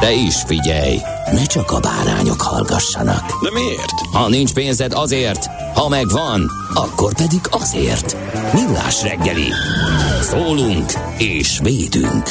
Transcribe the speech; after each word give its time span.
De 0.00 0.12
is 0.12 0.34
figyelj, 0.46 0.96
ne 1.32 1.44
csak 1.44 1.70
a 1.70 1.80
bárányok 1.80 2.40
hallgassanak. 2.40 3.42
De 3.42 3.50
miért? 3.52 3.90
Ha 4.12 4.28
nincs 4.28 4.52
pénzed 4.52 4.92
azért, 4.92 5.46
ha 5.74 5.88
megvan, 5.88 6.50
akkor 6.74 7.14
pedig 7.14 7.40
azért. 7.50 8.16
Millás 8.52 9.02
reggeli. 9.02 9.48
Szólunk 10.20 10.92
és 11.18 11.58
védünk. 11.62 12.24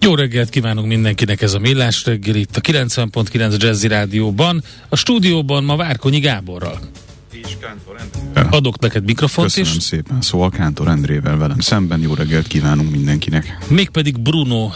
Jó 0.00 0.14
reggelt 0.14 0.48
kívánunk 0.48 0.86
mindenkinek 0.86 1.42
ez 1.42 1.54
a 1.54 1.58
Millás 1.58 2.04
reggel 2.04 2.34
itt 2.34 2.56
a 2.56 2.60
90.9 2.60 3.56
Jazzy 3.62 3.88
Rádióban. 3.88 4.62
A 4.88 4.96
stúdióban 4.96 5.64
ma 5.64 5.76
Várkonyi 5.76 6.18
Gáborral. 6.18 6.78
És 7.32 7.56
Kántor 7.60 7.96
Endre. 8.00 8.56
Adok 8.56 8.78
neked 8.78 9.04
mikrofont 9.04 9.52
Köszönöm 9.52 9.76
is. 9.78 9.82
szépen. 9.82 10.20
Szóval 10.20 10.50
Kántor 10.50 10.88
Endrével 10.88 11.36
velem 11.36 11.60
szemben 11.60 12.00
jó 12.00 12.14
reggelt 12.14 12.46
kívánunk 12.46 12.90
mindenkinek. 12.90 13.58
Mégpedig 13.68 14.20
Bruno 14.20 14.70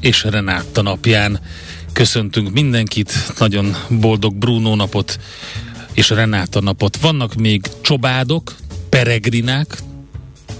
és 0.00 0.24
Renáta 0.24 0.82
napján 0.82 1.40
köszöntünk 1.92 2.52
mindenkit. 2.52 3.12
Nagyon 3.38 3.76
boldog 3.88 4.34
Bruno 4.34 4.74
napot 4.74 5.18
és 5.92 6.10
Renáta 6.10 6.60
napot. 6.60 6.96
Vannak 6.96 7.34
még 7.34 7.66
csobádok, 7.80 8.54
peregrinák, 8.88 9.78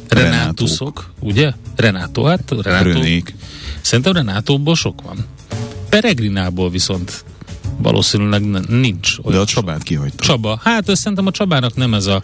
Renátusok, 0.08 1.12
ugye? 1.18 1.52
Renátó, 1.76 2.24
hát 2.24 2.54
Renátó. 2.62 2.90
Rönék. 2.90 3.34
Szerintem 3.80 4.12
Renátóból 4.12 4.74
sok 4.74 5.02
van. 5.02 5.26
Peregrinából 5.88 6.70
viszont 6.70 7.24
valószínűleg 7.82 8.42
nincs 8.68 9.16
De 9.16 9.28
olyan 9.28 9.40
a 9.42 9.46
sok. 9.46 9.64
Csabát 9.64 9.82
kihagyta. 9.82 10.24
Csaba. 10.24 10.60
Hát 10.62 10.88
ezt 10.88 11.00
szerintem 11.00 11.26
a 11.26 11.30
Csabának 11.30 11.74
nem 11.74 11.94
ez 11.94 12.06
a 12.06 12.22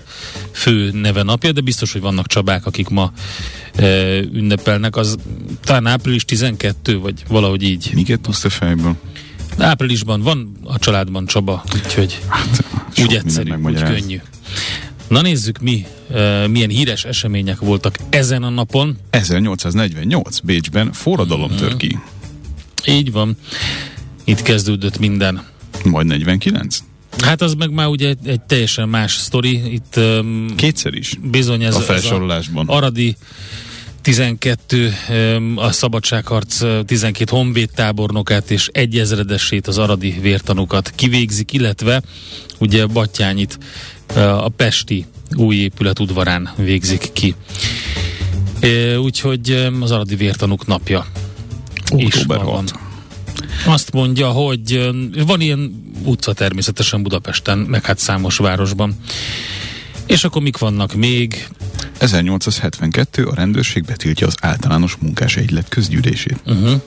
fő 0.53 0.91
neve 0.91 1.23
napja, 1.23 1.53
de 1.53 1.61
biztos, 1.61 1.93
hogy 1.93 2.01
vannak 2.01 2.27
Csabák, 2.27 2.67
akik 2.67 2.89
ma 2.89 3.13
e, 3.75 3.87
ünnepelnek. 4.19 4.97
Az 4.97 5.17
talán 5.65 5.87
április 5.87 6.25
12, 6.25 6.99
vagy 6.99 7.23
valahogy 7.29 7.63
így. 7.63 7.91
Miket 7.95 8.21
tudsz 8.21 8.45
fejből? 8.53 8.97
De 9.57 9.65
áprilisban 9.65 10.21
van 10.23 10.53
a 10.65 10.79
családban 10.79 11.27
Csaba, 11.27 11.65
úgyhogy 11.75 12.21
Hát, 12.29 12.65
úgy 12.99 13.15
egyszerű, 13.15 13.53
úgy 13.65 13.83
könnyű. 13.83 14.21
Na 15.09 15.21
nézzük 15.21 15.59
mi, 15.59 15.87
e, 16.15 16.47
milyen 16.47 16.69
híres 16.69 17.05
események 17.05 17.59
voltak 17.59 17.97
ezen 18.09 18.43
a 18.43 18.49
napon. 18.49 18.97
1848 19.11 20.39
Bécsben 20.41 20.93
forradalom 20.93 21.51
Mhm. 21.51 21.59
tör 21.59 21.77
ki. 21.77 21.99
Így 22.87 23.13
van. 23.13 23.37
Itt 24.27 24.43
kezdődött 24.43 24.99
minden. 24.99 25.45
Majd 25.85 26.07
49? 26.07 26.79
Hát 27.19 27.43
az 27.43 27.55
meg 27.55 27.71
már 27.71 27.87
ugye 27.87 28.09
egy, 28.09 28.29
egy 28.29 28.41
teljesen 28.41 28.89
más 28.89 29.13
sztori. 29.13 29.73
Itt 29.73 29.95
um, 29.97 30.47
Kétszer 30.57 30.95
is. 30.95 31.15
bizony 31.31 31.63
ez 31.63 31.75
A 31.75 31.79
ez 31.79 31.85
felsorolásban. 31.85 32.69
Aradi 32.69 33.17
12 34.03 34.93
um, 35.09 35.59
a 35.59 35.73
szabadságharc 35.73 36.61
uh, 36.61 36.85
12 36.85 37.37
honvéd 37.37 37.71
tábornokát 37.75 38.51
és 38.51 38.69
egy 38.73 38.99
ezredesét 38.99 39.67
az 39.67 39.79
aradi 39.79 40.19
vértanukat 40.21 40.93
kivégzik, 40.95 41.53
illetve 41.53 42.03
ugye 42.59 42.87
Battyányit 42.87 43.59
a 44.15 44.49
Pesti 44.49 45.07
új 45.35 45.57
épület 45.57 45.99
udvarán 45.99 46.51
végzik 46.57 47.11
ki. 47.13 47.35
Úgyhogy 48.99 49.69
az 49.81 49.91
aradi 49.91 50.17
vértanuk 50.17 50.67
napja 50.67 51.07
Október 51.91 52.39
ma 52.39 52.45
van. 52.45 52.65
6. 52.73 52.86
Azt 53.65 53.93
mondja, 53.93 54.29
hogy 54.29 54.93
van 55.27 55.41
ilyen 55.41 55.93
utca 56.05 56.33
természetesen 56.33 57.03
Budapesten, 57.03 57.59
meg 57.59 57.85
hát 57.85 57.99
számos 57.99 58.37
városban. 58.37 58.97
És 60.07 60.25
akkor 60.25 60.43
mik 60.43 60.59
vannak 60.59 60.95
még? 60.95 61.49
1872 61.99 63.25
a 63.25 63.35
rendőrség 63.35 63.85
betiltja 63.85 64.27
az 64.27 64.35
általános 64.41 64.97
munkás 65.01 65.37
egylet 65.37 65.69
közgyűlését. 65.69 66.41
Uh-huh. 66.47 66.81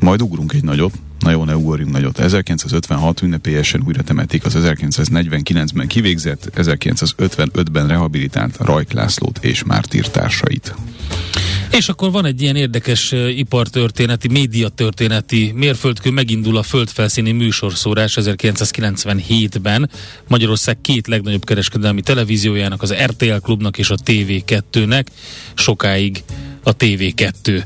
Majd 0.00 0.22
ugrunk 0.22 0.52
egy 0.52 0.62
nagyot, 0.62 0.92
na 1.18 1.30
jó, 1.30 1.44
ne 1.44 1.56
ugorjunk 1.56 1.92
nagyot. 1.92 2.18
1956 2.18 3.22
ünnepélyesen 3.22 3.82
újra 3.86 4.02
temetik 4.02 4.44
az 4.44 4.54
1949-ben 4.56 5.86
kivégzett, 5.86 6.50
1955-ben 6.56 7.86
rehabilitált 7.86 8.56
Rajk 8.56 8.92
Lászlót 8.92 9.38
és 9.40 9.64
Mártír 9.64 10.08
társait. 10.08 10.74
És 11.70 11.88
akkor 11.88 12.10
van 12.10 12.24
egy 12.24 12.42
ilyen 12.42 12.56
érdekes 12.56 13.12
ipartörténeti, 13.36 14.28
médiatörténeti 14.28 15.52
mérföldkő, 15.54 16.10
megindul 16.10 16.56
a 16.56 16.62
földfelszíni 16.62 17.32
műsorszórás 17.32 18.16
1997-ben 18.20 19.90
Magyarország 20.28 20.80
két 20.80 21.06
legnagyobb 21.06 21.44
kereskedelmi 21.44 22.00
televíziójának, 22.00 22.82
az 22.82 22.94
RTL 22.94 23.36
Klubnak 23.42 23.78
és 23.78 23.90
a 23.90 23.96
TV2-nek. 24.04 25.04
Sokáig 25.54 26.22
a 26.62 26.76
TV2 26.76 27.62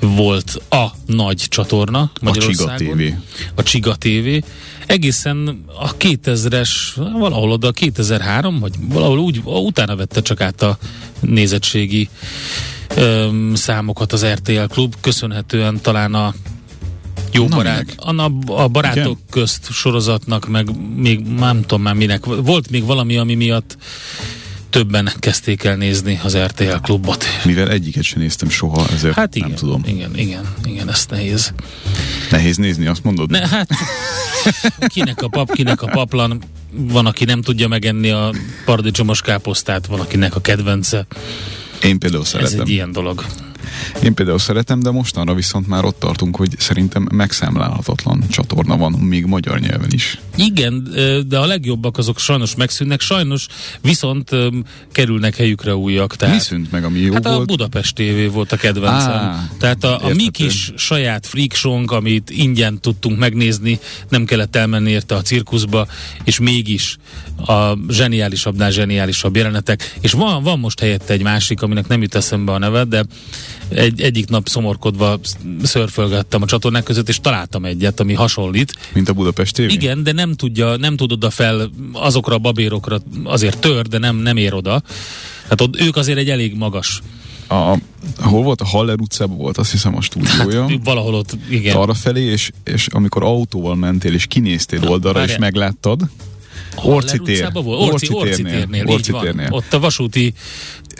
volt 0.00 0.62
a 0.68 0.86
nagy 1.06 1.44
csatorna 1.48 2.00
A 2.00 2.10
Magyarországon. 2.20 2.96
Csiga 2.96 3.16
TV. 3.54 3.58
a 3.58 3.62
Csiga 3.62 3.96
TV. 3.96 4.44
Egészen 4.88 5.64
a 5.80 5.96
2000-es, 5.96 6.70
valahol 7.12 7.50
oda 7.50 7.68
a 7.68 7.72
2003, 7.72 8.58
vagy 8.58 8.72
valahol 8.80 9.18
úgy, 9.18 9.40
utána 9.44 9.96
vette 9.96 10.22
csak 10.22 10.40
át 10.40 10.62
a 10.62 10.78
nézettségi 11.20 12.08
öm, 12.96 13.54
számokat 13.54 14.12
az 14.12 14.26
RTL 14.26 14.64
Klub, 14.68 14.94
köszönhetően 15.00 15.80
talán 15.80 16.14
a 16.14 16.34
jó 17.32 17.48
Na, 17.48 17.56
barát, 17.56 17.84
minek? 18.06 18.20
a, 18.46 18.62
a 18.62 18.68
barátok 18.68 19.02
Igen? 19.02 19.18
közt 19.30 19.70
sorozatnak, 19.72 20.48
meg 20.48 20.94
még 20.96 21.20
nem 21.20 21.60
tudom 21.60 21.82
már 21.82 21.94
minek, 21.94 22.24
volt 22.24 22.70
még 22.70 22.84
valami, 22.84 23.16
ami 23.16 23.34
miatt 23.34 23.76
többen 24.70 25.10
kezdték 25.18 25.64
el 25.64 25.76
nézni 25.76 26.20
az 26.22 26.36
RTL 26.36 26.72
Klubot. 26.82 27.24
Mivel 27.44 27.70
egyiket 27.70 28.02
sem 28.02 28.20
néztem 28.20 28.48
soha, 28.48 28.86
ezért 28.92 29.14
Hát 29.14 29.34
igen, 29.34 29.48
nem 29.48 29.58
tudom. 29.58 29.82
igen, 29.86 30.16
igen, 30.16 30.54
igen, 30.64 30.90
ez 30.90 31.06
nehéz. 31.10 31.52
Nehéz 32.30 32.56
nézni, 32.56 32.86
azt 32.86 33.04
mondod? 33.04 33.30
Ne, 33.30 33.48
hát 33.48 33.68
kinek 34.94 35.22
a 35.22 35.28
pap, 35.28 35.52
kinek 35.52 35.82
a 35.82 35.86
paplan, 35.86 36.42
van, 36.70 37.06
aki 37.06 37.24
nem 37.24 37.42
tudja 37.42 37.68
megenni 37.68 38.10
a 38.10 38.32
paradicsomos 38.64 39.20
káposztát, 39.20 39.86
van, 39.86 40.00
akinek 40.00 40.36
a 40.36 40.40
kedvence. 40.40 41.06
Én 41.82 41.98
például 41.98 42.22
Ez 42.22 42.28
szeretem. 42.28 42.60
egy 42.60 42.68
ilyen 42.68 42.92
dolog. 42.92 43.24
Én 44.02 44.14
például 44.14 44.38
szeretem, 44.38 44.80
de 44.80 44.90
mostanra 44.90 45.34
viszont 45.34 45.66
már 45.66 45.84
ott 45.84 45.98
tartunk, 45.98 46.36
hogy 46.36 46.54
szerintem 46.58 47.06
megszámlálhatatlan 47.12 48.24
csatorna 48.28 48.76
van, 48.76 48.92
még 48.92 49.24
magyar 49.24 49.60
nyelven 49.60 49.90
is. 49.90 50.18
Igen, 50.36 50.88
de 51.28 51.38
a 51.38 51.46
legjobbak 51.46 51.98
azok 51.98 52.18
sajnos 52.18 52.54
megszűnnek, 52.54 53.00
sajnos 53.00 53.46
viszont 53.80 54.30
kerülnek 54.92 55.36
helyükre 55.36 55.76
újak. 55.76 56.16
Tehát, 56.16 56.34
Mi 56.34 56.40
szűnt 56.40 56.70
meg, 56.70 56.84
ami 56.84 56.98
jó 56.98 57.12
Hát 57.12 57.26
a 57.26 57.34
volt? 57.34 57.46
Budapest 57.46 57.94
TV 57.94 58.32
volt 58.32 58.52
a 58.52 58.56
kedvencem. 58.56 59.12
Á, 59.12 59.48
Tehát 59.58 59.84
a, 59.84 60.04
a 60.04 60.14
mi 60.14 60.28
kis 60.28 60.72
saját 60.76 61.26
show 61.52 61.82
amit 61.86 62.30
ingyen 62.30 62.80
tudtunk 62.80 63.18
megnézni, 63.18 63.78
nem 64.08 64.24
kellett 64.24 64.56
elmenni 64.56 64.90
érte 64.90 65.14
a 65.14 65.22
cirkuszba, 65.22 65.86
és 66.24 66.38
mégis 66.38 66.96
a 67.46 67.76
zseniálisabbnál 67.88 68.70
zseniálisabb 68.70 69.36
jelenetek. 69.36 69.96
És 70.00 70.12
van, 70.12 70.42
van 70.42 70.58
most 70.58 70.80
helyette 70.80 71.12
egy 71.12 71.22
másik, 71.22 71.62
aminek 71.62 71.88
nem 71.88 72.02
jut 72.02 72.14
eszembe 72.14 72.52
a 72.52 72.58
neve, 72.58 72.84
de 72.84 73.04
egy, 73.68 74.00
egyik 74.00 74.28
nap 74.28 74.48
szomorkodva 74.48 75.20
szörfölgettem 75.62 76.42
a 76.42 76.46
csatornák 76.46 76.82
között, 76.82 77.08
és 77.08 77.20
találtam 77.20 77.64
egyet, 77.64 78.00
ami 78.00 78.14
hasonlít. 78.14 78.74
Mint 78.92 79.08
a 79.08 79.12
Budapest 79.12 79.54
TV? 79.54 79.60
Igen, 79.60 80.02
de 80.02 80.12
nem 80.12 80.34
tudja, 80.34 80.76
nem 80.76 80.96
tud 80.96 81.12
oda 81.12 81.30
fel 81.30 81.70
azokra 81.92 82.34
a 82.34 82.38
babérokra, 82.38 82.98
azért 83.24 83.58
tör, 83.58 83.86
de 83.86 83.98
nem, 83.98 84.16
nem 84.16 84.36
ér 84.36 84.54
oda. 84.54 84.82
Hát 85.48 85.60
ott 85.60 85.80
ők 85.80 85.96
azért 85.96 86.18
egy 86.18 86.30
elég 86.30 86.56
magas 86.56 87.02
a, 87.48 87.78
hol 88.18 88.42
volt? 88.42 88.60
A 88.60 88.64
Haller 88.64 89.00
utcában 89.00 89.36
volt, 89.36 89.58
azt 89.58 89.70
hiszem 89.70 89.96
a 89.96 90.00
stúdiója. 90.00 90.68
Hát, 90.68 90.80
valahol 90.84 91.14
ott, 91.14 91.36
igen. 91.50 91.76
Arra 91.76 91.94
felé, 91.94 92.22
és, 92.22 92.50
és 92.64 92.86
amikor 92.86 93.22
autóval 93.22 93.74
mentél, 93.74 94.14
és 94.14 94.26
kinéztél 94.26 94.88
oldalra, 94.88 95.18
és 95.18 95.26
várjál. 95.26 95.38
megláttad, 95.38 96.00
Hol 96.00 96.08
Orci 96.82 97.18
tér. 97.18 97.50
Orci, 97.54 97.88
Orci 97.88 98.12
Orci 98.12 98.42
térnél. 98.42 98.86
Orci 98.86 99.10
van. 99.10 99.22
térnél. 99.22 99.48
Ott 99.50 99.72
a 99.72 99.78
vasúti, 99.78 100.32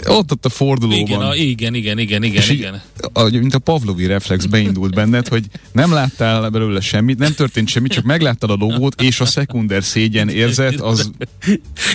ott 0.07 0.33
ott 0.33 0.45
a 0.45 0.49
fordulóban. 0.49 0.99
igen, 0.99 1.21
a, 1.21 1.35
igen, 1.35 1.75
igen, 1.75 1.99
igen, 1.99 2.23
igen, 2.23 2.43
és 2.43 2.49
igen. 2.49 2.83
a, 3.13 3.23
mint 3.23 3.55
a 3.55 3.59
Pavlovi 3.59 4.07
reflex 4.07 4.45
beindult 4.45 4.95
benned, 4.95 5.29
hogy 5.29 5.45
nem 5.73 5.93
láttál 5.93 6.49
belőle 6.49 6.81
semmit, 6.81 7.19
nem 7.19 7.35
történt 7.35 7.69
semmi, 7.69 7.89
csak 7.89 8.05
megláttad 8.05 8.51
a 8.51 8.57
logót, 8.59 9.01
és 9.03 9.21
a 9.21 9.25
szekunder 9.25 9.85
szégyen 9.85 10.29
érzet, 10.29 10.81
az 10.81 11.11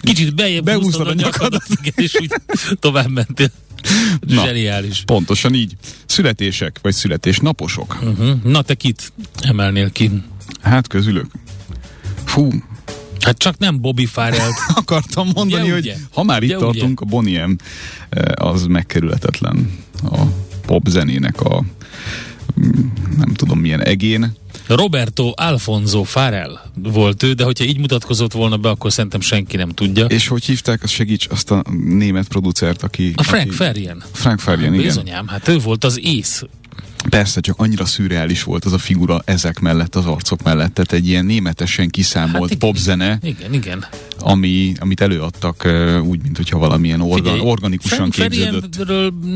Kicsit 0.02 0.36
bejebb 0.36 0.68
a 0.68 0.80
a 1.06 1.14
nyakadat, 1.14 1.64
igen, 1.82 1.94
és 1.96 2.16
úgy 2.20 2.32
tovább 2.80 3.10
mentél. 3.10 3.52
Na. 4.20 4.44
Zseniális. 4.46 5.04
pontosan 5.06 5.54
így. 5.54 5.74
Születések, 6.06 6.80
vagy 6.82 6.94
születésnaposok. 6.94 7.98
Uh-huh. 8.02 8.44
Na 8.44 8.62
te 8.62 8.74
kit 8.74 9.14
emelnél 9.42 9.92
ki? 9.92 10.12
Hát 10.62 10.88
közülök. 10.88 11.26
Fú, 12.26 12.50
Hát 13.24 13.38
csak 13.38 13.58
nem 13.58 13.82
Bobby 13.82 14.06
Farrell. 14.06 14.50
akartam 14.76 15.30
mondani, 15.34 15.64
Ugye, 15.64 15.72
hogy 15.72 15.82
ugye? 15.82 15.96
ha 16.14 16.24
már 16.24 16.44
itt 16.44 16.50
Ugye, 16.50 16.60
tartunk, 16.60 17.02
a 17.02 17.06
Boniem 17.06 17.58
az 18.36 18.66
megkerületetlen 18.66 19.80
a 20.04 20.22
pop 20.66 20.88
zenének 20.88 21.42
a 21.42 21.64
mm, 22.60 22.88
nem 23.18 23.34
tudom 23.34 23.60
milyen 23.60 23.84
egén. 23.84 24.36
Roberto 24.68 25.32
Alfonso 25.36 26.04
Farrell 26.04 26.60
volt 26.76 27.24
ő, 27.24 27.34
de 27.34 27.44
hogyha 27.44 27.64
így 27.64 27.78
mutatkozott 27.78 28.32
volna 28.32 28.58
be, 28.58 28.70
akkor 28.70 28.92
szerintem 28.92 29.22
senki 29.22 29.58
nem 29.58 29.70
tudja. 29.70 30.06
És 30.06 30.28
hogy 30.28 30.44
hívták, 30.44 30.84
az 30.84 30.90
segíts 30.90 31.28
azt 31.30 31.52
a 31.52 31.64
német 31.84 32.28
producert, 32.28 32.84
aki... 32.84 33.14
A 33.16 33.24
Frank 33.24 33.48
aki, 33.48 33.56
Farian. 33.56 34.04
Frank 34.12 34.40
Farian, 34.40 34.74
igen. 34.74 34.86
Bizonyám, 34.86 35.28
hát 35.28 35.48
ő 35.48 35.58
volt 35.58 35.84
az 35.84 36.00
ész. 36.04 36.44
Persze, 37.10 37.40
csak 37.40 37.60
annyira 37.60 37.86
szürreális 37.86 38.44
volt 38.44 38.66
az 38.66 38.74
a 38.74 38.78
figura 38.78 39.22
ezek 39.26 39.60
mellett, 39.60 39.96
az 39.96 40.06
arcok 40.06 40.44
mellett. 40.44 40.74
Tehát 40.74 40.92
egy 40.94 41.08
ilyen 41.08 41.26
németesen 41.26 41.90
kiszámolt 41.90 42.34
Hát 42.42 42.44
igen. 42.52 42.58
popzene, 42.60 43.20
Igen, 43.24 43.54
igen. 43.54 43.86
ami, 44.20 44.74
amit 44.80 45.02
előadtak 45.02 45.68
úgy, 46.04 46.22
mint 46.24 46.38
hogyha 46.38 46.58
valamilyen 46.58 47.02
organ, 47.02 47.18
Figyelj, 47.34 47.50
organikusan 47.50 48.12
Frank 48.12 48.32
képződött. 48.32 48.88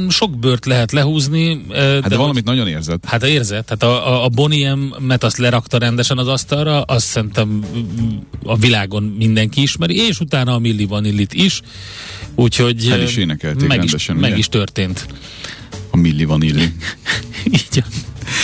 Sok 0.10 0.40
bört 0.40 0.66
lehet 0.66 0.92
lehúzni. 0.92 1.50
eh, 1.52 1.78
Hát 1.78 2.02
de, 2.02 2.08
hogy- 2.08 2.18
valamit 2.18 2.44
nagyon 2.46 2.68
érzett. 2.68 3.06
Hát 3.06 3.24
érzed, 3.24 3.66
tehát 3.66 3.84
a, 3.98 4.08
a, 4.14 4.24
a 4.24 4.30
Boniem 4.30 4.94
met 5.00 5.24
azt 5.24 5.38
lerakta 5.38 5.78
rendesen 5.78 6.18
az 6.18 6.28
asztalra, 6.28 6.82
azt 6.82 7.06
szerintem 7.06 7.48
mm, 7.48 8.18
a 8.44 8.58
világon 8.58 9.04
mindenki 9.04 9.62
ismeri, 9.62 9.96
és 10.08 10.20
utána 10.20 10.54
a 10.54 10.60
Milli 10.60 10.86
Vanillit 10.86 11.34
is, 11.34 11.62
úgyhogy 12.36 12.88
El 12.92 13.02
is 13.02 13.16
énekelték 13.18 13.68
meg, 13.68 13.78
is, 13.78 13.84
rendesen, 13.84 14.16
meg 14.16 14.30
ugye? 14.30 14.40
is 14.40 14.48
történt. 14.50 15.06
A 15.98 16.00
Milli 16.00 16.26
Vanilli. 16.26 16.74
Így. 17.58 17.84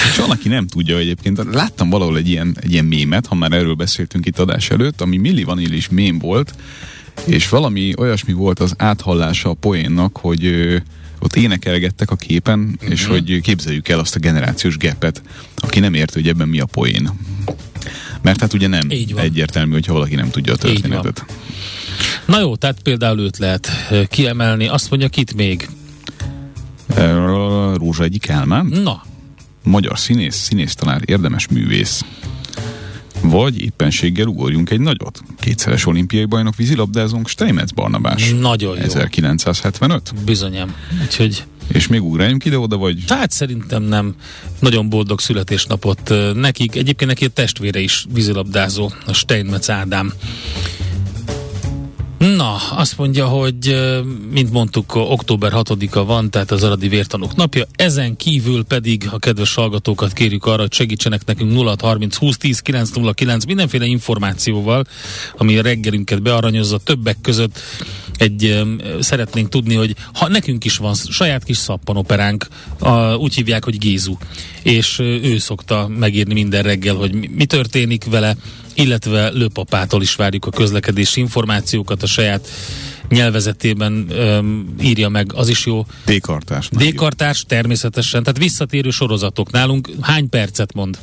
És 0.09 0.17
van, 0.17 0.29
aki 0.29 0.47
nem 0.47 0.67
tudja 0.67 0.97
egyébként, 0.97 1.43
láttam 1.51 1.89
valahol 1.89 2.17
egy 2.17 2.29
ilyen, 2.29 2.57
egy 2.59 2.71
ilyen 2.71 2.85
mémet, 2.85 3.25
ha 3.25 3.35
már 3.35 3.51
erről 3.51 3.73
beszéltünk 3.73 4.25
itt 4.25 4.39
adás 4.39 4.69
előtt, 4.69 5.01
ami 5.01 5.17
Milli 5.17 5.43
Vanillis 5.43 5.89
mém 5.89 6.19
volt, 6.19 6.55
és 7.25 7.49
valami 7.49 7.93
olyasmi 7.97 8.33
volt 8.33 8.59
az 8.59 8.73
áthallása 8.77 9.49
a 9.49 9.53
poénnak, 9.53 10.17
hogy 10.17 10.45
ö, 10.45 10.77
ott 11.19 11.35
énekelgettek 11.35 12.11
a 12.11 12.15
képen, 12.15 12.59
uh-huh. 12.59 12.91
és 12.91 13.05
hogy 13.05 13.41
képzeljük 13.41 13.87
el 13.87 13.99
azt 13.99 14.15
a 14.15 14.19
generációs 14.19 14.77
gepet, 14.77 15.21
aki 15.55 15.79
nem 15.79 15.93
érti, 15.93 16.19
hogy 16.19 16.29
ebben 16.29 16.47
mi 16.47 16.59
a 16.59 16.65
poén. 16.65 17.09
Mert 18.21 18.39
hát 18.39 18.53
ugye 18.53 18.67
nem 18.67 18.87
van. 18.87 19.23
egyértelmű, 19.23 19.71
hogyha 19.71 19.93
valaki 19.93 20.15
nem 20.15 20.29
tudja 20.29 20.53
a 20.53 20.57
történetet. 20.57 21.25
Na 22.25 22.39
jó, 22.39 22.55
tehát 22.55 22.81
például 22.81 23.19
őt 23.19 23.37
lehet 23.37 23.69
eh, 23.89 24.05
kiemelni, 24.05 24.67
azt 24.67 24.89
mondja, 24.89 25.09
kit 25.09 25.33
még? 25.33 25.69
Rózsa 27.75 28.03
egyik 28.03 28.21
Kálmán, 28.21 28.65
Na, 28.65 29.01
magyar 29.63 29.99
színész, 29.99 30.35
színésztanár, 30.35 31.01
érdemes 31.05 31.47
művész. 31.47 32.01
Vagy 33.21 33.61
éppenséggel 33.61 34.27
ugorjunk 34.27 34.69
egy 34.69 34.79
nagyot. 34.79 35.21
Kétszeres 35.39 35.85
olimpiai 35.85 36.25
bajnok 36.25 36.55
vízilabdázónk 36.55 37.27
Steinmetz 37.27 37.71
Barnabás. 37.71 38.33
nagyon 38.39 38.75
jó. 38.77 38.81
1975. 38.83 40.13
Bizonyám. 40.25 40.75
Úgyhogy 41.01 41.43
És 41.67 41.87
még 41.87 42.03
ugráljunk 42.03 42.45
ide-oda, 42.45 42.77
vagy 42.77 43.03
Hát 43.07 43.31
szerintem 43.31 43.83
nem. 43.83 44.15
Nagyon 44.59 44.89
boldog 44.89 45.19
születésnapot 45.19 46.13
nekik. 46.33 46.75
Egyébként 46.75 47.09
neki 47.09 47.25
a 47.25 47.29
testvére 47.29 47.79
is 47.79 48.05
vízilabdázó, 48.13 48.91
a 49.05 49.13
Steinmetz 49.13 49.69
Ádám. 49.69 50.13
Na, 52.23 52.55
azt 52.55 52.97
mondja, 52.97 53.27
hogy 53.27 53.75
mint 54.31 54.51
mondtuk, 54.51 54.95
október 54.95 55.51
6-a 55.55 56.05
van, 56.05 56.31
tehát 56.31 56.51
az 56.51 56.63
aradi 56.63 56.87
vértanúk 56.87 57.35
napja. 57.35 57.65
Ezen 57.75 58.15
kívül 58.15 58.63
pedig 58.63 59.09
a 59.11 59.19
kedves 59.19 59.53
hallgatókat 59.53 60.13
kérjük 60.13 60.45
arra, 60.45 60.61
hogy 60.61 60.73
segítsenek 60.73 61.25
nekünk 61.25 61.51
0630 61.51 62.15
20 62.15 62.37
10 62.37 62.59
909 62.59 63.45
mindenféle 63.45 63.85
információval, 63.85 64.85
ami 65.37 65.57
a 65.57 65.61
reggelünket 65.61 66.21
bearanyozza. 66.21 66.77
Többek 66.77 67.17
között 67.21 67.59
egy 68.17 68.63
szeretnénk 68.99 69.49
tudni, 69.49 69.75
hogy 69.75 69.95
ha 70.13 70.27
nekünk 70.27 70.65
is 70.65 70.77
van 70.77 70.93
saját 70.93 71.43
kis 71.43 71.57
szappanoperánk, 71.57 72.47
a, 72.79 73.15
úgy 73.15 73.35
hívják, 73.35 73.63
hogy 73.63 73.77
Gézu, 73.77 74.17
és 74.61 74.99
ő 74.99 75.37
szokta 75.37 75.87
megírni 75.87 76.33
minden 76.33 76.63
reggel, 76.63 76.95
hogy 76.95 77.29
mi 77.29 77.45
történik 77.45 78.03
vele, 78.03 78.35
illetve 78.73 79.29
Lőpapától 79.29 80.01
is 80.01 80.15
várjuk 80.15 80.45
a 80.45 80.49
közlekedési 80.49 81.19
információkat 81.19 82.03
a 82.03 82.07
saját 82.07 82.47
nyelvezetében 83.09 84.05
öm, 84.09 84.75
írja 84.81 85.09
meg, 85.09 85.33
az 85.33 85.49
is 85.49 85.65
jó. 85.65 85.85
D-kartás. 86.05 86.69
D-kartás 86.69 87.43
természetesen, 87.47 88.23
tehát 88.23 88.39
visszatérő 88.39 88.89
sorozatok 88.89 89.51
nálunk. 89.51 89.89
Hány 90.01 90.29
percet 90.29 90.73
mond? 90.73 90.97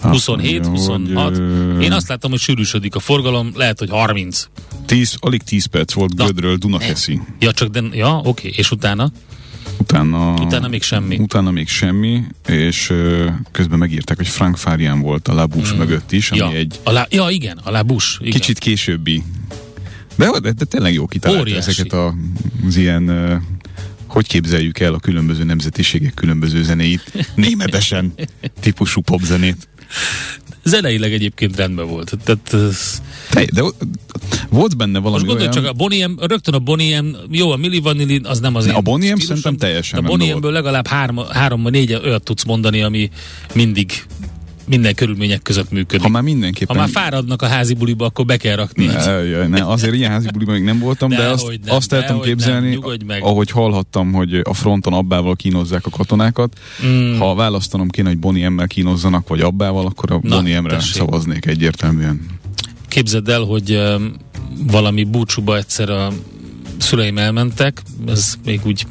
27, 0.00 0.66
26. 0.66 1.36
Én 1.82 1.92
azt 1.92 2.08
látom, 2.08 2.30
hogy 2.30 2.40
sűrűsödik 2.40 2.94
a 2.94 2.98
forgalom, 2.98 3.52
lehet, 3.54 3.78
hogy 3.78 3.90
30. 3.90 4.48
10, 4.86 5.16
alig 5.18 5.42
10 5.42 5.64
perc 5.64 5.92
volt 5.92 6.14
Na. 6.14 6.24
Gödről 6.24 6.56
Dunakeszi. 6.56 7.20
Ja, 7.38 7.52
csak 7.52 7.68
de, 7.68 7.82
ja, 7.92 8.20
oké, 8.24 8.52
és 8.56 8.70
utána? 8.70 9.10
Utána, 9.78 10.34
Utána 10.34 10.68
még 10.68 10.82
semmi. 10.82 11.16
Utána 11.16 11.50
még 11.50 11.68
semmi, 11.68 12.22
és 12.48 12.90
ö, 12.90 13.30
közben 13.52 13.78
megírták, 13.78 14.16
hogy 14.16 14.28
Frank 14.28 14.56
Farian 14.56 15.00
volt 15.00 15.28
a 15.28 15.34
Labus 15.34 15.72
mm. 15.72 15.76
mögött 15.76 16.12
is, 16.12 16.30
ami 16.30 16.40
Ja, 16.40 16.58
egy 16.58 16.80
a 16.84 16.90
lá, 16.90 17.06
ja, 17.10 17.28
igen, 17.30 17.56
a. 17.64 18.18
Igen. 18.18 18.32
kicsit 18.32 18.58
későbbi. 18.58 19.22
De, 20.16 20.30
de, 20.40 20.52
de 20.52 20.64
tényleg 20.64 20.92
jó 20.92 21.06
kitalálta 21.06 21.42
Óriási. 21.42 21.70
ezeket 21.70 21.92
a, 21.92 22.14
az 22.66 22.76
ilyen 22.76 23.08
ö, 23.08 23.36
hogy 24.06 24.26
képzeljük 24.26 24.78
el 24.78 24.94
a 24.94 24.98
különböző 24.98 25.44
nemzetiségek 25.44 26.14
különböző 26.14 26.62
zenéit, 26.62 27.12
németesen 27.34 28.14
típusú 28.60 29.00
popzenét. 29.00 29.68
Zeneileg 30.66 31.12
egyébként 31.12 31.56
rendben 31.56 31.86
volt. 31.86 32.12
Tehát, 32.24 32.56
de 33.52 33.62
o- 33.64 33.74
volt 34.48 34.76
benne 34.76 34.98
valami 34.98 35.24
most 35.24 35.26
gondolj 35.26 35.48
olyan... 35.48 35.52
csak, 35.52 35.72
a 35.72 35.72
Boniem, 35.72 36.18
rögtön 36.20 36.54
a 36.54 36.58
Boniem, 36.58 37.16
jó, 37.30 37.50
a 37.50 37.56
Milli 37.56 37.80
Vanilli, 37.80 38.20
az 38.24 38.40
nem 38.40 38.54
az 38.54 38.64
Ne, 38.64 38.70
én 38.70 38.76
a 38.76 38.80
stílusom, 38.82 39.18
szerintem 39.18 39.56
teljesen 39.56 40.00
de 40.00 40.06
A 40.06 40.10
Boniemből 40.10 40.52
legalább 40.52 40.86
három, 40.86 41.18
három 41.30 41.62
vagy 41.62 41.72
négy 41.72 41.94
olyat 41.94 42.22
tudsz 42.22 42.44
mondani, 42.44 42.82
ami 42.82 43.10
mindig 43.54 43.92
minden 44.66 44.94
körülmények 44.94 45.42
között 45.42 45.70
működik. 45.70 46.02
ha 46.02 46.08
már 46.08 46.22
mindenképpen... 46.22 46.76
ha 46.76 46.82
már 46.82 46.90
fáradnak 46.90 47.42
a 47.42 47.46
házi 47.46 47.74
buliba, 47.74 48.04
akkor 48.04 48.24
be 48.24 48.36
kell 48.36 48.56
rakni. 48.56 48.86
Ne, 48.86 49.10
jaj, 49.10 49.48
ne, 49.48 49.66
azért 49.66 49.94
ilyen 49.94 50.10
házi 50.10 50.28
buliban 50.32 50.54
még 50.54 50.64
nem 50.64 50.78
voltam, 50.78 51.08
de, 51.08 51.16
Dehogy 51.16 51.32
azt, 51.32 51.64
nem, 51.64 51.74
azt 51.74 51.92
el 51.92 52.04
tudom 52.04 52.22
képzelni, 52.22 52.78
nem, 53.06 53.22
ahogy 53.22 53.50
hallhattam, 53.50 54.12
hogy 54.12 54.34
a 54.34 54.54
fronton 54.54 54.92
abbával 54.92 55.36
kínozzák 55.36 55.86
a 55.86 55.90
katonákat. 55.90 56.58
Mm. 56.86 57.18
Ha 57.18 57.34
választanom 57.34 57.88
kéne, 57.88 58.08
hogy 58.08 58.18
Bonnie 58.18 58.48
M-mel 58.48 58.66
kínozzanak, 58.66 59.28
vagy 59.28 59.40
abbával, 59.40 59.86
akkor 59.86 60.12
a 60.12 60.18
Na, 60.22 60.36
Bonnie 60.36 60.60
M-re 60.60 60.80
szavaznék 60.80 61.46
egyértelműen. 61.46 62.26
Képzeld 62.88 63.28
el, 63.28 63.40
hogy 63.40 63.80
valami 64.66 65.04
búcsúba 65.04 65.56
egyszer 65.56 65.90
a 65.90 66.12
szüleim 66.78 67.18
elmentek, 67.18 67.82
ez 68.06 68.34
még 68.44 68.60
úgy 68.64 68.86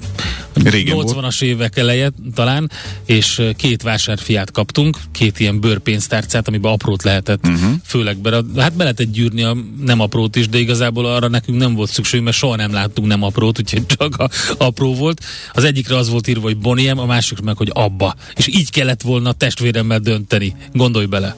Régen 0.64 0.96
volt. 0.96 1.14
80-as 1.16 1.42
évek 1.42 1.78
eleje 1.78 2.12
talán, 2.34 2.72
és 3.06 3.42
két 3.56 3.82
vásárfiát 3.82 4.52
kaptunk, 4.52 4.98
két 5.12 5.40
ilyen 5.40 5.60
bőrpénztárcát, 5.60 6.48
amiben 6.48 6.72
aprót 6.72 7.04
lehetett, 7.04 7.48
uh-huh. 7.48 7.72
főleg 7.84 8.18
be, 8.18 8.44
hát 8.58 8.74
be 8.74 8.84
lehetett 8.84 9.12
gyűrni 9.12 9.44
a 9.44 9.58
nem 9.82 10.00
aprót 10.00 10.36
is, 10.36 10.50
de 10.50 10.58
igazából 10.58 11.06
arra 11.06 11.28
nekünk 11.28 11.58
nem 11.58 11.74
volt 11.74 11.90
szükség, 11.90 12.22
mert 12.22 12.36
soha 12.36 12.56
nem 12.56 12.72
láttunk 12.72 13.08
nem 13.08 13.24
aprót, 13.24 13.60
úgyhogy 13.60 13.86
csak 13.98 14.18
a 14.18 14.30
apró 14.58 14.96
volt. 14.96 15.26
Az 15.54 15.64
egyikre 15.64 15.98
az 15.98 16.10
volt 16.10 16.28
írva, 16.28 16.42
hogy 16.42 16.58
Boniem, 16.58 17.00
a 17.00 17.06
másikra 17.06 17.44
meg, 17.44 17.58
hogy 17.58 17.70
Abba. 17.74 18.16
És 18.36 18.48
így 18.48 18.70
kellett 18.70 19.02
volna 19.02 19.30
a 19.30 19.34
testvéremmel 19.34 20.00
dönteni. 20.00 20.56
Gondolj 20.74 21.06
bele. 21.06 21.36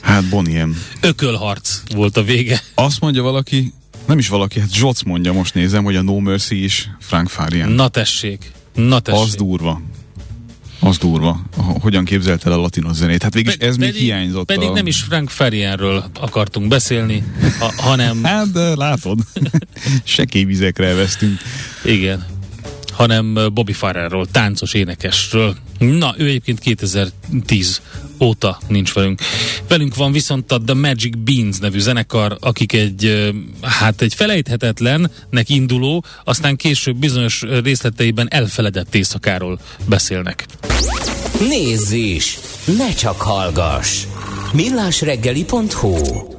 Hát 0.00 0.28
Bonnie 0.28 0.64
M. 0.64 0.76
Ökölharc 1.00 1.82
volt 1.94 2.16
a 2.16 2.22
vége. 2.22 2.62
Azt 2.74 3.00
mondja 3.00 3.22
valaki, 3.22 3.72
nem 4.06 4.18
is 4.18 4.28
valaki, 4.28 4.60
hát 4.60 4.72
Zsoc 4.72 5.02
mondja, 5.02 5.32
most 5.32 5.54
nézem, 5.54 5.84
hogy 5.84 5.96
a 5.96 6.02
No 6.02 6.18
Mercy 6.20 6.64
is 6.64 6.90
Frank 7.00 7.28
Farian. 7.28 7.70
Na 7.70 7.88
tessék. 7.88 8.52
Na 8.74 9.00
tessék. 9.00 9.22
Az 9.22 9.34
durva. 9.34 9.80
Az 10.80 10.98
durva. 10.98 11.40
Hogyan 11.80 12.04
képzelte 12.04 12.50
el 12.50 12.58
a 12.58 12.60
latinos 12.60 12.96
zenét? 12.96 13.22
Hát 13.22 13.34
végig 13.34 13.56
Pe- 13.56 13.68
ez 13.68 13.76
még 13.76 13.88
pedig, 13.88 14.02
hiányzott. 14.02 14.46
Pedig 14.46 14.68
a... 14.68 14.72
nem 14.72 14.86
is 14.86 15.00
Frank 15.02 15.30
Farianről 15.30 16.04
akartunk 16.20 16.68
beszélni, 16.68 17.24
ha, 17.58 17.72
hanem 17.76 18.24
Hát, 18.24 18.52
de 18.52 18.74
látod, 18.76 19.18
sekély 20.04 20.44
vizekre 20.44 20.86
elvesztünk. 20.86 21.40
igen. 21.84 22.26
Hanem 22.96 23.38
Bobby 23.54 23.72
Farrerról, 23.72 24.26
táncos 24.26 24.74
énekesről. 24.74 25.56
Na, 25.78 26.14
ő 26.18 26.26
egyébként 26.26 26.58
2010 26.58 27.80
óta 28.20 28.58
nincs 28.68 28.92
velünk. 28.92 29.20
Velünk 29.68 29.94
van 29.94 30.12
viszont 30.12 30.52
a 30.52 30.60
The 30.60 30.74
Magic 30.74 31.14
Beans 31.18 31.58
nevű 31.58 31.78
zenekar, 31.78 32.36
akik 32.40 32.72
egy, 32.72 33.32
hát 33.62 34.02
egy 34.02 34.14
felejthetetlennek 34.14 35.48
induló, 35.48 36.04
aztán 36.24 36.56
később 36.56 36.96
bizonyos 36.96 37.42
részleteiben 37.62 38.28
elfeledett 38.30 38.94
éjszakáról 38.94 39.60
beszélnek. 39.88 40.46
Nézz 41.48 41.90
is! 41.92 42.38
Ne 42.78 42.92
csak 42.92 43.20
hallgass! 43.20 44.04
millásreggeli.hu 44.52 46.35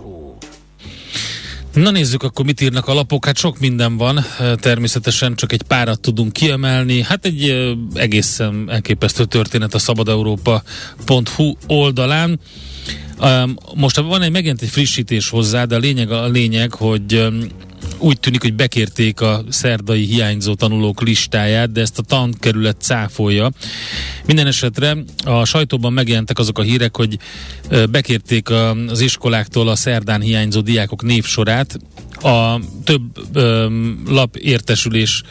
Na 1.77 1.91
nézzük 1.91 2.23
akkor, 2.23 2.45
mit 2.45 2.61
írnak 2.61 2.87
a 2.87 2.93
lapok. 2.93 3.25
Hát 3.25 3.37
sok 3.37 3.59
minden 3.59 3.97
van, 3.97 4.25
természetesen 4.55 5.35
csak 5.35 5.51
egy 5.51 5.61
párat 5.61 5.99
tudunk 5.99 6.33
kiemelni. 6.33 7.01
Hát 7.01 7.25
egy 7.25 7.67
egészen 7.93 8.65
elképesztő 8.69 9.25
történet 9.25 9.73
a 9.73 9.79
szabadeurópa.hu 9.79 11.53
oldalán. 11.67 12.39
Most 13.75 13.97
van 13.97 14.21
egy 14.21 14.31
megint 14.31 14.61
egy 14.61 14.69
frissítés 14.69 15.29
hozzá, 15.29 15.65
de 15.65 15.75
a 15.75 15.79
lényeg 15.79 16.11
a 16.11 16.27
lényeg, 16.27 16.73
hogy 16.73 17.27
úgy 17.97 18.19
tűnik, 18.19 18.41
hogy 18.41 18.53
bekérték 18.53 19.21
a 19.21 19.43
szerdai 19.49 20.03
hiányzó 20.03 20.53
tanulók 20.53 21.01
listáját, 21.01 21.71
de 21.71 21.81
ezt 21.81 21.99
a 21.99 22.01
tankerület 22.01 22.81
cáfolja. 22.81 23.51
Minden 24.25 24.47
esetre 24.47 24.97
a 25.25 25.45
sajtóban 25.45 25.93
megjelentek 25.93 26.39
azok 26.39 26.59
a 26.59 26.61
hírek, 26.61 26.95
hogy 26.95 27.17
bekérték 27.89 28.49
az 28.87 28.99
iskoláktól 28.99 29.67
a 29.67 29.75
szerdán 29.75 30.21
hiányzó 30.21 30.61
diákok 30.61 31.03
névsorát. 31.03 31.79
A 32.21 32.59
több 32.83 33.01
lap 34.07 34.35
értesülés 34.35 35.23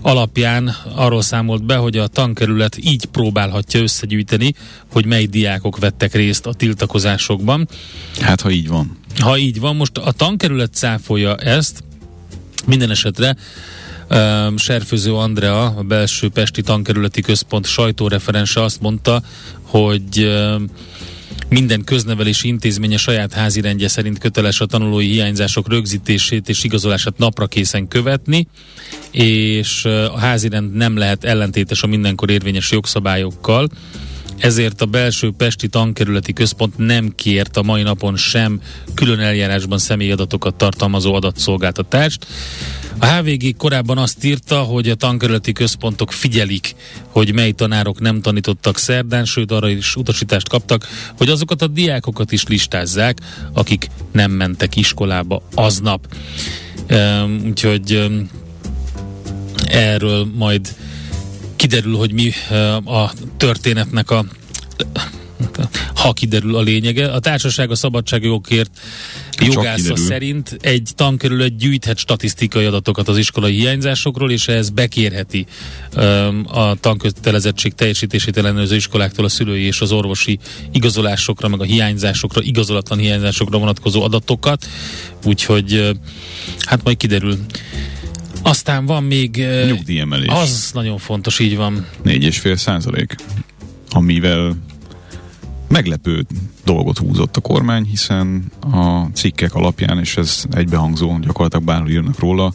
alapján 0.00 0.76
arról 0.94 1.22
számolt 1.22 1.64
be, 1.64 1.76
hogy 1.76 1.96
a 1.96 2.06
tankerület 2.06 2.76
így 2.84 3.04
próbálhatja 3.04 3.80
összegyűjteni, 3.80 4.54
hogy 4.92 5.06
mely 5.06 5.26
diákok 5.26 5.78
vettek 5.78 6.14
részt 6.14 6.46
a 6.46 6.54
tiltakozásokban. 6.54 7.68
Hát, 8.20 8.40
ha 8.40 8.50
így 8.50 8.68
van. 8.68 8.98
Ha 9.18 9.38
így 9.38 9.60
van, 9.60 9.76
most 9.76 9.98
a 9.98 10.12
tankerület 10.12 10.74
cáfolja 10.74 11.36
ezt, 11.36 11.84
minden 12.66 12.90
esetre 12.90 13.36
Uh, 14.10 14.56
Serfőző 14.56 15.14
Andrea, 15.14 15.64
a 15.64 15.82
belső 15.82 16.28
Pesti 16.28 16.62
Tankerületi 16.62 17.20
Központ 17.20 17.66
sajtóreferense 17.66 18.62
azt 18.62 18.80
mondta, 18.80 19.22
hogy 19.62 20.18
uh, 20.18 20.62
minden 21.48 21.84
köznevelési 21.84 22.48
intézménye 22.48 22.96
saját 22.96 23.32
házirendje 23.32 23.88
szerint 23.88 24.18
köteles 24.18 24.60
a 24.60 24.66
tanulói 24.66 25.06
hiányzások 25.06 25.68
rögzítését 25.68 26.48
és 26.48 26.64
igazolását 26.64 27.18
napra 27.18 27.46
készen 27.46 27.88
követni, 27.88 28.46
és 29.10 29.84
a 29.84 30.18
házirend 30.18 30.74
nem 30.74 30.96
lehet 30.96 31.24
ellentétes 31.24 31.82
a 31.82 31.86
mindenkor 31.86 32.30
érvényes 32.30 32.70
jogszabályokkal 32.70 33.68
ezért 34.38 34.80
a 34.80 34.86
belső 34.86 35.30
Pesti 35.36 35.68
Tankerületi 35.68 36.32
Központ 36.32 36.78
nem 36.78 37.12
kért 37.14 37.56
a 37.56 37.62
mai 37.62 37.82
napon 37.82 38.16
sem 38.16 38.60
külön 38.94 39.20
eljárásban 39.20 39.78
személyadatokat 39.78 40.54
tartalmazó 40.54 41.14
adatszolgáltatást. 41.14 42.26
A 42.98 43.06
HVG 43.06 43.56
korábban 43.56 43.98
azt 43.98 44.24
írta, 44.24 44.58
hogy 44.58 44.88
a 44.88 44.94
tankerületi 44.94 45.52
központok 45.52 46.12
figyelik, 46.12 46.74
hogy 47.08 47.34
mely 47.34 47.52
tanárok 47.52 48.00
nem 48.00 48.20
tanítottak 48.20 48.78
szerdán, 48.78 49.24
sőt 49.24 49.50
arra 49.50 49.68
is 49.68 49.96
utasítást 49.96 50.48
kaptak, 50.48 50.88
hogy 51.16 51.28
azokat 51.28 51.62
a 51.62 51.66
diákokat 51.66 52.32
is 52.32 52.44
listázzák, 52.44 53.18
akik 53.52 53.90
nem 54.12 54.30
mentek 54.30 54.76
iskolába 54.76 55.42
aznap. 55.54 56.14
Um, 56.90 57.42
úgyhogy 57.46 57.94
um, 57.94 58.30
erről 59.66 60.28
majd 60.34 60.74
kiderül, 61.68 61.96
hogy 61.96 62.12
mi 62.12 62.32
a 62.84 63.12
történetnek 63.36 64.10
a 64.10 64.24
ha 65.94 66.12
kiderül 66.12 66.56
a 66.56 66.60
lényege. 66.60 67.12
A 67.12 67.18
társaság 67.18 67.70
a 67.70 67.74
szabadságjogokért 67.74 68.70
jogásza 69.40 69.96
szerint 69.96 70.56
egy 70.60 70.90
tankerület 70.94 71.56
gyűjthet 71.56 71.98
statisztikai 71.98 72.64
adatokat 72.64 73.08
az 73.08 73.18
iskolai 73.18 73.54
hiányzásokról, 73.54 74.30
és 74.30 74.48
ez 74.48 74.70
bekérheti 74.70 75.46
um, 75.96 76.44
a 76.48 76.74
tankötelezettség 76.74 77.74
teljesítését 77.74 78.36
ellenőrző 78.36 78.76
iskoláktól 78.76 79.24
a 79.24 79.28
szülői 79.28 79.62
és 79.62 79.80
az 79.80 79.92
orvosi 79.92 80.38
igazolásokra, 80.72 81.48
meg 81.48 81.60
a 81.60 81.64
hiányzásokra, 81.64 82.42
igazolatlan 82.42 82.98
hiányzásokra 82.98 83.58
vonatkozó 83.58 84.02
adatokat. 84.02 84.66
Úgyhogy 85.24 85.96
hát 86.58 86.82
majd 86.82 86.96
kiderül. 86.96 87.38
Aztán 88.44 88.86
van 88.86 89.02
még... 89.04 89.36
Nyugdíjemelés. 89.66 90.28
Az 90.28 90.70
nagyon 90.74 90.98
fontos, 90.98 91.38
így 91.38 91.56
van. 91.56 91.86
4,5 92.04 92.56
százalék, 92.56 93.14
amivel 93.90 94.56
meglepő 95.68 96.26
dolgot 96.64 96.98
húzott 96.98 97.36
a 97.36 97.40
kormány, 97.40 97.84
hiszen 97.84 98.52
a 98.72 99.04
cikkek 99.12 99.54
alapján, 99.54 99.98
és 99.98 100.16
ez 100.16 100.44
egybehangzó, 100.50 101.18
gyakorlatilag 101.18 101.64
bárhol 101.64 101.90
írnak 101.90 102.18
róla, 102.18 102.54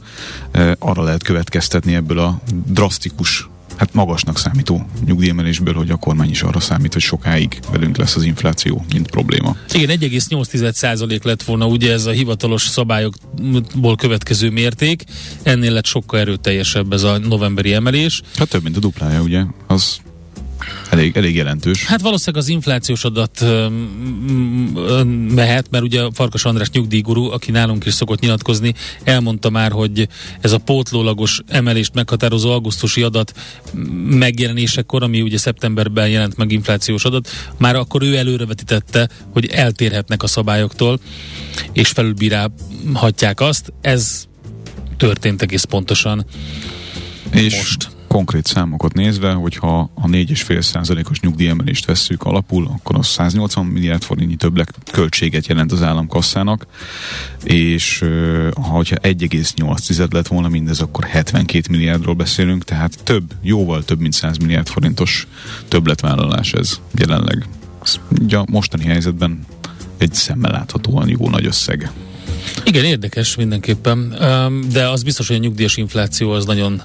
arra 0.79 1.03
lehet 1.03 1.24
következtetni 1.24 1.96
ebből 1.96 2.19
a 2.19 2.41
drasztikus 2.65 3.50
hát 3.79 3.93
magasnak 3.93 4.38
számító 4.38 4.86
nyugdíjemelésből, 5.05 5.74
hogy 5.74 5.89
a 5.89 5.95
kormány 5.95 6.29
is 6.29 6.41
arra 6.41 6.59
számít, 6.59 6.93
hogy 6.93 7.01
sokáig 7.01 7.59
velünk 7.71 7.98
lesz 7.98 8.15
az 8.15 8.24
infláció, 8.24 8.86
mint 8.93 9.09
probléma. 9.09 9.55
Igen, 9.74 10.00
1,8% 10.00 11.24
lett 11.24 11.43
volna 11.43 11.67
ugye 11.67 11.91
ez 11.91 12.05
a 12.05 12.12
hivatalos 12.12 12.62
szabályokból 12.62 13.95
következő 13.95 14.50
mérték, 14.50 15.03
ennél 15.43 15.71
lett 15.71 15.86
sokkal 15.86 16.19
erőteljesebb 16.19 16.93
ez 16.93 17.03
a 17.03 17.17
novemberi 17.17 17.74
emelés. 17.74 18.21
Hát 18.38 18.50
több, 18.50 18.63
mint 18.63 18.77
a 18.77 18.79
duplája, 18.79 19.21
ugye? 19.21 19.43
Az 19.67 20.00
elég, 20.89 21.18
elég 21.18 21.36
jelentős. 21.36 21.86
Hát 21.86 22.01
valószínűleg 22.01 22.44
az 22.44 22.50
inflációs 22.50 23.04
adat 23.04 23.46
mehet, 25.30 25.68
mert 25.70 25.84
ugye 25.84 26.01
Farkas 26.13 26.46
András 26.46 26.70
nyugdíjguru, 26.70 27.32
aki 27.32 27.51
nálunk 27.51 27.86
is 27.86 27.94
szokott 27.94 28.20
nyilatkozni, 28.20 28.74
elmondta 29.04 29.50
már, 29.50 29.72
hogy 29.72 30.08
ez 30.42 30.51
a 30.51 30.58
pótlólagos 30.58 31.42
emelést 31.48 31.94
meghatározó 31.94 32.51
augusztusi 32.51 33.01
adat 33.01 33.34
megjelenésekor, 34.10 35.04
ami 35.04 35.22
ugye 35.22 35.38
szeptemberben 35.38 36.10
jelent 36.10 36.38
meg 36.38 36.51
inflációs 36.51 37.06
adat, 37.06 37.30
már 37.58 37.75
akkor 37.75 38.01
ő 38.01 38.18
előrevetítette, 38.18 39.10
hogy 39.34 39.46
eltérhetnek 39.46 40.24
a 40.24 40.28
szabályoktól, 40.28 41.00
és 41.74 41.89
felülbírálhatják 41.89 43.39
azt. 43.39 43.74
Ez 43.82 44.28
történt 44.98 45.42
egész 45.42 45.63
pontosan 45.63 46.25
és 47.32 47.56
most 47.56 47.89
konkrét 48.10 48.46
számokat 48.46 48.94
nézve, 48.94 49.32
hogyha 49.32 49.92
a 49.94 50.08
4,5 50.08 50.62
százalékos 50.62 51.20
nyugdíjemelést 51.20 51.86
vesszük 51.86 52.24
alapul, 52.24 52.68
akkor 52.74 52.98
az 52.98 53.08
180 53.08 53.66
milliárd 53.66 54.01
forintnyi 54.04 54.36
többlet 54.36 54.74
költséget 54.92 55.48
jelent 55.48 55.72
az 55.72 55.82
államkasszának, 55.82 56.68
és 57.44 58.00
ha 58.56 58.62
hogyha 58.62 58.96
1,8 58.96 60.13
lett 60.13 60.28
volna 60.28 60.48
mindez, 60.48 60.82
akkor 60.82 61.04
72 61.04 61.62
milliárdról 61.70 62.13
beszélünk, 62.16 62.63
tehát 62.63 63.04
több, 63.04 63.34
jóval 63.42 63.84
több, 63.84 64.00
mint 64.00 64.13
100 64.13 64.38
milliárd 64.38 64.68
forintos 64.68 65.28
többletvállalás 65.68 66.54
ez 66.54 66.80
jelenleg. 66.96 67.48
Ugye 68.22 68.38
a 68.38 68.46
mostani 68.50 68.86
helyzetben 68.86 69.46
egy 69.98 70.13
szemmel 70.13 70.51
láthatóan 70.51 71.10
jó 71.10 71.30
nagy 71.30 71.46
összeg. 71.46 71.92
Igen, 72.63 72.86
érdekes 72.86 73.36
mindenképpen, 73.36 74.15
de 74.72 74.88
az 74.88 75.03
biztos, 75.03 75.27
hogy 75.27 75.36
a 75.36 75.39
nyugdíjas 75.39 75.77
infláció 75.77 76.32
az 76.32 76.46
nagyon 76.46 76.82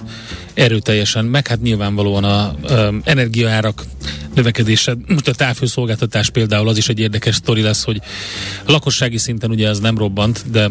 erőteljesen, 0.55 1.25
meg 1.25 1.47
hát 1.47 1.63
nyilvánvalóan 1.63 2.25
a 2.25 2.55
energiaárak 3.05 3.85
növekedése, 4.35 4.97
most 5.09 5.29
a 5.29 5.35
távhőszolgáltatás 5.35 6.31
például 6.31 6.69
az 6.69 6.77
is 6.77 6.89
egy 6.89 6.99
érdekes 6.99 7.35
sztori 7.35 7.63
lesz, 7.63 7.85
hogy 7.85 8.01
a 8.65 8.71
lakossági 8.71 9.19
szinten 9.19 9.51
ugye 9.51 9.69
ez 9.69 9.79
nem 9.79 9.99
robbant, 9.99 10.45
de 10.51 10.71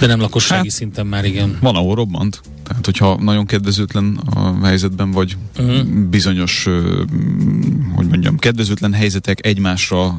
de 0.00 0.06
nem 0.06 0.20
lakossági 0.20 0.68
hát, 0.68 0.76
szinten 0.76 1.06
már 1.06 1.24
igen. 1.24 1.56
Van, 1.60 1.76
ahol 1.76 1.94
robbant. 1.94 2.40
Tehát, 2.62 2.84
hogyha 2.84 3.18
nagyon 3.22 3.46
kedvezőtlen 3.46 4.20
a 4.34 4.66
helyzetben 4.66 5.10
vagy, 5.10 5.36
uh-huh. 5.58 5.86
bizonyos, 6.10 6.68
hogy 7.94 8.06
mondjam, 8.06 8.36
kedvezőtlen 8.36 8.92
helyzetek 8.92 9.46
egymásra 9.46 10.18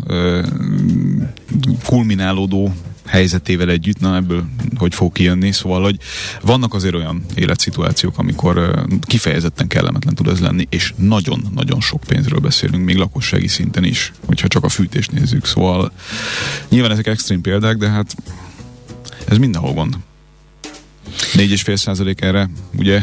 kulminálódó 1.86 2.74
helyzetével 3.10 3.70
együtt, 3.70 4.00
na 4.00 4.16
ebből 4.16 4.46
hogy 4.76 4.94
fog 4.94 5.12
kijönni, 5.12 5.52
szóval, 5.52 5.82
hogy 5.82 5.98
vannak 6.42 6.74
azért 6.74 6.96
olyan 6.96 7.26
életszituációk, 7.36 8.18
amikor 8.18 8.86
kifejezetten 9.02 9.68
kellemetlen 9.68 10.16
tud 10.16 10.28
ez 10.28 10.40
lenni, 10.40 10.68
és 10.70 10.94
nagyon-nagyon 10.96 11.82
sok 11.82 12.04
pénzről 12.08 12.40
beszélünk, 12.40 12.86
még 12.86 12.96
lakossági 12.96 13.48
szinten 13.48 13.84
is, 13.84 14.12
hogyha 14.26 14.48
csak 14.48 14.64
a 14.64 14.70
fűtést 14.70 15.12
nézzük, 15.12 15.46
szóval 15.46 15.92
nyilván 16.70 16.92
ezek 16.92 17.08
extrém 17.08 17.42
példák, 17.42 17.78
de 17.78 17.90
hát 17.90 18.16
ez 19.28 19.38
mindenhol 19.38 19.74
gond. 19.74 19.98
4,5 21.34 21.76
százalék 21.76 22.22
erre, 22.22 22.50
ugye 22.78 23.02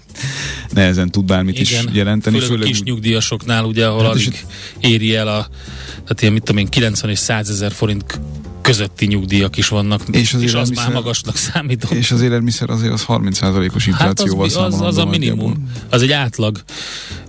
nehezen 0.70 1.10
tud 1.10 1.24
bármit 1.24 1.58
Igen, 1.58 1.84
is 1.88 1.94
jelenteni. 1.94 2.36
Főleg, 2.36 2.50
főleg 2.50 2.66
a 2.66 2.70
kis 2.70 2.82
nyugdíjasoknál, 2.82 3.64
ugye, 3.64 3.86
ahol 3.86 4.02
hát 4.02 4.12
alig 4.12 4.44
éri 4.80 5.14
el 5.14 5.28
a, 5.28 5.48
tehát 5.92 6.20
ilyen, 6.20 6.32
mit 6.32 6.42
tudom 6.42 6.60
én, 6.60 6.68
90 6.68 7.10
és 7.10 7.18
100 7.18 7.50
ezer 7.50 7.72
forint 7.72 8.20
közötti 8.68 9.06
nyugdíjak 9.06 9.56
is 9.56 9.68
vannak, 9.68 10.02
És 10.10 10.34
az 10.34 10.42
és 10.42 10.54
az 10.54 10.68
már 10.68 10.92
magasnak 10.92 11.36
számítom. 11.52 11.96
És 11.96 12.10
az 12.10 12.22
élelmiszer 12.22 12.70
azért 12.70 12.92
az 12.92 13.04
30%-os 13.08 13.54
Hát 13.54 13.72
az, 13.74 13.86
inflációval 13.86 14.44
az, 14.44 14.56
az, 14.56 14.80
az 14.80 14.96
a 14.96 15.04
minimum, 15.04 15.68
az 15.90 16.02
egy 16.02 16.12
átlag. 16.12 16.62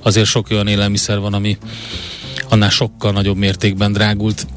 Azért 0.01 0.27
sok 0.27 0.49
olyan 0.49 0.67
élelmiszer 0.67 1.19
van, 1.19 1.33
ami 1.33 1.57
annál 2.49 2.69
sokkal 2.69 3.11
nagyobb 3.11 3.37
mértékben 3.37 3.91
drágult. 3.91 4.47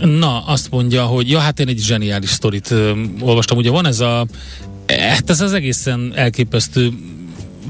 Na, 0.00 0.44
azt 0.46 0.70
mondja, 0.70 1.04
hogy 1.04 1.30
ja, 1.30 1.38
hát 1.38 1.60
én 1.60 1.68
egy 1.68 1.78
zseniális 1.78 2.30
sztorit 2.30 2.70
ö, 2.70 2.92
olvastam. 3.20 3.56
Ugye 3.56 3.70
van 3.70 3.86
ez 3.86 4.00
a, 4.00 4.26
hát 4.86 5.30
ez 5.30 5.40
az 5.40 5.52
egészen 5.52 6.12
elképesztő 6.14 6.92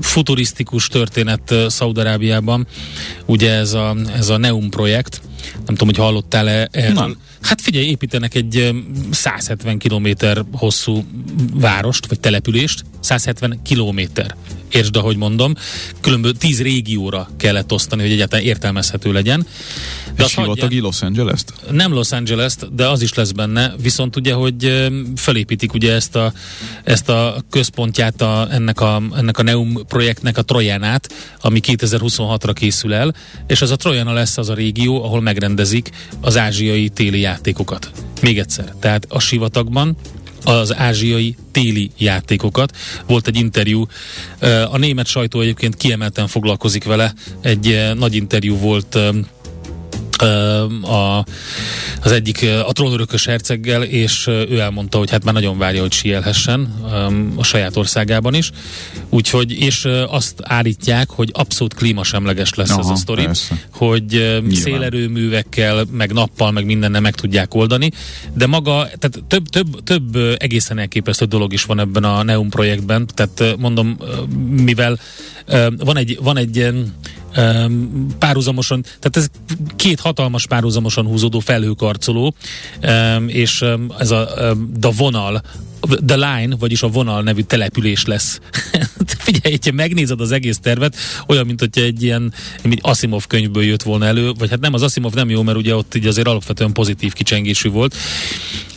futurisztikus 0.00 0.87
történet 0.87 1.50
ö, 1.50 1.66
Szaudarábiában, 1.69 2.66
ugye 3.26 3.52
ez 3.52 3.73
a, 3.73 3.97
ez 4.16 4.28
a 4.28 4.37
Neum 4.37 4.71
projekt, 4.71 5.21
nem 5.54 5.75
tudom, 5.75 5.88
hogy 5.88 5.97
hallottál-e 5.97 6.69
erről. 6.71 6.92
Nem. 6.92 7.16
Hát 7.42 7.61
figyelj, 7.61 7.87
építenek 7.87 8.34
egy 8.34 8.56
ö, 8.56 8.70
170 9.11 9.78
kilométer 9.78 10.44
hosszú 10.52 11.04
várost, 11.54 12.06
vagy 12.06 12.20
települést, 12.20 12.84
170 13.02 13.61
kilométer. 13.62 14.37
Értsd, 14.68 14.97
ahogy 14.97 15.16
mondom, 15.16 15.54
különböző 16.00 16.35
10 16.38 16.62
régióra 16.62 17.28
kellett 17.37 17.73
osztani, 17.73 18.02
hogy 18.02 18.12
egyáltalán 18.12 18.44
értelmezhető 18.44 19.12
legyen. 19.12 19.47
Egy 20.14 20.25
azt 20.25 20.35
hagyján- 20.35 20.56
sivatagi 20.56 20.80
Los 20.80 21.02
Angeles-t? 21.02 21.52
nem 21.71 21.92
Los 21.92 22.12
angeles 22.12 22.54
de 22.73 22.88
az 22.88 23.02
is 23.02 23.14
lesz 23.14 23.30
benne, 23.30 23.75
viszont 23.82 24.16
ugye, 24.16 24.32
hogy 24.32 24.88
felépítik 25.16 25.75
ugye 25.75 25.92
ezt 25.92 26.16
a, 26.16 26.32
ezt 26.85 27.09
a 27.09 27.44
központját 27.50 28.23
a, 28.23 28.49
ennek, 28.50 28.80
a, 28.80 29.02
ennek 29.16 29.38
a 29.38 29.42
Neum 29.42 29.87
projektnek, 29.87 30.38
a 30.38 30.42
Trojánát, 30.42 31.12
ami 31.40 31.61
2026-ra 31.62 32.52
készül 32.54 32.94
el, 32.94 33.14
és 33.47 33.62
az 33.62 33.71
a 33.71 33.76
Trojana 33.76 34.12
lesz 34.12 34.38
az 34.38 34.49
a 34.49 34.54
régió, 34.54 35.04
ahol 35.04 35.21
megrendezik 35.21 35.90
az 36.21 36.37
ázsiai 36.37 36.88
téli 36.88 37.21
játékokat. 37.21 37.90
Még 38.21 38.38
egyszer, 38.38 38.75
tehát 38.80 39.06
a 39.09 39.18
sivatagban 39.18 39.97
az 40.44 40.75
ázsiai 40.76 41.37
téli 41.50 41.90
játékokat. 41.99 42.76
Volt 43.06 43.26
egy 43.26 43.37
interjú, 43.37 43.87
a 44.70 44.78
német 44.78 45.06
sajtó 45.06 45.40
egyébként 45.40 45.76
kiemelten 45.76 46.26
foglalkozik 46.26 46.84
vele, 46.84 47.14
egy 47.40 47.90
nagy 47.94 48.14
interjú 48.14 48.56
volt 48.56 48.99
a, 50.83 51.25
az 52.02 52.12
egyik 52.12 52.47
a 52.67 52.73
trónörökös 52.73 53.26
herceggel, 53.26 53.83
és 53.83 54.26
ő 54.26 54.59
elmondta, 54.59 54.99
hogy 54.99 55.11
hát 55.11 55.25
már 55.25 55.35
nagyon 55.35 55.59
várja, 55.59 55.81
hogy 55.81 55.93
sielhessen 55.93 56.61
a 57.37 57.43
saját 57.43 57.76
országában 57.76 58.35
is. 58.35 58.50
Úgyhogy, 59.09 59.50
és 59.50 59.88
azt 60.09 60.35
állítják, 60.43 61.11
hogy 61.11 61.31
abszolút 61.33 61.75
klímasemleges 61.75 62.55
lesz 62.55 62.71
Aha, 62.71 62.81
ez 62.81 62.88
a 62.88 62.95
sztori, 62.95 63.25
persze. 63.25 63.67
hogy 63.73 64.05
Nyilván. 64.05 64.50
szélerőművekkel, 64.50 65.85
meg 65.91 66.12
nappal, 66.12 66.50
meg 66.50 66.64
mindennel 66.64 67.00
meg 67.00 67.14
tudják 67.14 67.55
oldani, 67.55 67.91
de 68.35 68.47
maga, 68.47 68.88
tehát 68.99 69.23
több, 69.29 69.49
több, 69.49 69.83
több 69.85 70.17
egészen 70.38 70.79
elképesztő 70.79 71.25
dolog 71.25 71.52
is 71.52 71.64
van 71.64 71.81
ebben 71.81 72.05
a 72.05 72.23
Neum 72.23 72.49
projektben, 72.49 73.07
tehát 73.14 73.57
mondom, 73.59 73.97
mivel 74.49 74.99
van 75.79 75.97
egy, 75.97 76.19
van 76.23 76.37
egy 76.37 76.73
párhuzamosan, 78.19 78.83
tehát 78.83 79.17
ez 79.17 79.27
két 79.77 80.01
hatalmas 80.01 80.47
párhuzamosan 80.47 81.07
húzódó 81.07 81.39
felhőkarcoló, 81.39 82.35
és 83.27 83.65
ez 83.99 84.11
a 84.11 84.27
The 84.81 84.91
Vonal, 84.97 85.43
The 86.07 86.17
Line, 86.17 86.57
vagyis 86.57 86.83
a 86.83 86.89
vonal 86.89 87.23
nevű 87.23 87.41
település 87.41 88.05
lesz. 88.05 88.41
Figyelj, 89.19 89.59
ha 89.65 89.73
megnézed 89.73 90.21
az 90.21 90.33
egész 90.33 90.59
tervet, 90.59 90.97
olyan, 91.27 91.47
mint 91.47 91.61
hogyha 91.61 91.81
egy 91.81 92.03
ilyen 92.03 92.33
mint 92.62 92.81
Asimov 92.83 93.27
könyvből 93.27 93.65
jött 93.65 93.83
volna 93.83 94.05
elő, 94.05 94.33
vagy 94.39 94.51
hát 94.51 94.61
nem, 94.61 94.75
az 94.75 94.83
Asimov 94.83 95.15
nem 95.15 95.31
jó, 95.31 95.43
mert 95.43 95.59
ugye 95.59 95.75
ott 95.75 95.95
így 95.95 96.07
azért 96.07 96.29
alapvetően 96.29 96.73
pozitív 96.73 97.12
kicsengésű 97.12 97.69
volt, 97.69 97.95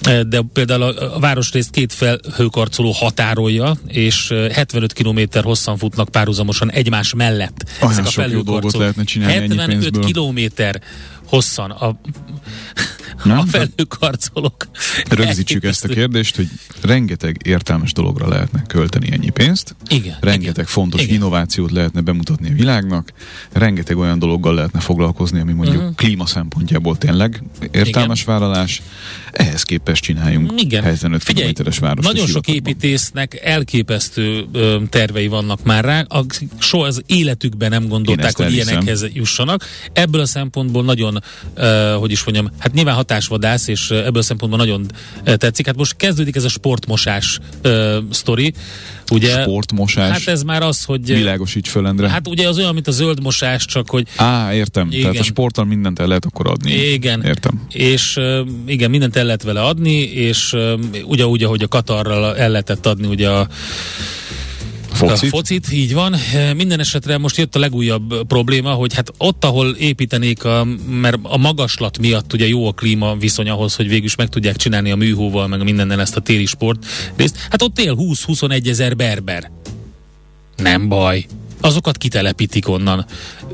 Eh, 0.06 0.22
de 0.22 0.42
például 0.54 0.82
a, 0.82 1.16
a 1.16 1.20
városrészt 1.20 1.72
két 1.72 1.94
felhőkarcoló 1.94 2.92
határolja, 2.92 3.76
és 3.88 4.32
eh, 4.32 4.50
75 4.50 4.94
km 4.94 5.20
hosszan 5.42 5.78
futnak 5.78 6.10
párhuzamosan 6.10 6.72
egymás 6.72 7.14
mellett. 7.14 7.66
Olyan 7.82 7.92
Ezek 7.92 8.06
a 8.06 8.10
sok 8.10 8.32
jó 8.32 8.42
dolgot 8.42 8.78
lehetne 8.78 9.04
csinálni 9.04 9.34
ennyi 9.34 9.58
75 9.58 9.82
pénzből. 9.82 10.04
kilométer 10.04 10.82
hosszan 11.26 11.72
a, 11.72 12.00
Nem? 13.24 13.38
a 13.38 13.44
felhőkarcolók. 13.46 14.68
Rögzítsük 15.10 15.64
ezt 15.64 15.84
a 15.84 15.88
kérdést, 15.88 16.36
hogy 16.36 16.48
rengeteg 16.82 17.38
értelmes 17.44 17.94
dologra 17.94 18.28
lehetne 18.28 18.62
költeni 18.68 19.12
ennyi 19.12 19.30
pénzt, 19.30 19.76
Igen. 19.88 20.18
rengeteg 20.22 20.54
igen. 20.54 20.66
fontos 20.66 21.02
Igen. 21.02 21.16
innovációt 21.16 21.72
lehetne 21.72 22.02
bemutatni 22.02 22.50
a 22.50 22.54
világnak, 22.54 23.14
rengeteg 23.52 23.98
olyan 23.98 24.20
dologgal 24.20 24.54
lehetne 24.54 24.80
foglalkozni, 24.80 25.40
ami 25.40 25.54
mondjuk 25.54 25.82
Mhm. 25.82 25.92
klíma 25.96 26.26
szempontjából 26.26 26.98
tényleg 26.98 27.44
értelmes 27.72 28.24
vállalás. 28.24 28.82
Ehhez 29.32 29.64
képest 29.64 30.04
csináljunk 30.04 30.62
Igen. 30.62 30.84
75 30.84 31.24
Figyelj, 31.24 31.36
kilométeres 31.54 31.80
várost. 31.80 32.08
nagyon 32.08 32.28
sok 32.28 32.48
építésznek 32.48 33.40
elképesztő 33.44 34.46
ö, 34.52 34.82
tervei 34.90 35.28
vannak 35.28 35.64
már 35.64 35.84
rá, 35.84 36.00
a, 36.02 36.26
soha 36.58 36.86
az 36.86 37.02
életükben 37.06 37.70
nem 37.70 37.88
gondolták, 37.88 38.36
hogy 38.36 38.46
elhiszem. 38.46 38.68
ilyenekhez 38.68 39.06
jussanak. 39.14 39.64
Ebből 39.94 40.22
a 40.22 40.26
szempontból 40.26 40.84
nagyon, 40.84 41.15
ö, 41.54 41.96
hogy 42.00 42.12
is 42.12 42.24
mondjam, 42.24 42.52
hát 42.60 42.74
nyilván 42.74 42.96
hatásvadász, 42.96 43.68
és 43.68 43.90
ebből 43.90 44.22
a 44.22 44.22
szempontból 44.22 44.60
nagyon 44.60 44.86
tetszik. 45.24 45.66
Hát 45.66 45.76
most 45.76 45.96
kezdődik 45.96 46.36
ez 46.36 46.44
a 46.44 46.50
sportmosás 46.50 47.40
sztori, 48.10 48.54
ugye? 49.12 49.42
Sportmosás. 49.42 50.12
Hát 50.12 50.28
ez 50.28 50.44
már 50.44 50.62
az, 50.62 50.84
hogy... 50.84 51.06
Világosíts 51.06 51.70
föl, 51.70 51.88
Endre. 51.88 52.10
Hát 52.10 52.28
ugye 52.28 52.48
az 52.48 52.58
olyan, 52.58 52.74
mint 52.74 52.88
a 52.88 52.92
zöld 52.92 53.22
mosás, 53.22 53.66
csak 53.66 53.90
hogy 53.90 54.08
Á, 54.16 54.54
értem. 54.54 54.88
Igen. 54.92 55.02
Tehát 55.02 55.18
a 55.20 55.24
sporttal 55.24 55.66
mindent 55.66 56.00
el 56.00 56.08
lehet 56.08 56.26
akkor 56.26 56.48
adni. 56.48 56.72
Igen. 56.72 57.24
Értem. 57.24 57.66
És 57.70 58.20
igen, 58.66 58.90
mindent 58.90 59.16
el 59.16 59.26
lehet 59.26 59.44
vele 59.44 59.62
adni, 59.62 60.00
és 60.02 60.56
ugyanúgy, 61.06 61.44
ahogy 61.44 61.64
a 61.64 61.68
Katarral 61.68 62.38
el 62.38 62.50
lehetett 62.50 62.86
adni 62.86 63.08
ugye 63.08 63.30
a 63.30 63.48
Focit? 64.96 65.34
A 65.34 65.36
focit, 65.36 65.72
így 65.72 65.94
van. 65.94 66.14
E, 66.34 66.54
Minden 66.54 66.80
esetre 66.80 67.18
most 67.18 67.38
jött 67.38 67.56
a 67.56 67.60
legújabb 67.60 68.28
probléma, 68.28 68.72
hogy 68.72 68.94
hát 68.94 69.12
ott, 69.18 69.44
ahol 69.44 69.76
építenék, 69.76 70.44
a, 70.44 70.68
mert 70.90 71.18
a 71.22 71.38
magaslat 71.38 71.98
miatt 71.98 72.34
ugye 72.34 72.48
jó 72.48 72.68
a 72.68 72.72
klíma 72.72 73.16
viszony 73.16 73.50
ahhoz, 73.50 73.76
hogy 73.76 73.88
végül 73.88 74.06
is 74.06 74.16
meg 74.16 74.30
tudják 74.30 74.56
csinálni 74.56 74.92
a 74.92 74.96
műhóval, 74.96 75.48
meg 75.48 75.64
mindennel 75.64 76.02
ezt 76.02 76.16
a 76.16 76.22
téli 76.22 76.46
sport 76.46 76.86
részt. 77.16 77.48
Hát 77.50 77.62
ott 77.62 77.80
él 77.80 77.96
20-21 78.00 78.70
ezer 78.70 78.96
berber. 78.96 79.52
Nem 80.58 80.88
baj. 80.88 81.26
Azokat 81.62 81.98
kitelepítik 81.98 82.68
onnan. 82.68 83.06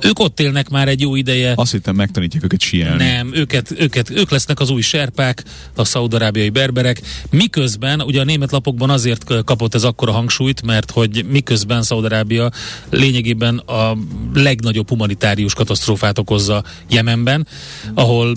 Ők 0.01 0.19
ott 0.19 0.39
élnek 0.39 0.69
már 0.69 0.87
egy 0.87 1.01
jó 1.01 1.15
ideje. 1.15 1.53
Azt 1.55 1.71
hittem 1.71 1.95
megtanítják 1.95 2.43
őket 2.43 2.59
síelni. 2.61 3.03
Nem, 3.03 3.33
őket, 3.33 3.73
őket, 3.77 4.09
ők 4.09 4.29
lesznek 4.29 4.59
az 4.59 4.69
új 4.69 4.81
serpák, 4.81 5.43
a 5.75 5.83
szaudarábiai 5.83 6.49
berberek, 6.49 7.01
miközben 7.29 8.01
ugye 8.01 8.21
a 8.21 8.23
német 8.23 8.51
lapokban 8.51 8.89
azért 8.89 9.43
kapott 9.43 9.75
ez 9.75 9.83
akkora 9.83 10.11
hangsúlyt, 10.11 10.61
mert 10.61 10.91
hogy 10.91 11.25
miközben 11.29 11.83
Szaudarábia 11.83 12.51
lényegében 12.89 13.57
a 13.57 13.97
legnagyobb 14.33 14.89
humanitárius 14.89 15.53
katasztrófát 15.53 16.17
okozza 16.17 16.63
Jemenben, 16.89 17.47
ahol, 17.93 18.35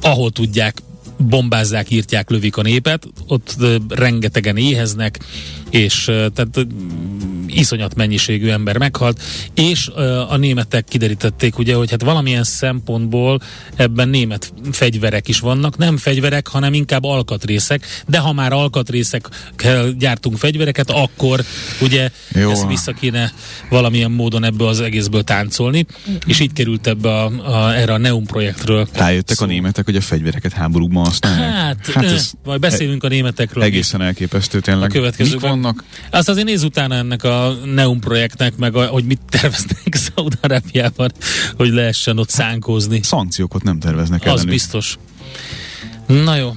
ahol 0.00 0.30
tudják 0.30 0.82
bombázzák, 1.18 1.90
írtják, 1.90 2.30
lövik 2.30 2.56
a 2.56 2.62
népet, 2.62 3.08
ott 3.26 3.56
rengetegen 3.88 4.56
éheznek, 4.56 5.18
és 5.70 6.04
tehát 6.04 6.66
iszonyat 7.56 7.94
mennyiségű 7.94 8.48
ember 8.48 8.78
meghalt, 8.78 9.22
és 9.54 9.88
a 10.28 10.36
németek 10.36 10.84
kiderítették 10.84 11.58
ugye, 11.58 11.74
hogy 11.74 11.90
hát 11.90 12.02
valamilyen 12.02 12.44
szempontból 12.44 13.40
ebben 13.76 14.08
német 14.08 14.52
fegyverek 14.72 15.28
is 15.28 15.38
vannak, 15.38 15.76
nem 15.76 15.96
fegyverek, 15.96 16.48
hanem 16.48 16.74
inkább 16.74 17.04
alkatrészek, 17.04 17.86
de 18.06 18.18
ha 18.18 18.32
már 18.32 18.52
alkatrészekkel 18.52 19.90
gyártunk 19.98 20.38
fegyvereket, 20.38 20.90
akkor 20.90 21.44
ugye 21.80 22.10
Jó. 22.32 22.50
ezt 22.50 22.66
vissza 22.66 22.92
kéne 22.92 23.32
valamilyen 23.70 24.10
módon 24.10 24.44
ebből 24.44 24.68
az 24.68 24.80
egészből 24.80 25.22
táncolni, 25.22 25.86
és 26.26 26.40
így 26.40 26.52
került 26.52 26.86
ebbe 26.86 27.08
a, 27.08 27.24
a, 27.24 27.74
erre 27.74 27.92
a 27.92 27.98
Neum 27.98 28.26
projektről. 28.26 28.88
Rájöttek 28.92 29.36
szó. 29.36 29.44
a 29.44 29.48
németek, 29.48 29.84
hogy 29.84 29.96
a 29.96 30.00
fegyvereket 30.00 30.52
háborúkban 30.52 31.04
használják? 31.04 31.52
Hát, 31.52 31.86
hát 31.86 32.04
ez 32.04 32.30
majd 32.44 32.60
beszélünk 32.60 33.04
a 33.04 33.08
németekről. 33.08 33.64
egészen 33.64 34.02
elképesztő 34.02 34.60
tényleg. 34.60 34.90
A 34.90 34.92
következőkben. 34.92 35.52
Mik 35.52 35.62
vannak? 35.62 35.84
Azt 36.10 36.28
azért 36.28 36.46
nézz 36.46 36.62
utána 36.62 36.94
ennek 36.94 37.24
a 37.24 37.45
Neum 37.64 38.00
projektnek, 38.00 38.56
meg 38.56 38.74
a, 38.74 38.86
hogy 38.86 39.04
mit 39.04 39.20
terveznek 39.28 39.94
Szaudarábiában, 40.14 41.12
hogy 41.56 41.68
lehessen 41.68 42.18
ott 42.18 42.28
szánkózni. 42.30 43.00
Szankciókat 43.02 43.62
nem 43.62 43.78
terveznek 43.78 44.20
Az 44.22 44.26
ellenük. 44.28 44.48
biztos. 44.48 44.98
Na 46.06 46.36
jó. 46.36 46.52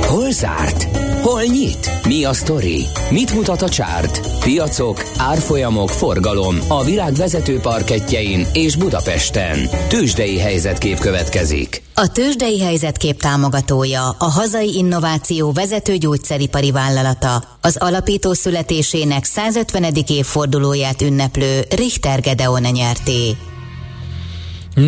Hol 0.00 0.32
zárt? 0.32 0.86
Hol 1.22 1.42
nyit? 1.42 1.90
Mi 2.06 2.24
a 2.24 2.32
sztori? 2.32 2.86
Mit 3.10 3.34
mutat 3.34 3.62
a 3.62 3.68
csárt? 3.68 4.38
Piacok, 4.38 5.04
árfolyamok, 5.16 5.88
forgalom 5.88 6.56
a 6.68 6.84
világ 6.84 7.14
vezető 7.14 7.58
parketjein 7.58 8.46
és 8.52 8.76
Budapesten. 8.76 9.58
Tősdei 9.88 10.38
helyzetkép 10.38 10.98
következik. 10.98 11.82
A 11.94 12.12
tőzsdei 12.12 12.60
helyzetkép 12.60 13.20
támogatója, 13.20 14.08
a 14.18 14.24
hazai 14.24 14.74
innováció 14.74 15.52
vezető 15.52 15.96
gyógyszeripari 15.96 16.70
vállalata, 16.70 17.42
az 17.60 17.76
alapító 17.76 18.32
születésének 18.32 19.24
150. 19.24 19.92
évfordulóját 20.06 21.02
ünneplő 21.02 21.64
Richter 21.76 22.20
Gedeon 22.20 22.62
nyerté. 22.62 23.36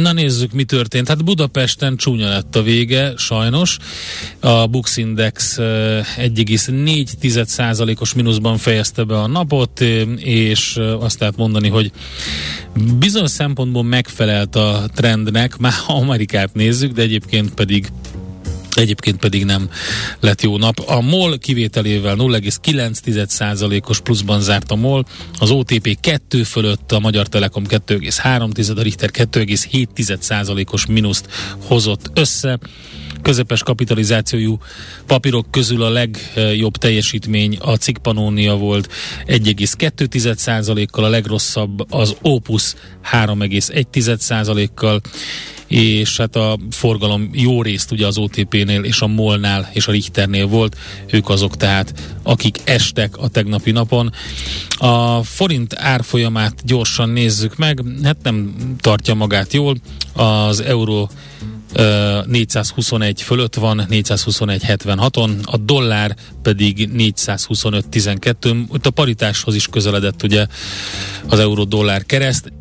Na 0.01 0.13
nézzük, 0.13 0.53
mi 0.53 0.65
történt. 0.65 1.09
Hát 1.09 1.25
Budapesten 1.25 1.97
csúnya 1.97 2.29
lett 2.29 2.57
a 2.57 2.63
vége, 2.63 3.13
sajnos. 3.17 3.79
A 4.41 4.67
Bux 4.67 4.97
Index 4.97 5.57
1,4%-os 5.59 8.15
mínuszban 8.15 8.57
fejezte 8.57 9.05
be 9.05 9.19
a 9.19 9.27
napot, 9.27 9.81
és 10.17 10.81
azt 11.01 11.21
lehet 11.21 11.37
mondani, 11.37 11.69
hogy 11.69 11.91
bizonyos 12.99 13.31
szempontból 13.31 13.83
megfelelt 13.83 14.57
a 14.57 14.85
trendnek, 14.95 15.59
már 15.59 15.73
Amerikát 15.87 16.55
nézzük, 16.55 16.93
de 16.93 17.03
egyébként 17.03 17.55
pedig 17.55 17.87
Egyébként 18.75 19.17
pedig 19.17 19.45
nem 19.45 19.71
lett 20.21 20.43
jó 20.43 20.57
nap. 20.57 20.79
A 20.79 21.01
MOL 21.01 21.39
kivételével 21.39 22.17
0,9%-os 22.19 24.01
pluszban 24.01 24.41
zárt 24.41 24.71
a 24.71 24.75
MOL, 24.75 25.05
az 25.39 25.51
OTP 25.51 26.01
2 26.01 26.43
fölött, 26.43 26.93
a 26.93 26.99
Magyar 26.99 27.27
Telekom 27.29 27.65
2,3, 27.69 28.79
a 28.79 28.83
Richter 28.83 29.11
2,7%-os 29.13 30.87
mínuszt 30.87 31.29
hozott 31.67 32.11
össze 32.15 32.59
közepes 33.23 33.63
kapitalizációjú 33.63 34.59
papírok 35.07 35.51
közül 35.51 35.83
a 35.83 35.91
legjobb 35.91 36.77
teljesítmény 36.77 37.57
a 37.61 37.77
Cikpanónia 37.77 38.57
volt 38.57 38.93
1,2%-kal, 39.27 41.05
a 41.05 41.09
legrosszabb 41.09 41.93
az 41.93 42.17
Opus 42.23 42.75
3,1%-kal, 43.13 45.01
és 45.73 46.17
hát 46.17 46.37
a 46.37 46.59
forgalom 46.71 47.31
jó 47.33 47.63
részt 47.63 47.91
ugye 47.91 48.07
az 48.07 48.19
OTP-nél 48.19 48.83
és 48.83 49.01
a 49.01 49.07
MOL-nál 49.07 49.71
és 49.73 49.87
a 49.87 49.93
Richternél 49.93 50.47
volt, 50.47 50.77
ők 51.11 51.29
azok 51.29 51.57
tehát, 51.57 52.15
akik 52.23 52.59
estek 52.65 53.17
a 53.17 53.29
tegnapi 53.29 53.71
napon. 53.71 54.13
A 54.79 55.23
forint 55.23 55.75
árfolyamát 55.75 56.55
gyorsan 56.65 57.09
nézzük 57.09 57.57
meg, 57.57 57.83
hát 58.03 58.17
nem 58.23 58.55
tartja 58.81 59.15
magát 59.15 59.53
jól, 59.53 59.77
az 60.15 60.61
euró 60.61 61.11
421 61.73 63.23
fölött 63.23 63.55
van, 63.55 63.87
421.76-on, 63.91 65.45
a 65.45 65.57
dollár 65.57 66.17
pedig 66.43 66.89
425.12. 66.97 68.65
Itt 68.75 68.87
a 68.87 68.91
paritáshoz 68.91 69.55
is 69.55 69.67
közeledett 69.67 70.23
ugye 70.23 70.47
az 71.29 71.39
euró-dollár 71.39 72.05
kereszt. 72.05 72.53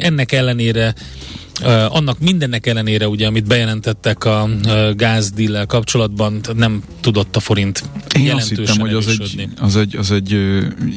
Ennek 0.00 0.32
ellenére 0.32 0.94
annak 1.88 2.18
mindennek 2.18 2.66
ellenére, 2.66 3.08
ugye, 3.08 3.26
amit 3.26 3.46
bejelentettek 3.46 4.24
a 4.24 4.48
gázdillel 4.96 5.66
kapcsolatban, 5.66 6.40
nem 6.56 6.82
tudott 7.00 7.36
a 7.36 7.40
forint 7.40 7.82
Én 8.18 8.32
azt 8.32 8.48
hittem, 8.48 8.78
hogy 8.78 8.92
az 8.94 9.08
egy, 9.08 9.48
az, 9.60 9.76
egy, 9.76 9.96
az 9.96 10.10
egy 10.10 10.36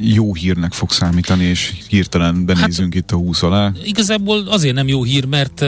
jó 0.02 0.34
hírnek 0.34 0.74
fog 0.74 0.92
számítani, 0.92 1.44
és 1.44 1.74
hirtelen 1.88 2.46
benézünk 2.46 2.94
hát, 2.94 3.04
itt 3.04 3.12
a 3.12 3.16
húsz 3.16 3.44
alá. 3.44 3.72
Igazából 3.84 4.44
azért 4.48 4.76
nem 4.76 4.88
jó 4.88 5.04
hír, 5.04 5.26
mert 5.26 5.66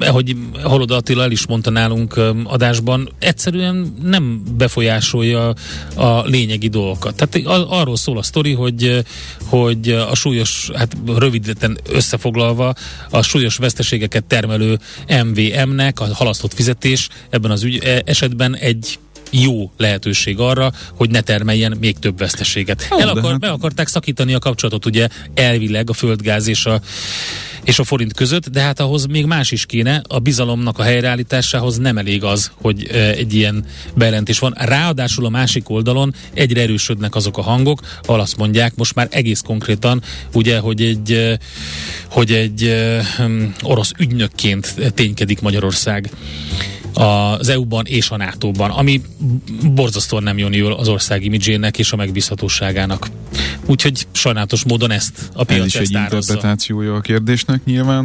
ahogy 0.00 0.36
Holoda 0.62 0.96
Attila 0.96 1.22
el 1.22 1.30
is 1.30 1.46
mondta 1.46 1.70
nálunk 1.70 2.20
adásban, 2.44 3.08
egyszerűen 3.18 3.94
nem 4.02 4.42
befolyásolja 4.56 5.54
a 5.94 6.22
lényegi 6.24 6.68
dolgokat. 6.68 7.14
Tehát 7.14 7.46
arról 7.68 7.96
szól 7.96 8.18
a 8.18 8.22
sztori, 8.22 8.52
hogy, 8.52 9.04
hogy 9.44 9.90
a 9.90 10.14
súlyos, 10.14 10.70
hát 10.74 10.96
röviden 11.16 11.78
összefoglalva, 11.88 12.74
a 13.10 13.22
súlyos 13.22 13.56
veszteség 13.56 13.97
költségeket 13.98 14.24
termelő 14.24 14.78
MVM-nek 15.24 16.00
a 16.00 16.14
halasztott 16.14 16.54
fizetés 16.54 17.08
ebben 17.30 17.50
az 17.50 17.62
ügy, 17.62 17.84
e, 17.84 18.02
esetben 18.04 18.56
egy 18.56 18.98
jó 19.30 19.70
lehetőség 19.76 20.38
arra, 20.38 20.72
hogy 20.96 21.10
ne 21.10 21.20
termeljen 21.20 21.76
még 21.80 21.98
több 21.98 22.18
veszteséget. 22.18 22.86
Oh, 22.90 23.02
El 23.02 23.08
akar, 23.08 23.30
hát... 23.30 23.40
Be 23.40 23.50
akarták 23.50 23.86
szakítani 23.86 24.34
a 24.34 24.38
kapcsolatot 24.38 24.86
ugye 24.86 25.08
elvileg 25.34 25.90
a 25.90 25.92
földgáz 25.92 26.46
és 26.46 26.66
a 26.66 26.80
és 27.68 27.78
a 27.78 27.84
forint 27.84 28.12
között, 28.12 28.48
de 28.48 28.60
hát 28.60 28.80
ahhoz 28.80 29.06
még 29.06 29.26
más 29.26 29.50
is 29.50 29.66
kéne, 29.66 30.02
a 30.06 30.18
bizalomnak 30.18 30.78
a 30.78 30.82
helyreállításához 30.82 31.76
nem 31.76 31.98
elég 31.98 32.24
az, 32.24 32.50
hogy 32.54 32.86
egy 32.92 33.34
ilyen 33.34 33.64
bejelentés 33.94 34.38
van. 34.38 34.54
Ráadásul 34.58 35.24
a 35.24 35.28
másik 35.28 35.70
oldalon 35.70 36.14
egyre 36.34 36.60
erősödnek 36.60 37.14
azok 37.14 37.38
a 37.38 37.42
hangok, 37.42 37.80
ahol 38.02 38.20
azt 38.20 38.36
mondják 38.36 38.74
most 38.76 38.94
már 38.94 39.08
egész 39.10 39.40
konkrétan, 39.40 40.02
ugye, 40.32 40.58
hogy 40.58 40.82
egy, 40.82 41.38
hogy 42.10 42.32
egy 42.32 42.84
orosz 43.62 43.92
ügynökként 43.98 44.74
ténykedik 44.94 45.40
Magyarország 45.40 46.10
az 46.98 47.48
EU-ban 47.48 47.86
és 47.86 48.10
a 48.10 48.16
NATO-ban, 48.16 48.70
ami 48.70 49.00
borzasztóan 49.74 50.22
nem 50.22 50.38
jön 50.38 50.52
jól 50.52 50.72
az 50.72 50.88
ország 50.88 51.24
imidzsének 51.24 51.78
és 51.78 51.92
a 51.92 51.96
megbízhatóságának. 51.96 53.08
Úgyhogy 53.66 54.06
sajnálatos 54.12 54.64
módon 54.64 54.90
ezt 54.90 55.30
a 55.34 55.44
piac 55.44 55.60
Ez 55.60 55.66
is 55.66 55.74
egy 55.74 55.90
interpretációja 55.90 56.94
a 56.94 57.00
kérdésnek 57.00 57.64
nyilván. 57.64 58.04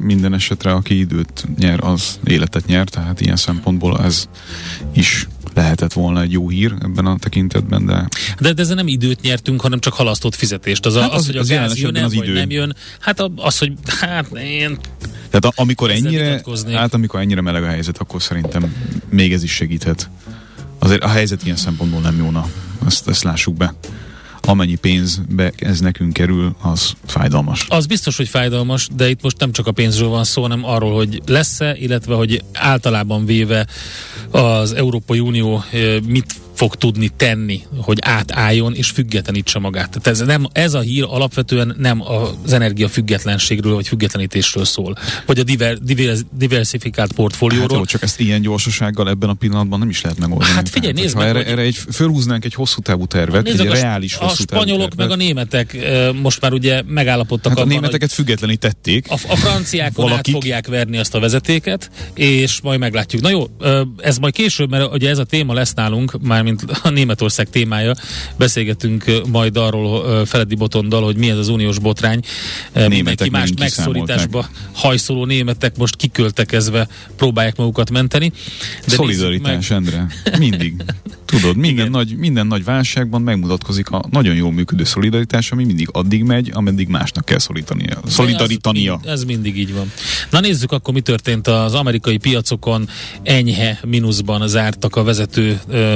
Minden 0.00 0.34
esetre, 0.34 0.72
aki 0.72 0.98
időt 0.98 1.46
nyer, 1.58 1.84
az 1.84 2.18
életet 2.24 2.66
nyer, 2.66 2.88
tehát 2.88 3.20
ilyen 3.20 3.36
szempontból 3.36 4.00
ez 4.00 4.28
is 4.94 5.28
lehetett 5.54 5.92
volna 5.92 6.20
egy 6.20 6.32
jó 6.32 6.48
hír 6.48 6.74
ebben 6.82 7.06
a 7.06 7.16
tekintetben, 7.18 7.86
de... 7.86 8.08
De, 8.38 8.52
de 8.52 8.62
ezzel 8.62 8.74
nem 8.74 8.88
időt 8.88 9.20
nyertünk, 9.20 9.60
hanem 9.60 9.78
csak 9.78 9.92
halasztott 9.92 10.34
fizetést. 10.34 10.86
Az, 10.86 10.96
hát 10.96 11.12
az, 11.12 11.18
az, 11.18 11.26
hogy 11.26 11.36
a 11.36 11.44
gáz 11.44 11.78
jön 11.78 11.96
az 11.96 12.14
vagy 12.14 12.24
idő. 12.24 12.32
nem 12.32 12.50
jön, 12.50 12.76
hát 13.00 13.30
az, 13.36 13.58
hogy 13.58 13.72
hát 14.00 14.26
én... 14.36 14.78
Tehát 15.32 15.44
a, 15.44 15.52
amikor 15.62 15.90
ennyire, 15.90 16.42
hát 16.72 16.94
amikor 16.94 17.20
ennyire 17.20 17.40
meleg 17.40 17.62
a 17.62 17.68
helyzet, 17.68 17.98
akkor 17.98 18.22
szerintem 18.22 18.74
még 19.08 19.32
ez 19.32 19.42
is 19.42 19.52
segíthet. 19.52 20.10
Azért 20.78 21.02
a 21.02 21.08
helyzet 21.08 21.44
ilyen 21.44 21.56
szempontból 21.56 22.00
nem 22.00 22.16
jóna, 22.16 22.46
ezt, 22.86 23.08
ezt 23.08 23.22
lássuk 23.22 23.56
be 23.56 23.74
amennyi 24.46 24.74
pénzbe 24.74 25.52
ez 25.56 25.80
nekünk 25.80 26.12
kerül, 26.12 26.54
az 26.60 26.92
fájdalmas. 27.06 27.66
Az 27.68 27.86
biztos, 27.86 28.16
hogy 28.16 28.28
fájdalmas, 28.28 28.88
de 28.96 29.08
itt 29.08 29.22
most 29.22 29.38
nem 29.38 29.52
csak 29.52 29.66
a 29.66 29.72
pénzről 29.72 30.08
van 30.08 30.24
szó, 30.24 30.42
hanem 30.42 30.64
arról, 30.64 30.94
hogy 30.94 31.22
lesz-e, 31.26 31.76
illetve 31.78 32.14
hogy 32.14 32.42
általában 32.52 33.24
véve 33.24 33.66
az 34.30 34.72
Európai 34.72 35.20
Unió 35.20 35.64
mit 36.06 36.34
fog 36.54 36.74
tudni 36.74 37.08
tenni, 37.16 37.62
hogy 37.76 37.98
átálljon 38.00 38.74
és 38.74 38.90
függetlenítse 38.90 39.58
magát. 39.58 39.90
Tehát 39.90 40.06
ez, 40.06 40.26
nem, 40.26 40.46
ez 40.52 40.74
a 40.74 40.80
hír 40.80 41.04
alapvetően 41.08 41.74
nem 41.78 42.02
az 42.44 42.52
energia 42.52 42.88
függetlenségről 42.88 43.74
vagy 43.74 43.88
függetlenítésről 43.88 44.64
szól, 44.64 44.96
vagy 45.26 45.38
a 45.38 45.42
diver, 45.42 45.78
diver, 45.78 46.16
diversifikált 46.30 47.12
portfólióról. 47.12 47.68
Hát 47.68 47.78
jó, 47.78 47.84
csak 47.84 48.02
ezt 48.02 48.20
ilyen 48.20 48.40
gyorsasággal 48.42 49.08
ebben 49.08 49.28
a 49.28 49.34
pillanatban 49.34 49.78
nem 49.78 49.88
is 49.88 50.00
lehet 50.00 50.18
megoldani. 50.18 50.52
Hát 50.52 50.68
figyelj, 50.68 50.92
nézd 50.92 51.16
meg, 51.16 51.28
erre, 51.28 51.44
erre 51.44 51.62
egy, 51.62 51.76
fölhúznánk 51.92 52.44
egy 52.44 52.54
hosszú 52.54 52.80
távú 52.80 53.06
tervet, 53.06 53.48
egy 53.48 53.66
a, 53.66 53.72
reális 53.72 54.16
a 54.16 54.24
hosszú 54.24 54.44
távú 54.44 54.62
spanyolok 54.62 54.94
meg 54.94 55.10
a 55.10 55.16
németek 55.16 55.76
most 56.22 56.40
már 56.40 56.52
ugye 56.52 56.82
megállapodtak 56.86 57.52
hát 57.52 57.60
a 57.60 57.64
németeket 57.64 58.12
függetlenítették. 58.12 59.10
A, 59.10 59.14
a 59.14 59.36
franciákon 59.36 60.12
át 60.12 60.28
fogják 60.28 60.66
verni 60.66 60.98
azt 60.98 61.14
a 61.14 61.20
vezetéket, 61.20 61.90
és 62.14 62.60
majd 62.60 62.78
meglátjuk. 62.78 63.22
Na 63.22 63.30
jó, 63.30 63.46
ez 63.98 64.18
majd 64.18 64.34
később, 64.34 64.70
mert 64.70 64.92
ugye 64.92 65.08
ez 65.08 65.18
a 65.18 65.24
téma 65.24 65.52
lesz 65.52 65.72
nálunk, 65.72 66.20
már 66.22 66.41
mint 66.42 66.62
a 66.82 66.90
Németország 66.90 67.50
témája. 67.50 67.94
Beszélgetünk 68.36 69.04
majd 69.28 69.56
arról 69.56 70.26
Feledi 70.26 70.54
Botondal, 70.54 71.02
hogy 71.02 71.16
mi 71.16 71.30
ez 71.30 71.36
az 71.36 71.48
uniós 71.48 71.78
botrány. 71.78 72.20
Németek 72.72 72.90
Mindenki 73.04 73.30
más 73.30 73.52
megszorításba 73.58 74.48
hajszoló 74.72 75.24
németek 75.24 75.76
most 75.76 75.96
kiköltekezve 75.96 76.88
próbálják 77.16 77.56
magukat 77.56 77.90
menteni. 77.90 78.32
De 78.86 78.94
Szolidaritás, 78.94 79.68
meg... 79.68 79.78
Endre. 79.78 80.06
Mindig. 80.38 80.74
Tudod, 81.32 81.56
minden 81.56 81.90
nagy, 81.90 82.16
minden 82.16 82.46
nagy 82.46 82.64
válságban 82.64 83.22
megmutatkozik 83.22 83.90
a 83.90 84.04
nagyon 84.10 84.34
jól 84.34 84.52
működő 84.52 84.84
szolidaritás, 84.84 85.50
ami 85.52 85.64
mindig 85.64 85.88
addig 85.92 86.22
megy, 86.22 86.50
ameddig 86.54 86.88
másnak 86.88 87.24
kell 87.24 87.38
szolidaritánia. 87.38 88.00
Szolidaritania. 88.06 89.00
Ez, 89.04 89.10
ez 89.10 89.24
mindig 89.24 89.58
így 89.58 89.74
van. 89.74 89.92
Na 90.30 90.40
nézzük 90.40 90.72
akkor, 90.72 90.94
mi 90.94 91.00
történt 91.00 91.46
az 91.46 91.74
amerikai 91.74 92.16
piacokon. 92.16 92.88
Enyhe 93.22 93.78
mínuszban 93.84 94.48
zártak 94.48 94.96
a 94.96 95.02
vezető 95.02 95.60
uh, 95.68 95.94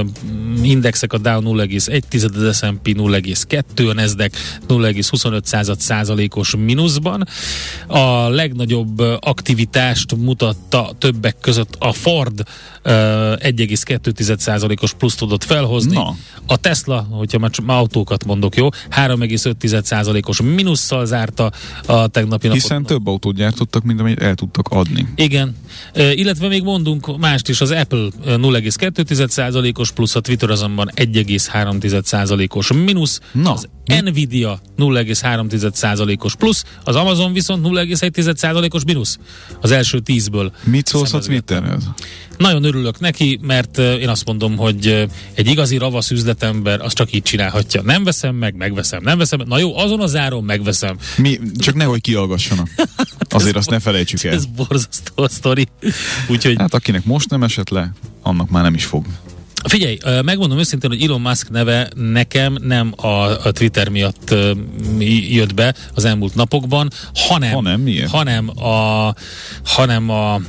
indexek, 0.62 1.12
a 1.12 1.18
Dow 1.18 1.40
0,1, 1.42 2.48
az 2.48 2.56
S&P 2.56 2.88
0,2, 2.88 3.90
a 3.90 3.92
Nasdaq 3.92 4.36
0,25 4.68 5.78
százalékos 5.78 6.54
mínuszban. 6.56 7.28
A 7.86 8.28
legnagyobb 8.28 8.98
aktivitást 9.20 10.16
mutatta 10.16 10.94
többek 10.98 11.36
között 11.40 11.76
a 11.78 11.92
Ford 11.92 12.42
1,2 12.84 14.38
százalékos 14.38 14.92
pluszt 14.94 15.22
tudott 15.26 15.44
felhozni. 15.44 15.94
Na. 15.94 16.14
A 16.46 16.56
Tesla, 16.56 17.06
hogyha 17.10 17.38
már 17.38 17.50
autókat 17.66 18.24
mondok, 18.24 18.56
jó, 18.56 18.68
3,5 18.90 19.82
százalékos 19.82 20.40
mínusszal 20.40 21.06
zárta 21.06 21.52
a 21.86 22.06
tegnapi 22.06 22.46
napot. 22.46 22.62
Hiszen 22.62 22.82
több 22.82 23.06
autót 23.06 23.34
gyártottak, 23.34 23.82
mint 23.82 24.00
amit 24.00 24.22
el 24.22 24.34
tudtak 24.34 24.68
adni. 24.68 25.08
Igen. 25.14 25.56
E, 25.92 26.12
illetve 26.12 26.48
még 26.48 26.62
mondunk 26.62 27.18
mást 27.18 27.48
is, 27.48 27.60
az 27.60 27.70
Apple 27.70 28.08
0,2 28.26 29.28
százalékos 29.28 29.90
plusz, 29.90 30.14
a 30.14 30.20
Twitter 30.20 30.50
azonban 30.50 30.90
1,3 30.94 32.02
százalékos 32.02 32.72
mínusz. 32.72 33.20
Na. 33.32 33.52
Az 33.52 33.68
Nvidia 34.04 34.60
0,3 34.78 35.72
százalékos 35.72 36.34
plusz, 36.34 36.64
az 36.84 36.96
Amazon 36.96 37.32
viszont 37.32 37.66
0,1 37.66 38.36
százalékos 38.36 38.84
mínusz. 38.84 39.18
Az 39.60 39.70
első 39.70 40.00
tízből. 40.00 40.52
Mit 40.64 40.86
szólsz 40.86 41.12
a 41.12 41.18
Twitterhez? 41.18 41.88
Nagyon 42.36 42.64
örülök 42.64 43.00
neki, 43.00 43.38
mert 43.42 43.78
én 43.78 44.08
azt 44.08 44.26
mondom, 44.26 44.56
hogy 44.56 45.06
egy 45.34 45.46
igazi 45.46 45.76
ravasz 45.76 46.10
üzletember 46.10 46.80
az 46.80 46.92
csak 46.92 47.12
így 47.12 47.22
csinálhatja. 47.22 47.82
Nem 47.82 48.04
veszem 48.04 48.34
meg, 48.34 48.54
megveszem, 48.54 49.02
nem 49.02 49.18
veszem 49.18 49.38
meg. 49.38 49.48
Na 49.48 49.58
jó, 49.58 49.76
azon 49.78 50.00
az 50.00 50.16
áron 50.16 50.44
megveszem. 50.44 50.96
Mi, 51.16 51.38
csak 51.58 51.74
nehogy 51.74 52.00
kialgassanak. 52.00 52.68
Azért 53.28 53.56
azt 53.56 53.70
ne 53.70 53.80
felejtsük 53.80 54.22
el. 54.24 54.32
Ez 54.32 54.44
borzasztó 54.46 55.22
a 55.22 55.28
sztori. 55.28 55.68
Úgyhogy 56.28 56.54
Hát 56.58 56.74
akinek 56.74 57.04
most 57.04 57.30
nem 57.30 57.42
esett 57.42 57.68
le, 57.68 57.92
annak 58.22 58.50
már 58.50 58.62
nem 58.62 58.74
is 58.74 58.84
fog. 58.84 59.06
Figyelj, 59.64 59.98
megmondom 60.24 60.58
őszintén, 60.58 60.90
hogy 60.90 61.02
Elon 61.02 61.20
Musk 61.20 61.50
neve 61.50 61.90
nekem 61.94 62.56
nem 62.62 62.92
a, 62.96 63.36
Twitter 63.52 63.88
miatt 63.88 64.34
jött 65.28 65.54
be 65.54 65.74
az 65.94 66.04
elmúlt 66.04 66.34
napokban, 66.34 66.90
hanem, 67.14 67.52
Hanem 67.52 67.80
miért? 67.80 68.10
hanem 68.10 68.48
a, 68.64 69.14
hanem 69.64 70.10
a 70.10 70.40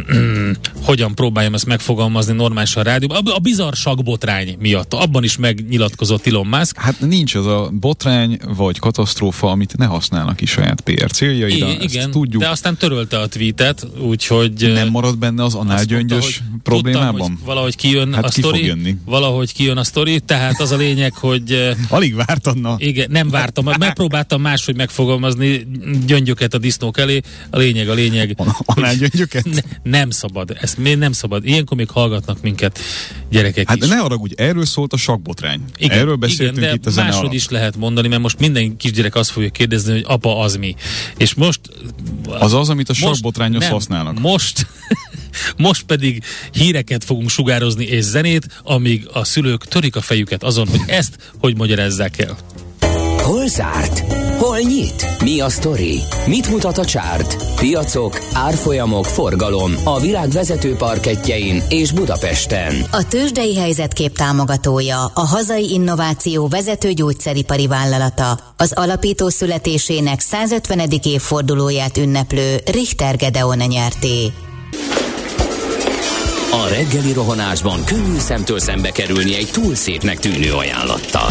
hogyan 0.84 1.14
próbáljam 1.14 1.54
ezt 1.54 1.66
megfogalmazni 1.66 2.32
normálisan 2.32 2.82
a 2.82 2.84
rádióban, 2.84 3.26
a, 3.26 3.34
a 3.34 3.38
bizarr 3.38 3.72
sagbotrány 3.74 4.56
miatt. 4.58 4.94
Abban 4.94 5.24
is 5.24 5.36
megnyilatkozott 5.36 6.26
Elon 6.26 6.46
Musk. 6.46 6.78
Hát 6.78 7.00
nincs 7.00 7.34
az 7.34 7.46
a 7.46 7.70
botrány 7.80 8.38
vagy 8.56 8.78
katasztrófa, 8.78 9.50
amit 9.50 9.76
ne 9.76 9.84
használnak 9.84 10.36
ki 10.36 10.46
saját 10.46 10.80
PR 10.80 11.10
céljaira. 11.10 11.66
I- 11.68 11.78
igen, 11.80 12.10
tudjuk. 12.10 12.42
de 12.42 12.48
aztán 12.48 12.76
törölte 12.76 13.18
a 13.18 13.26
tweetet, 13.26 13.86
úgyhogy... 13.98 14.72
Nem 14.72 14.88
marad 14.88 15.18
benne 15.18 15.44
az 15.44 15.54
mondta, 15.54 15.72
análgyöngyös 15.72 16.24
hogy 16.24 16.60
problémában? 16.62 17.10
Tudtam, 17.12 17.30
hogy 17.36 17.44
valahogy 17.44 17.76
kijön 17.76 18.14
Hát 18.14 18.24
a 18.24 18.28
ki 18.28 18.40
fog 18.40 18.50
sztori. 18.50 18.66
jönni. 18.66 18.96
Valahogy 19.04 19.52
kijön 19.52 19.76
a 19.76 19.84
sztori, 19.84 20.20
tehát 20.20 20.60
az 20.60 20.70
a 20.70 20.76
lényeg, 20.76 21.12
hogy 21.14 21.74
Alig 21.88 22.14
vártad, 22.14 22.60
na. 22.60 22.74
Igen, 22.78 23.10
nem 23.10 23.30
vártam, 23.30 23.68
megpróbáltam 23.78 24.40
máshogy 24.40 24.76
megfogalmazni 24.76 25.66
gyöngyöket 26.06 26.54
a 26.54 26.58
disznók 26.58 26.98
elé. 26.98 27.20
A 27.50 27.58
lényeg, 27.58 27.88
a 27.88 27.94
lényeg. 27.94 28.36
Análgyöngyöket? 28.64 29.44
Ne, 29.44 29.60
nem 29.82 30.10
szabad, 30.10 30.56
ezt 30.60 30.78
még 30.78 30.96
nem 30.96 31.12
szabad. 31.12 31.46
Ilyenkor 31.46 31.76
még 31.76 31.90
hallgatnak 31.90 32.42
minket 32.42 32.78
gyerekek 33.30 33.68
Hát 33.68 33.76
is. 33.82 33.88
ne 33.88 33.98
arra, 34.00 34.16
hogy 34.16 34.34
erről 34.36 34.64
szólt 34.64 34.92
a 34.92 34.96
sakbotrány. 34.96 35.60
Igen, 35.76 35.98
Erről 35.98 36.16
beszéltünk 36.16 36.56
igen, 36.56 36.68
de 36.68 36.74
itt 36.74 36.86
a 36.86 36.90
zene 36.90 37.06
máshogy 37.06 37.22
alatt. 37.24 37.34
is 37.34 37.48
lehet 37.48 37.76
mondani, 37.76 38.08
mert 38.08 38.22
most 38.22 38.38
minden 38.38 38.76
kisgyerek 38.76 39.14
azt 39.14 39.30
fogja 39.30 39.50
kérdezni, 39.50 39.92
hogy 39.92 40.04
apa 40.06 40.38
az 40.38 40.56
mi. 40.56 40.74
És 41.16 41.34
most... 41.34 41.60
Az 42.28 42.52
az, 42.52 42.68
amit 42.68 42.88
a 42.88 42.94
sakbotrányhoz 42.94 43.68
használnak. 43.68 44.20
Most, 44.20 44.66
most 45.56 45.82
pedig 45.82 46.22
híreket 46.52 47.04
fogunk 47.04 47.28
sugározni 47.30 47.84
és 47.84 48.04
zenét, 48.04 48.60
amíg 48.62 49.08
a 49.12 49.24
szülők 49.24 49.64
törik 49.64 49.96
a 49.96 50.00
fejüket 50.00 50.42
azon, 50.42 50.68
hogy 50.68 50.80
ezt 50.86 51.32
hogy 51.40 51.56
magyarázzák 51.56 52.18
el. 52.18 52.36
Hol 53.22 53.46
zárt? 53.46 54.12
Hol 54.38 54.58
nyit? 54.58 55.06
Mi 55.22 55.40
a 55.40 55.48
sztori? 55.48 56.00
Mit 56.26 56.50
mutat 56.50 56.78
a 56.78 56.84
csárt? 56.84 57.36
Piacok, 57.56 58.18
árfolyamok, 58.32 59.04
forgalom 59.04 59.74
a 59.84 60.00
világ 60.00 60.30
vezető 60.30 60.74
parketjein 60.74 61.62
és 61.68 61.92
Budapesten. 61.92 62.74
A 62.90 63.08
tőzsdei 63.08 63.56
helyzetkép 63.56 64.16
támogatója, 64.16 65.04
a 65.14 65.26
hazai 65.26 65.72
innováció 65.72 66.48
vezető 66.48 66.92
gyógyszeripari 66.92 67.66
vállalata, 67.66 68.38
az 68.56 68.72
alapító 68.74 69.28
születésének 69.28 70.20
150. 70.20 70.80
évfordulóját 71.02 71.96
ünneplő 71.96 72.60
Richter 72.64 73.16
Gedeon 73.16 73.58
nyerté. 73.58 74.32
A 76.50 76.68
reggeli 76.68 77.12
rohanásban 77.12 77.84
könnyű 77.84 78.18
szemtől 78.18 78.58
szembe 78.58 78.90
kerülni 78.90 79.34
egy 79.34 79.48
túl 79.52 79.74
szépnek 79.74 80.18
tűnő 80.18 80.52
ajánlattal. 80.52 81.30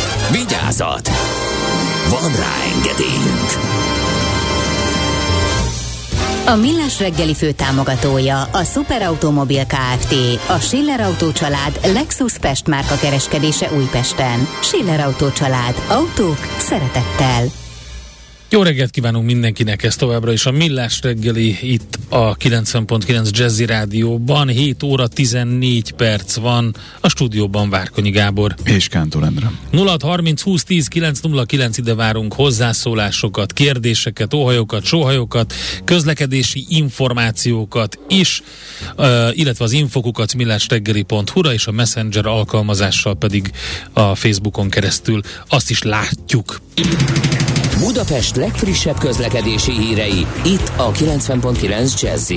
Vigyázat! 0.31 1.09
Van 2.09 2.31
rá 2.35 2.53
engedélyünk! 2.75 3.49
A 6.45 6.55
Millás 6.55 6.99
reggeli 6.99 7.35
fő 7.35 7.51
támogatója 7.51 8.41
a 8.41 8.63
Superautomobil 8.63 9.65
KFT, 9.65 10.13
a 10.47 10.59
Schiller 10.59 10.99
Autó 10.99 11.31
család 11.31 11.79
Lexus 11.93 12.37
Pest 12.37 12.67
márka 12.67 12.95
kereskedése 12.95 13.71
Újpesten. 13.77 14.47
Schiller 14.61 14.99
Autó 14.99 15.31
család. 15.31 15.75
Autók 15.89 16.37
szeretettel. 16.57 17.60
Jó 18.53 18.63
reggelt 18.63 18.91
kívánunk 18.91 19.25
mindenkinek, 19.25 19.83
ez 19.83 19.95
továbbra 19.95 20.31
is 20.31 20.45
a 20.45 20.51
Millás 20.51 21.01
reggeli 21.01 21.57
itt 21.61 21.99
a 22.09 22.37
90.9 22.37 23.29
Jazzy 23.31 23.65
Rádióban. 23.65 24.47
7 24.47 24.83
óra 24.83 25.07
14 25.07 25.91
perc 25.91 26.35
van 26.35 26.75
a 26.99 27.09
stúdióban 27.09 27.69
Várkonyi 27.69 28.09
Gábor. 28.09 28.55
És 28.63 28.87
Kántor 28.87 29.23
Endre. 29.23 29.51
0630 29.71 30.41
20 30.41 30.63
10 30.63 30.87
909 30.87 31.77
ide 31.77 31.95
várunk 31.95 32.33
hozzászólásokat, 32.33 33.53
kérdéseket, 33.53 34.33
óhajokat, 34.33 34.83
sóhajokat, 34.83 35.53
közlekedési 35.83 36.65
információkat 36.69 37.99
is, 38.07 38.43
illetve 39.31 39.63
az 39.63 39.71
infokukat 39.71 40.33
millásreggeli.hu-ra 40.33 41.53
és 41.53 41.67
a 41.67 41.71
Messenger 41.71 42.25
alkalmazással 42.25 43.15
pedig 43.15 43.51
a 43.93 44.15
Facebookon 44.15 44.69
keresztül 44.69 45.21
azt 45.47 45.69
is 45.69 45.81
látjuk. 45.81 46.61
Budapest 47.79 48.35
legfrissebb 48.41 48.97
közlekedési 48.97 49.71
hírei, 49.71 50.25
itt 50.45 50.71
a 50.75 50.91
90.9 50.91 52.01
jazz 52.01 52.31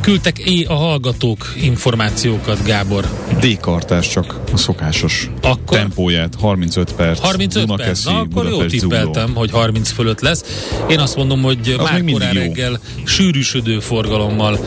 Küldtek 0.00 0.38
é 0.38 0.64
a 0.64 0.74
hallgatók 0.74 1.52
információkat, 1.60 2.64
Gábor. 2.64 3.04
D-kartás 3.40 4.08
csak 4.08 4.40
a 4.52 4.56
szokásos 4.56 5.30
Akkor? 5.42 5.78
tempóját, 5.78 6.34
35 6.40 6.92
perc. 6.92 7.18
35 7.20 7.76
perc, 7.76 8.04
na 8.04 8.18
akkor 8.18 8.44
jó 8.44 8.50
Budapest, 8.50 8.80
tippeltem, 8.80 9.26
Zugló. 9.26 9.38
hogy 9.38 9.50
30 9.50 9.90
fölött 9.90 10.20
lesz. 10.20 10.44
Én 10.90 10.98
azt 10.98 11.16
mondom, 11.16 11.42
hogy 11.42 11.76
Az 11.78 11.90
már 11.90 12.04
korán 12.04 12.34
jó. 12.34 12.40
reggel 12.40 12.80
sűrűsödő 13.04 13.80
forgalommal 13.80 14.58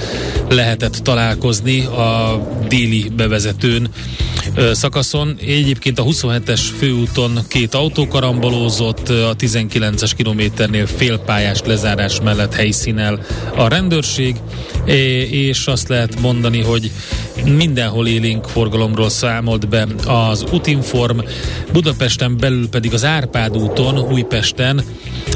lehetett 0.50 0.96
találkozni 0.96 1.86
a 1.86 2.40
déli 2.68 3.12
bevezetőn 3.16 3.90
szakaszon. 4.72 5.36
Egyébként 5.42 6.00
a 6.00 6.04
27-es 6.04 6.62
főúton 6.78 7.40
két 7.48 7.74
autó 7.74 8.08
karambolózott, 8.08 9.10
a 9.10 9.36
19-es 9.36 10.12
kilométernél 10.16 10.88
félpályás 10.88 11.62
lezárás 11.66 12.22
mellett 12.22 12.54
helyszínel 12.54 13.26
a 13.56 13.68
rendőrség, 13.68 14.36
és 15.30 15.68
azt 15.68 15.88
lehet 15.88 16.20
mondani, 16.20 16.62
hogy 16.62 16.92
mindenhol 17.46 18.08
élénk 18.08 18.46
forgalomról 18.46 19.10
számolt 19.10 19.70
be 19.70 19.88
az 20.06 20.46
Utinform, 20.52 21.20
Budapesten 21.72 22.38
belül 22.38 22.70
pedig 22.70 22.94
az 22.94 23.06
Árpád 23.06 23.58
úton, 23.58 24.00
Újpesten, 24.00 24.84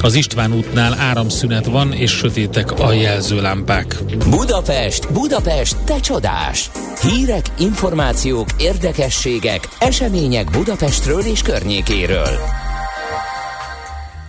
az 0.02 0.14
István 0.14 0.54
útnál 0.54 0.94
áramszünet 0.94 1.66
van, 1.66 1.94
és 1.94 2.12
sötétek 2.12 2.72
a 2.72 2.94
jelzőlámpák. 2.94 3.98
Budapest, 4.30 5.12
Budapest, 5.14 5.78
te 5.78 6.00
csodás! 6.00 6.70
Hírek, 7.02 7.46
információk, 7.58 8.50
érdekességek, 8.58 9.68
események 9.80 10.50
Budapestről 10.50 11.22
és 11.22 11.42
környékéről. 11.42 12.40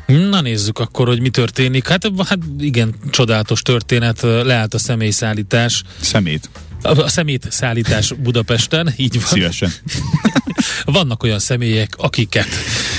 Na 0.07 0.41
nézzük 0.41 0.79
akkor, 0.79 1.07
hogy 1.07 1.21
mi 1.21 1.29
történik. 1.29 1.89
Hát, 1.89 2.11
hát 2.27 2.39
igen, 2.59 2.95
csodálatos 3.11 3.63
történet, 3.63 4.21
leállt 4.23 4.75
a 4.75 4.79
személyszállítás, 4.79 5.83
Szemét. 6.01 6.51
a 6.83 6.99
a 7.01 7.09
szemét 7.09 7.47
szállítás 7.51 8.13
Budapesten, 8.13 8.95
így 8.97 9.15
van. 9.15 9.25
Szívesen. 9.25 9.73
Vannak 10.85 11.23
olyan 11.23 11.39
személyek, 11.39 11.95
akiket 11.97 12.49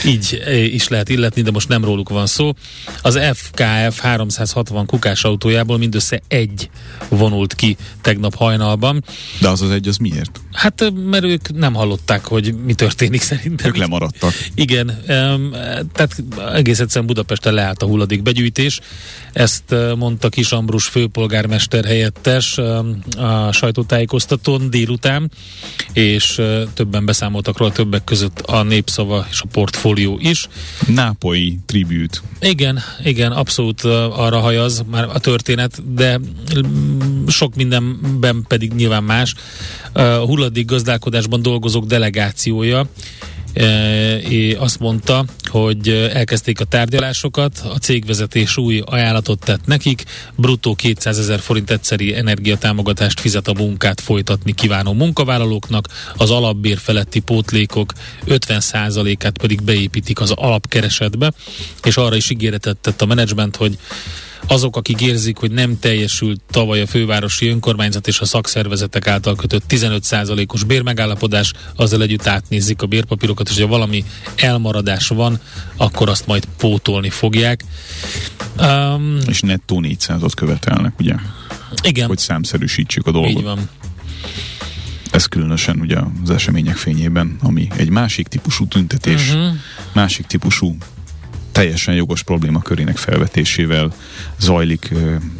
így 0.05 0.41
eh, 0.45 0.73
is 0.73 0.87
lehet 0.87 1.09
illetni, 1.09 1.41
de 1.41 1.51
most 1.51 1.67
nem 1.67 1.83
róluk 1.85 2.09
van 2.09 2.25
szó. 2.25 2.53
Az 3.01 3.19
FKF 3.33 3.99
360 3.99 4.85
kukás 4.85 5.23
autójából 5.23 5.77
mindössze 5.77 6.21
egy 6.27 6.69
vonult 7.09 7.53
ki 7.53 7.77
tegnap 8.01 8.35
hajnalban. 8.35 9.03
De 9.39 9.49
az 9.49 9.61
az 9.61 9.71
egy, 9.71 9.87
az 9.87 9.97
miért? 9.97 10.39
Hát, 10.51 10.81
eh, 10.81 10.91
mert 10.91 11.23
ők 11.23 11.57
nem 11.57 11.73
hallották, 11.73 12.25
hogy 12.25 12.55
mi 12.65 12.73
történik 12.73 13.21
szerintem. 13.31 13.67
Ők 13.67 13.77
lemaradtak. 13.77 14.33
Igen, 14.55 15.01
tehát 15.93 16.23
egész 16.53 16.79
egyszerűen 16.79 17.05
Budapesten 17.05 17.53
leállt 17.53 17.81
a 17.81 17.85
hulladékbegyűjtés. 17.85 18.79
Ezt 19.33 19.71
eh, 19.71 19.95
mondta 19.95 20.29
Kis 20.29 20.51
Ambrus 20.51 20.85
főpolgármester 20.85 21.85
helyettes 21.85 22.57
a 23.17 23.51
sajtótájékoztatón 23.51 24.69
délután, 24.69 25.31
és 25.93 26.41
többen 26.73 27.05
beszámoltak 27.05 27.57
róla, 27.57 27.71
többek 27.71 28.03
között 28.03 28.39
a 28.39 28.63
Népszava 28.63 29.25
és 29.29 29.41
a 29.41 29.47
Portfólió 29.51 29.94
portfólió 29.95 30.29
is. 30.29 30.47
Nápolyi 30.87 31.59
tribute. 31.65 32.17
Igen, 32.39 32.79
igen, 33.03 33.31
abszolút 33.31 33.83
arra 33.83 34.39
hajaz 34.39 34.83
már 34.89 35.07
a 35.13 35.19
történet, 35.19 35.93
de 35.93 36.17
mm, 36.17 37.27
sok 37.27 37.55
mindenben 37.55 38.45
pedig 38.47 38.73
nyilván 38.73 39.03
más. 39.03 39.35
Uh, 39.95 40.15
hulladék 40.15 40.65
gazdálkodásban 40.65 41.41
dolgozók 41.41 41.85
delegációja 41.85 42.85
azt 44.57 44.79
mondta, 44.79 45.25
hogy 45.43 45.89
elkezdték 46.13 46.59
a 46.59 46.63
tárgyalásokat, 46.63 47.63
a 47.73 47.77
cégvezetés 47.77 48.57
új 48.57 48.81
ajánlatot 48.85 49.39
tett 49.39 49.65
nekik, 49.65 50.03
bruttó 50.35 50.75
200 50.75 51.19
ezer 51.19 51.39
forint 51.39 51.71
egyszeri 51.71 52.15
energiatámogatást 52.15 53.19
fizet 53.19 53.47
a 53.47 53.53
munkát 53.53 54.01
folytatni 54.01 54.53
kívánó 54.53 54.93
munkavállalóknak, 54.93 55.87
az 56.17 56.31
alapbér 56.31 56.77
feletti 56.77 57.19
pótlékok 57.19 57.93
50%-át 58.27 59.37
pedig 59.37 59.61
beépítik 59.61 60.19
az 60.21 60.31
alapkeresetbe, 60.31 61.31
és 61.83 61.97
arra 61.97 62.15
is 62.15 62.29
ígéretet 62.29 62.77
tett 62.77 63.01
a 63.01 63.05
menedzsment, 63.05 63.55
hogy 63.55 63.77
azok, 64.47 64.75
akik 64.75 65.01
érzik, 65.01 65.37
hogy 65.37 65.51
nem 65.51 65.79
teljesült 65.79 66.41
tavaly 66.51 66.81
a 66.81 66.87
fővárosi 66.87 67.47
önkormányzat 67.47 68.07
és 68.07 68.19
a 68.19 68.25
szakszervezetek 68.25 69.07
által 69.07 69.35
kötött 69.35 69.63
15%-os 69.69 70.63
bérmegállapodás, 70.63 71.53
azzal 71.75 72.01
együtt 72.01 72.27
átnézik 72.27 72.81
a 72.81 72.85
bérpapírokat, 72.85 73.49
és 73.49 73.59
ha 73.59 73.67
valami 73.67 74.03
elmaradás 74.35 75.07
van, 75.07 75.39
akkor 75.77 76.09
azt 76.09 76.27
majd 76.27 76.47
pótolni 76.57 77.09
fogják. 77.09 77.63
Um, 78.59 79.17
és 79.27 79.39
nettó 79.41 79.79
400-ot 79.83 80.31
követelnek, 80.35 80.99
ugye? 80.99 81.13
Igen. 81.83 82.07
Hogy 82.07 82.17
számszerűsítsük 82.17 83.07
a 83.07 83.11
dolgot. 83.11 83.31
Így 83.31 83.43
van. 83.43 83.69
Ez 85.11 85.25
különösen 85.25 85.79
ugye 85.79 85.97
az 86.23 86.29
események 86.29 86.75
fényében, 86.75 87.37
ami 87.41 87.67
egy 87.77 87.89
másik 87.89 88.27
típusú 88.27 88.67
tüntetés, 88.67 89.29
uh-huh. 89.29 89.53
másik 89.93 90.25
típusú 90.25 90.77
teljesen 91.55 91.95
jogos 91.95 92.23
probléma 92.23 92.61
körének 92.61 92.97
felvetésével 92.97 93.93
zajlik, 94.39 94.89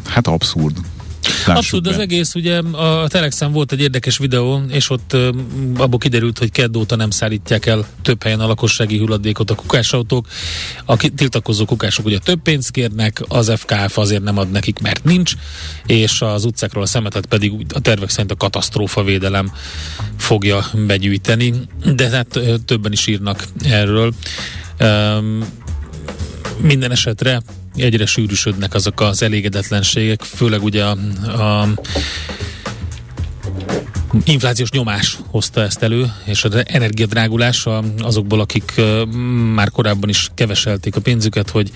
hát 0.06 0.28
abszurd 0.28 0.78
Lássuk 1.25 1.56
Abszolút, 1.56 1.86
be. 1.86 1.91
az 1.91 1.99
egész, 1.99 2.36
ugye 2.36 2.60
a 2.60 3.08
Telexen 3.08 3.51
volt 3.51 3.71
egy 3.71 3.82
érdekes 3.82 4.17
videó, 4.17 4.62
és 4.67 4.89
ott 4.89 5.13
uh, 5.13 5.28
abból 5.78 5.99
kiderült, 5.99 6.38
hogy 6.38 6.51
kedd 6.51 6.78
óta 6.78 6.95
nem 6.95 7.10
szállítják 7.10 7.65
el 7.65 7.86
több 8.01 8.23
helyen 8.23 8.39
a 8.39 8.47
lakossági 8.47 8.97
hulladékot 8.97 9.51
a 9.51 9.56
kukásautók. 9.56 10.28
A 10.86 10.97
tiltakozó 11.15 11.65
kukások 11.65 12.06
ugye 12.06 12.17
több 12.17 12.41
pénzt 12.41 12.71
kérnek, 12.71 13.21
az 13.28 13.51
FKF 13.56 13.97
azért 13.97 14.23
nem 14.23 14.38
ad 14.38 14.51
nekik, 14.51 14.80
mert 14.80 15.04
nincs, 15.04 15.34
és 15.86 16.21
az 16.21 16.45
utcákról 16.45 16.84
a 16.84 16.88
szemetet 16.88 17.25
pedig 17.25 17.54
a 17.73 17.80
tervek 17.80 18.10
szerint 18.10 18.32
a 18.32 18.36
katasztrófa 18.36 19.04
védelem 19.04 19.51
fogja 20.17 20.65
begyűjteni, 20.88 21.54
de 21.95 22.10
hát 22.10 22.39
többen 22.65 22.91
is 22.91 23.08
írnak 23.08 23.45
erről. 23.63 24.13
Um, 24.80 25.63
minden 26.58 26.91
esetre 26.91 27.41
egyre 27.76 28.06
sűrűsödnek 28.06 28.74
azok 28.74 29.02
az 29.02 29.22
elégedetlenségek, 29.22 30.22
főleg 30.22 30.63
ugye 30.63 30.84
a, 30.84 30.98
a 31.41 31.68
inflációs 34.24 34.70
nyomás 34.70 35.18
hozta 35.28 35.62
ezt 35.62 35.84
elő, 35.84 36.12
és 36.26 36.44
az 36.44 36.63
energiadrágulás 36.65 37.68
azokból, 38.00 38.39
akik 38.39 38.82
már 39.54 39.70
korábban 39.70 40.10
is 40.10 40.30
keveselték 40.34 40.96
a 40.96 41.02
pénzüket, 41.02 41.50
hogy 41.50 41.72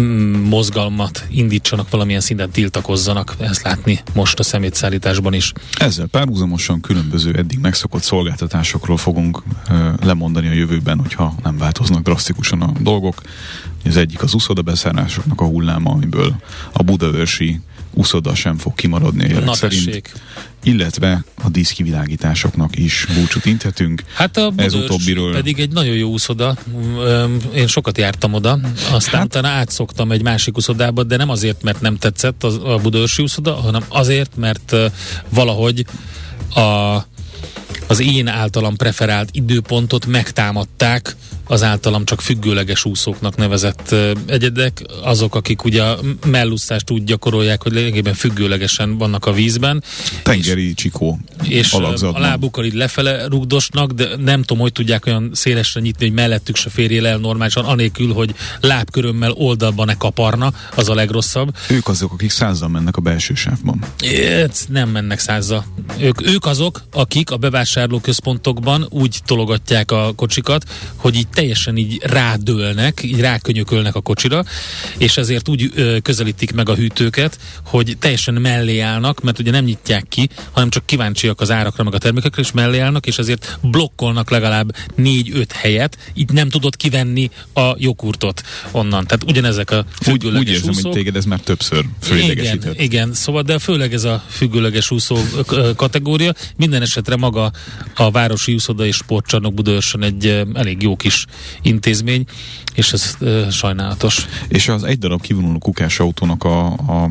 mm, 0.00 0.34
mozgalmat 0.34 1.24
indítsanak, 1.28 1.90
valamilyen 1.90 2.20
szinten 2.20 2.50
tiltakozzanak. 2.50 3.34
Ezt 3.38 3.62
látni 3.62 4.00
most 4.14 4.38
a 4.38 4.42
szemétszállításban 4.42 5.32
is. 5.32 5.52
Ezzel 5.72 6.06
párhuzamosan 6.06 6.80
különböző 6.80 7.34
eddig 7.34 7.58
megszokott 7.58 8.02
szolgáltatásokról 8.02 8.96
fogunk 8.96 9.42
lemondani 10.02 10.48
a 10.48 10.52
jövőben, 10.52 10.98
hogyha 10.98 11.34
nem 11.42 11.58
változnak 11.58 12.02
drasztikusan 12.02 12.60
a 12.60 12.72
dolgok. 12.80 13.22
Az 13.86 13.96
egyik 13.96 14.22
az 14.22 14.34
úszodabeszállásoknak 14.34 15.40
a 15.40 15.44
hulláma, 15.44 15.90
amiből 15.90 16.36
a 16.72 16.82
budaörsi 16.82 17.60
úszoda 17.92 18.34
sem 18.34 18.58
fog 18.58 18.74
kimaradni 18.74 19.24
a 19.24 19.28
jelek 19.28 19.54
szerint. 19.54 19.84
Tessék. 19.84 20.12
Illetve 20.62 21.24
a 21.42 21.48
díszkivilágításoknak 21.48 22.78
is 22.78 23.06
búcsút 23.14 23.44
inthetünk. 23.44 24.02
Hát 24.14 24.36
a 24.36 24.52
Ez 24.56 24.74
utóbbiről... 24.74 25.32
pedig 25.32 25.60
egy 25.60 25.72
nagyon 25.72 25.94
jó 25.94 26.10
úszoda. 26.10 26.56
Én 27.54 27.66
sokat 27.66 27.98
jártam 27.98 28.32
oda, 28.32 28.58
aztán 28.90 29.20
hát... 29.20 29.24
utána 29.24 29.48
átszoktam 29.48 30.12
egy 30.12 30.22
másik 30.22 30.56
úszodába, 30.56 31.02
de 31.02 31.16
nem 31.16 31.28
azért, 31.30 31.62
mert 31.62 31.80
nem 31.80 31.96
tetszett 31.96 32.44
a 32.44 32.78
Budaörsi 32.82 33.22
úszoda, 33.22 33.54
hanem 33.54 33.82
azért, 33.88 34.36
mert 34.36 34.74
valahogy 35.28 35.86
a 36.54 36.96
az 37.86 38.00
én 38.00 38.28
általam 38.28 38.76
preferált 38.76 39.28
időpontot 39.32 40.06
megtámadták 40.06 41.16
az 41.48 41.62
általam 41.62 42.04
csak 42.04 42.20
függőleges 42.20 42.84
úszóknak 42.84 43.36
nevezett 43.36 43.94
egyedek, 44.26 44.82
azok, 45.02 45.34
akik 45.34 45.64
ugye 45.64 45.82
a 45.82 45.98
mellúszást 46.26 46.90
úgy 46.90 47.04
gyakorolják, 47.04 47.62
hogy 47.62 47.72
lényegében 47.72 48.14
függőlegesen 48.14 48.98
vannak 48.98 49.26
a 49.26 49.32
vízben. 49.32 49.82
Tengeri 50.22 50.68
és, 50.68 50.74
csikó 50.74 51.18
És 51.42 51.72
alakzatban. 51.72 52.22
a 52.22 52.26
lábukkal 52.26 52.64
így 52.64 52.74
lefele 52.74 53.26
rugdosnak, 53.26 53.92
de 53.92 54.08
nem 54.16 54.42
tudom, 54.42 54.62
hogy 54.62 54.72
tudják 54.72 55.06
olyan 55.06 55.30
szélesre 55.32 55.80
nyitni, 55.80 56.06
hogy 56.06 56.14
mellettük 56.14 56.56
se 56.56 56.70
férjél 56.70 57.06
el 57.06 57.18
normálisan, 57.18 57.64
anélkül, 57.64 58.12
hogy 58.12 58.34
lábkörömmel 58.60 59.32
oldalba 59.32 59.84
ne 59.84 59.94
kaparna, 59.94 60.52
az 60.74 60.88
a 60.88 60.94
legrosszabb. 60.94 61.56
Ők 61.68 61.88
azok, 61.88 62.12
akik 62.12 62.30
százzal 62.30 62.68
mennek 62.68 62.96
a 62.96 63.00
belső 63.00 63.34
sávban. 63.34 63.84
nem 64.68 64.88
mennek 64.88 65.18
százzal. 65.18 65.64
Ők, 65.98 66.26
ők 66.26 66.46
azok, 66.46 66.82
akik 66.92 67.30
a 67.30 67.36
bevásárlóközpontokban 67.76 68.86
úgy 68.90 69.18
tologatják 69.26 69.90
a 69.90 70.12
kocsikat, 70.16 70.64
hogy 70.96 71.14
így 71.14 71.28
teljesen 71.28 71.76
így 71.76 72.00
rádőlnek, 72.02 73.00
így 73.02 73.20
rákönyökölnek 73.20 73.94
a 73.94 74.00
kocsira, 74.00 74.44
és 74.98 75.16
ezért 75.16 75.48
úgy 75.48 75.70
ö, 75.74 75.96
közelítik 76.02 76.52
meg 76.52 76.68
a 76.68 76.74
hűtőket, 76.74 77.38
hogy 77.64 77.96
teljesen 77.98 78.34
mellé 78.34 78.78
állnak, 78.78 79.22
mert 79.22 79.38
ugye 79.38 79.50
nem 79.50 79.64
nyitják 79.64 80.08
ki, 80.08 80.28
hanem 80.52 80.70
csak 80.70 80.86
kíváncsiak 80.86 81.40
az 81.40 81.50
árakra, 81.50 81.84
meg 81.84 81.94
a 81.94 81.98
termékekre, 81.98 82.42
és 82.42 82.52
mellé 82.52 82.78
állnak, 82.78 83.06
és 83.06 83.18
ezért 83.18 83.58
blokkolnak 83.62 84.30
legalább 84.30 84.74
négy-öt 84.94 85.52
helyet, 85.52 85.98
így 86.14 86.30
nem 86.30 86.48
tudod 86.48 86.76
kivenni 86.76 87.30
a 87.54 87.74
jogurtot 87.76 88.42
onnan. 88.70 89.06
Tehát 89.06 89.24
ugyanezek 89.26 89.70
a 89.70 89.84
függőleges 90.02 90.40
úgy, 90.40 90.48
úgy 90.48 90.54
érzem, 90.54 90.70
úszók. 90.70 90.84
hogy 90.84 90.92
téged 90.92 91.16
ez 91.16 91.24
már 91.24 91.40
többször 91.40 91.84
Igen, 92.12 92.74
igen, 92.78 93.12
szóval, 93.12 93.42
de 93.42 93.58
főleg 93.58 93.92
ez 93.92 94.04
a 94.04 94.24
függőleges 94.28 94.90
úszó 94.90 95.16
kategória. 95.76 96.34
Minden 96.56 96.82
esetre 96.82 97.16
maga 97.16 97.52
a 97.94 98.10
Városi 98.10 98.54
Úszoda 98.54 98.86
és 98.86 98.96
Sportcsarnok 98.96 99.54
Budaörsön 99.54 100.02
egy 100.02 100.46
elég 100.54 100.82
jó 100.82 100.96
kis 100.96 101.24
intézmény, 101.62 102.24
és 102.74 102.92
ez 102.92 103.16
e, 103.20 103.50
sajnálatos. 103.50 104.26
És 104.48 104.68
az 104.68 104.84
egy 104.84 104.98
darab 104.98 105.20
kivonuló 105.20 105.58
kukás 105.58 106.00
autónak 106.00 106.44
a, 106.44 106.66
a 106.66 107.10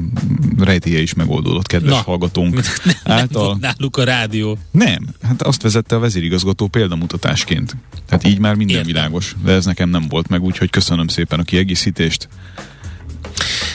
rejtéje 0.57 1.01
is 1.01 1.13
megoldódott, 1.13 1.67
kedves 1.67 1.91
Na, 1.91 2.01
hallgatónk. 2.01 2.53
Nem, 2.85 3.17
Által... 3.17 3.49
nem 3.49 3.57
náluk 3.59 3.97
a 3.97 4.03
rádió. 4.03 4.57
Nem, 4.71 5.07
hát 5.21 5.41
azt 5.41 5.61
vezette 5.61 5.95
a 5.95 5.99
vezérigazgató 5.99 6.67
példamutatásként. 6.67 7.75
Tehát 8.05 8.25
így 8.27 8.39
már 8.39 8.55
minden 8.55 8.77
Értem. 8.77 8.93
világos, 8.93 9.35
de 9.43 9.51
ez 9.51 9.65
nekem 9.65 9.89
nem 9.89 10.05
volt 10.09 10.27
meg, 10.27 10.43
úgyhogy 10.43 10.69
köszönöm 10.69 11.07
szépen 11.07 11.39
a 11.39 11.43
kiegészítést. 11.43 12.27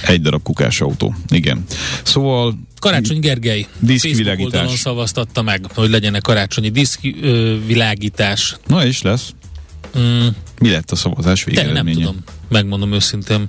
Egy 0.06 0.20
darab 0.20 0.42
kukás 0.42 0.80
autó, 0.80 1.14
igen. 1.28 1.64
Szóval 2.02 2.58
Karácsony 2.80 3.20
Gergely 3.20 3.66
Facebook 3.86 4.38
oldalon 4.38 4.76
szavaztatta 4.76 5.42
meg, 5.42 5.64
hogy 5.74 5.90
legyenek 5.90 6.22
karácsonyi 6.22 6.68
diszkvilágítás. 6.68 8.56
Na 8.66 8.86
és 8.86 9.02
lesz. 9.02 9.30
Mm. 9.98 10.26
Mi 10.58 10.70
lett 10.70 10.90
a 10.90 10.96
szavazás 10.96 11.44
végeredménye? 11.44 11.82
Nem 11.82 11.94
tudom, 11.94 12.16
megmondom 12.48 12.92
őszintén. 12.92 13.48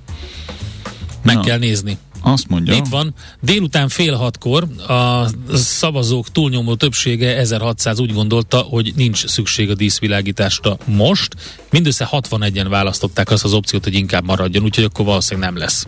Meg 1.24 1.36
Na. 1.36 1.42
kell 1.42 1.58
nézni. 1.58 1.98
Azt 2.22 2.48
mondja. 2.48 2.76
Itt 2.76 2.88
van. 2.88 3.14
Délután 3.42 3.90
fél 3.90 4.16
hatkor 4.16 4.68
a 4.88 5.30
szavazók 5.54 6.32
túlnyomó 6.32 6.76
többsége 6.76 7.38
1600 7.38 8.00
úgy 8.00 8.14
gondolta, 8.14 8.58
hogy 8.58 8.94
nincs 8.96 9.26
szükség 9.26 9.70
a 9.70 9.76
díszvilágításra 9.76 10.78
most. 10.86 11.36
Mindössze 11.72 12.10
61-en 12.12 12.68
választották 12.70 13.32
azt 13.32 13.44
az 13.44 13.54
opciót, 13.54 13.84
hogy 13.84 13.94
inkább 13.94 14.26
maradjon, 14.26 14.64
úgyhogy 14.64 14.84
akkor 14.84 15.06
valószínűleg 15.06 15.50
nem 15.50 15.62
lesz. 15.62 15.88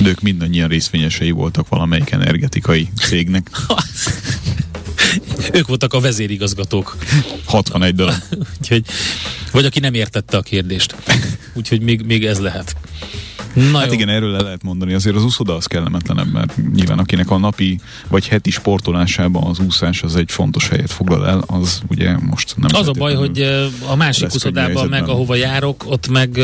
De 0.00 0.08
ők 0.08 0.20
mindannyian 0.20 0.68
részvényesei 0.68 1.30
voltak 1.30 1.68
valamelyik 1.68 2.10
energetikai 2.10 2.88
cégnek. 3.00 3.50
ők 5.52 5.66
voltak 5.66 5.94
a 5.94 6.00
vezérigazgatók. 6.00 6.96
61 7.44 7.94
darab. 7.94 8.14
Úgyhogy, 8.60 8.84
vagy 9.52 9.64
aki 9.64 9.80
nem 9.80 9.94
értette 9.94 10.36
a 10.36 10.42
kérdést. 10.42 10.96
Úgyhogy 11.54 11.80
még, 11.80 12.02
még 12.02 12.26
ez 12.26 12.38
lehet. 12.38 12.76
Na 13.52 13.78
hát 13.78 13.86
jó. 13.86 13.92
igen, 13.92 14.08
erről 14.08 14.30
le 14.30 14.40
lehet 14.40 14.62
mondani. 14.62 14.94
Azért 14.94 15.16
az 15.16 15.24
úszoda 15.24 15.54
az 15.54 15.66
kellemetlenebb, 15.66 16.32
mert 16.32 16.54
nyilván 16.74 16.98
akinek 16.98 17.30
a 17.30 17.38
napi 17.38 17.80
vagy 18.08 18.28
heti 18.28 18.50
sportolásában 18.50 19.44
az 19.44 19.58
úszás 19.58 20.02
az 20.02 20.16
egy 20.16 20.30
fontos 20.30 20.68
helyet 20.68 20.92
foglal 20.92 21.26
el, 21.26 21.44
az 21.46 21.80
ugye 21.88 22.16
most 22.18 22.54
nem 22.56 22.80
Az 22.80 22.88
a 22.88 22.92
baj, 22.92 23.14
hogy 23.14 23.40
a 23.86 23.96
másik 23.96 24.34
úszodában 24.34 24.88
meg, 24.88 25.08
ahova 25.08 25.34
járok, 25.34 25.84
ott 25.86 26.08
meg 26.08 26.40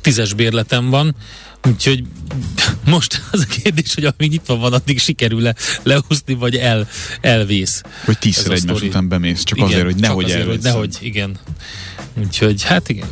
tízes 0.00 0.34
bérletem 0.34 0.90
van, 0.90 1.14
Úgyhogy 1.66 2.04
most 2.84 3.22
az 3.30 3.46
a 3.48 3.60
kérdés, 3.62 3.94
hogy 3.94 4.04
amíg 4.04 4.30
nyitva 4.30 4.56
van, 4.56 4.72
addig 4.72 4.98
sikerül-e 4.98 5.54
leúszni, 5.82 6.34
vagy 6.34 6.56
el, 6.56 6.88
elvész. 7.20 7.82
Vagy 8.04 8.18
tízszer 8.18 8.52
egymás 8.52 8.82
után 8.82 9.08
bemész, 9.08 9.42
csak 9.42 9.58
igen, 9.58 9.70
azért, 9.70 9.84
hogy 9.84 9.96
nehogy 9.96 10.24
azért, 10.24 10.46
hogy 10.46 10.60
nehogy, 10.62 10.98
igen. 11.00 11.38
Úgyhogy, 12.18 12.62
hát 12.62 12.88
igen. 12.88 13.08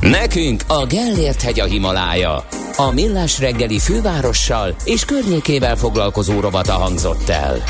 Nekünk 0.00 0.62
a 0.66 0.86
Gellért 0.86 1.42
hegy 1.42 1.60
a 1.60 1.64
Himalája. 1.64 2.46
A 2.76 2.90
Millás 2.90 3.38
reggeli 3.38 3.78
fővárossal 3.78 4.76
és 4.84 5.04
környékével 5.04 5.76
foglalkozó 5.76 6.40
rovata 6.40 6.72
hangzott 6.72 7.28
el. 7.28 7.62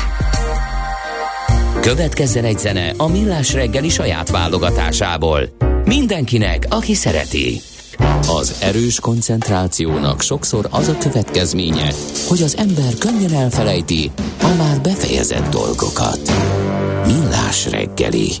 Következzen 1.81 2.43
egy 2.43 2.59
zene 2.59 2.93
a 2.97 3.07
Millás 3.07 3.53
reggeli 3.53 3.89
saját 3.89 4.29
válogatásából. 4.29 5.41
Mindenkinek, 5.83 6.65
aki 6.69 6.93
szereti. 6.93 7.61
Az 8.27 8.55
erős 8.61 8.99
koncentrációnak 8.99 10.21
sokszor 10.21 10.67
az 10.69 10.87
a 10.87 10.97
következménye, 10.97 11.93
hogy 12.27 12.41
az 12.41 12.57
ember 12.57 12.93
könnyen 12.99 13.33
elfelejti 13.33 14.11
a 14.41 14.55
már 14.57 14.81
befejezett 14.81 15.49
dolgokat. 15.49 16.19
Millás 17.05 17.69
reggeli. 17.69 18.31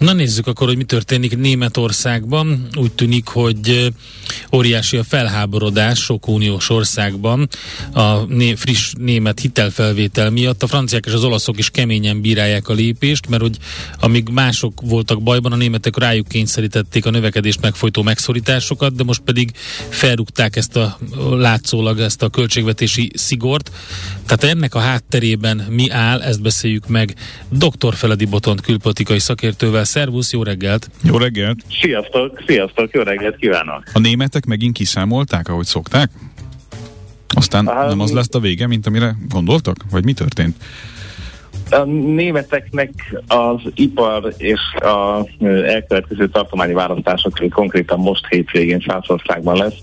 Na 0.00 0.12
nézzük 0.12 0.46
akkor, 0.46 0.66
hogy 0.66 0.76
mi 0.76 0.84
történik 0.84 1.36
Németországban. 1.36 2.68
Úgy 2.76 2.92
tűnik, 2.92 3.28
hogy 3.28 3.92
óriási 4.52 4.96
a 4.96 5.04
felháborodás 5.04 5.98
sok 5.98 6.28
uniós 6.28 6.70
országban 6.70 7.48
a 7.92 8.24
né- 8.24 8.58
friss 8.58 8.92
német 8.98 9.40
hitelfelvétel 9.40 10.30
miatt. 10.30 10.62
A 10.62 10.66
franciák 10.66 11.06
és 11.06 11.12
az 11.12 11.24
olaszok 11.24 11.58
is 11.58 11.70
keményen 11.70 12.20
bírálják 12.20 12.68
a 12.68 12.72
lépést, 12.72 13.28
mert 13.28 13.42
hogy 13.42 13.56
amíg 14.00 14.28
mások 14.28 14.80
voltak 14.82 15.22
bajban, 15.22 15.52
a 15.52 15.56
németek 15.56 15.98
rájuk 15.98 16.28
kényszerítették 16.28 17.06
a 17.06 17.10
növekedést 17.10 17.60
megfojtó 17.60 18.02
megszorításokat, 18.02 18.94
de 18.94 19.04
most 19.04 19.20
pedig 19.20 19.50
felrúgták 19.88 20.56
ezt 20.56 20.76
a 20.76 20.98
látszólag 21.30 22.00
ezt 22.00 22.22
a 22.22 22.28
költségvetési 22.28 23.10
szigort. 23.14 23.70
Tehát 24.26 24.56
ennek 24.56 24.74
a 24.74 24.80
hátterében 24.80 25.56
mi 25.56 25.90
áll, 25.90 26.20
ezt 26.20 26.42
beszéljük 26.42 26.86
meg 26.86 27.14
dr. 27.50 27.94
Feledi 27.94 28.24
Botont 28.24 28.60
külpolitikai 28.60 29.18
szakértővel. 29.18 29.88
Szervusz, 29.90 30.32
jó 30.32 30.42
reggelt! 30.42 30.90
Jó 31.02 31.16
reggelt! 31.16 31.58
Sziasztok, 31.80 32.42
sziasztok, 32.46 32.94
jó 32.94 33.02
reggelt 33.02 33.36
kívánok! 33.36 33.82
A 33.92 33.98
németek 33.98 34.44
megint 34.44 34.76
kiszámolták, 34.76 35.48
ahogy 35.48 35.64
szokták? 35.64 36.10
Aztán 37.28 37.68
um, 37.68 37.74
nem 37.88 38.00
az 38.00 38.12
lesz 38.12 38.28
a 38.32 38.38
vége, 38.38 38.66
mint 38.66 38.86
amire 38.86 39.16
gondoltak? 39.28 39.76
Vagy 39.90 40.04
mi 40.04 40.12
történt? 40.12 40.56
A 41.70 41.84
németeknek 41.84 42.90
az 43.26 43.60
ipar 43.74 44.34
és 44.36 44.60
a 44.74 45.26
elkövetkező 45.66 46.28
tartományi 46.28 46.72
választások, 46.72 47.36
ami 47.38 47.48
konkrétan 47.48 47.98
most 47.98 48.26
hétvégén 48.28 48.84
Szászországban 48.86 49.56
lesz, 49.56 49.76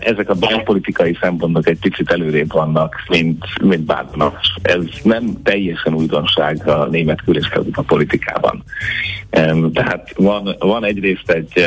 ezek 0.00 0.28
a 0.28 0.34
belpolitikai 0.34 1.16
szempontok 1.20 1.68
egy 1.68 1.78
picit 1.78 2.10
előrébb 2.10 2.52
vannak, 2.52 2.94
mint, 3.08 3.44
mint 3.62 3.84
bárnak. 3.84 4.40
Ez 4.62 4.84
nem 5.02 5.42
teljesen 5.42 5.94
újdonság 5.94 6.68
a 6.68 6.86
német 6.86 7.22
kül- 7.22 7.36
és 7.36 7.48
politikában. 7.86 8.64
Tehát 9.72 10.12
van, 10.16 10.56
van 10.58 10.84
egyrészt 10.84 11.30
egy, 11.30 11.66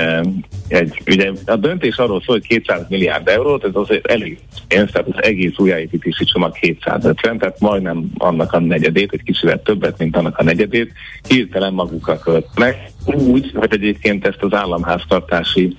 egy, 0.68 1.01
ugye 1.08 1.32
a 1.45 1.56
döntés 1.56 1.95
arról 1.95 2.22
szól, 2.22 2.36
hogy 2.36 2.47
200 2.47 2.86
milliárd 2.89 3.28
eurót, 3.28 3.64
ez 3.64 3.72
azért 3.74 4.08
elég 4.08 4.39
pénz, 4.68 4.89
az 4.93 5.24
egész 5.24 5.58
újjáépítési 5.58 6.24
csomag 6.26 6.51
250, 6.60 7.38
tehát 7.38 7.60
majdnem 7.60 8.06
annak 8.18 8.54
a 8.54 8.60
negyedét, 8.60 9.12
egy 9.12 9.24
kicsivel 9.24 9.62
többet, 9.62 9.97
mint 9.97 10.18
annak 10.18 10.38
a 10.38 10.43
negyedét, 10.43 10.91
hirtelen 11.28 11.74
magukra 11.74 12.20
költnek, 12.20 12.91
úgy, 13.06 13.51
hogy 13.56 13.74
egyébként 13.74 14.28
ezt 14.28 14.41
az 14.41 14.54
államháztartási 14.54 15.78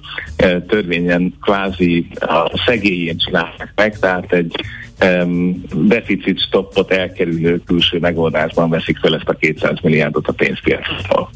törvényen 0.67 1.35
kvázi 1.41 2.07
a 2.21 2.63
szegélyén 2.67 3.17
csinálják 3.17 3.73
meg, 3.75 3.99
tehát 3.99 4.33
egy 4.33 4.55
um, 5.05 5.63
deficit 5.75 6.41
stoppot 6.41 6.91
elkerülő 6.91 7.63
külső 7.67 7.99
megoldásban 7.99 8.71
veszik 8.71 8.99
fel 8.99 9.15
ezt 9.15 9.29
a 9.29 9.33
200 9.33 9.79
milliárdot 9.83 10.29
a 10.29 10.33
pénzpiacról. 10.33 11.31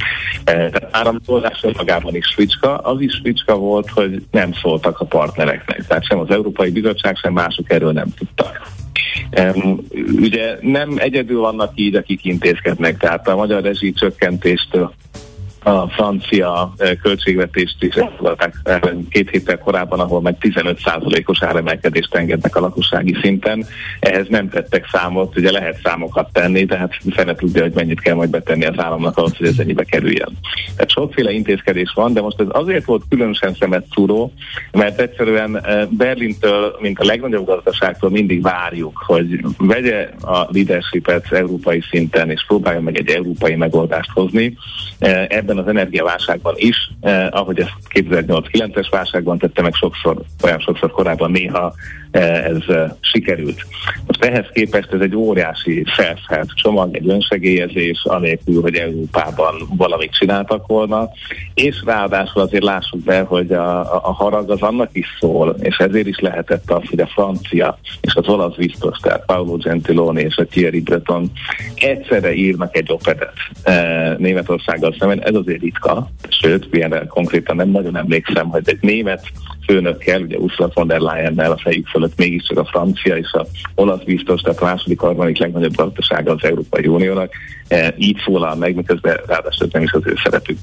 E, 0.44 0.52
tehát 0.52 0.88
áramszólás 0.90 1.64
magában 1.76 2.16
is 2.16 2.26
fricska, 2.34 2.76
az 2.76 3.00
is 3.00 3.18
fricska 3.22 3.56
volt, 3.56 3.90
hogy 3.90 4.22
nem 4.30 4.52
szóltak 4.52 5.00
a 5.00 5.04
partnereknek, 5.04 5.86
tehát 5.86 6.04
sem 6.04 6.18
az 6.18 6.30
Európai 6.30 6.70
Bizottság, 6.70 7.16
sem 7.16 7.32
mások 7.32 7.72
erről 7.72 7.92
nem 7.92 8.14
tudtak. 8.18 8.60
Um, 9.38 9.80
ugye 10.20 10.56
nem 10.60 10.94
egyedül 10.96 11.40
vannak 11.40 11.72
így, 11.74 11.94
akik 11.94 12.24
intézkednek, 12.24 12.96
tehát 12.96 13.28
a 13.28 13.36
magyar 13.36 13.62
rezsicsökkentéstől 13.62 14.92
a 15.68 15.88
francia 15.88 16.74
költségvetést 17.02 17.82
is 17.82 17.94
elfogadták 17.94 18.80
két 19.10 19.30
héttel 19.30 19.58
korábban, 19.58 20.00
ahol 20.00 20.20
meg 20.20 20.36
15%-os 20.40 21.42
áremelkedést 21.42 22.14
engednek 22.14 22.56
a 22.56 22.60
lakossági 22.60 23.16
szinten. 23.22 23.64
Ehhez 24.00 24.26
nem 24.28 24.48
tettek 24.48 24.88
számot, 24.92 25.36
ugye 25.36 25.50
lehet 25.50 25.80
számokat 25.84 26.32
tenni, 26.32 26.66
tehát 26.66 26.92
fene 27.10 27.34
tudja, 27.34 27.62
hogy 27.62 27.72
mennyit 27.74 28.00
kell 28.00 28.14
majd 28.14 28.30
betenni 28.30 28.64
az 28.64 28.78
államnak 28.78 29.16
ahhoz, 29.16 29.36
hogy 29.36 29.46
ez 29.46 29.58
ennyibe 29.58 29.84
kerüljen. 29.84 30.28
Tehát 30.74 30.90
sokféle 30.90 31.32
intézkedés 31.32 31.92
van, 31.94 32.12
de 32.12 32.20
most 32.20 32.40
ez 32.40 32.46
azért 32.48 32.84
volt 32.84 33.02
különösen 33.08 33.54
szemet 33.54 33.86
szúró, 33.94 34.32
mert 34.72 35.00
egyszerűen 35.00 35.64
Berlintől, 35.90 36.76
mint 36.80 36.98
a 36.98 37.04
legnagyobb 37.04 37.46
gazdaságtól 37.46 38.10
mindig 38.10 38.42
várjuk, 38.42 39.02
hogy 39.06 39.40
vegye 39.58 40.10
a 40.20 40.46
leadershipet 40.50 41.32
európai 41.32 41.82
szinten, 41.90 42.30
és 42.30 42.44
próbálja 42.46 42.80
meg 42.80 42.96
egy 42.96 43.08
európai 43.08 43.54
megoldást 43.54 44.10
hozni. 44.10 44.56
Ebben 45.28 45.57
az 45.58 45.68
energiaválságban 45.68 46.54
is, 46.56 46.90
eh, 47.00 47.26
ahogy 47.30 47.58
ezt 47.58 47.72
2008-9-es 47.88 48.88
válságban 48.90 49.38
tette 49.38 49.62
meg 49.62 49.74
sokszor, 49.74 50.22
olyan 50.42 50.58
sokszor 50.58 50.90
korábban 50.90 51.30
néha 51.30 51.74
ez 52.10 52.56
eh, 52.68 52.90
sikerült. 53.00 53.66
Most 54.06 54.24
ehhez 54.24 54.46
képest 54.52 54.92
ez 54.92 55.00
egy 55.00 55.16
óriási 55.16 55.84
felszállt 55.96 56.48
csomag, 56.54 56.96
egy 56.96 57.08
önsegélyezés, 57.08 58.00
anélkül, 58.04 58.62
hogy 58.62 58.74
Európában 58.74 59.54
valamit 59.76 60.12
csináltak 60.12 60.66
volna, 60.66 61.08
és 61.54 61.82
ráadásul 61.84 62.42
azért 62.42 62.62
lássuk 62.62 63.00
be, 63.00 63.20
hogy 63.20 63.52
a, 63.52 63.80
a 64.06 64.12
harag 64.12 64.50
az 64.50 64.62
annak 64.62 64.90
is 64.92 65.06
szól, 65.20 65.56
és 65.60 65.76
ezért 65.76 66.06
is 66.06 66.18
lehetett 66.18 66.70
az, 66.70 66.82
hogy 66.88 67.00
a 67.00 67.06
francia 67.06 67.78
és 68.00 68.14
az 68.14 68.28
olasz 68.28 68.56
biztos, 68.56 68.98
tehát 68.98 69.24
Paolo 69.26 69.56
Gentiloni 69.56 70.22
és 70.22 70.36
a 70.36 70.46
Thierry 70.46 70.80
Breton 70.80 71.30
egyszerre 71.74 72.34
írnak 72.34 72.76
egy 72.76 72.92
opedet 72.92 73.32
e, 73.62 74.14
Németországgal 74.18 74.94
szemben. 74.98 75.22
Ez 75.22 75.34
azért 75.34 75.60
ritka, 75.60 76.10
sőt, 76.28 76.68
ilyenre 76.70 77.06
konkrétan 77.06 77.56
nem 77.56 77.68
nagyon 77.68 77.96
emlékszem, 77.96 78.48
hogy 78.48 78.62
egy 78.64 78.78
német 78.80 79.22
főnökkel, 79.68 80.22
ugye 80.22 80.36
Ursula 80.36 80.70
von 80.74 80.86
der 80.86 81.00
Leyen-nel 81.00 81.52
a 81.52 81.58
fejük 81.62 81.86
fölött 81.86 82.16
mégiscsak 82.16 82.58
a 82.58 82.64
francia 82.64 83.16
és 83.16 83.32
a 83.32 83.46
olasz 83.74 84.02
biztos, 84.02 84.40
tehát 84.40 84.60
második, 84.60 85.00
harmadik 85.00 85.38
legnagyobb 85.38 85.74
gazdasága 85.74 86.32
az 86.32 86.44
Európai 86.44 86.86
Uniónak, 86.86 87.32
e, 87.68 87.94
így 87.96 88.16
szólal 88.24 88.54
meg, 88.54 88.74
miközben 88.74 89.20
ráadásul 89.26 89.68
nem 89.72 89.82
is 89.82 89.92
az 89.92 90.02
ő 90.04 90.14
szerepük. 90.22 90.58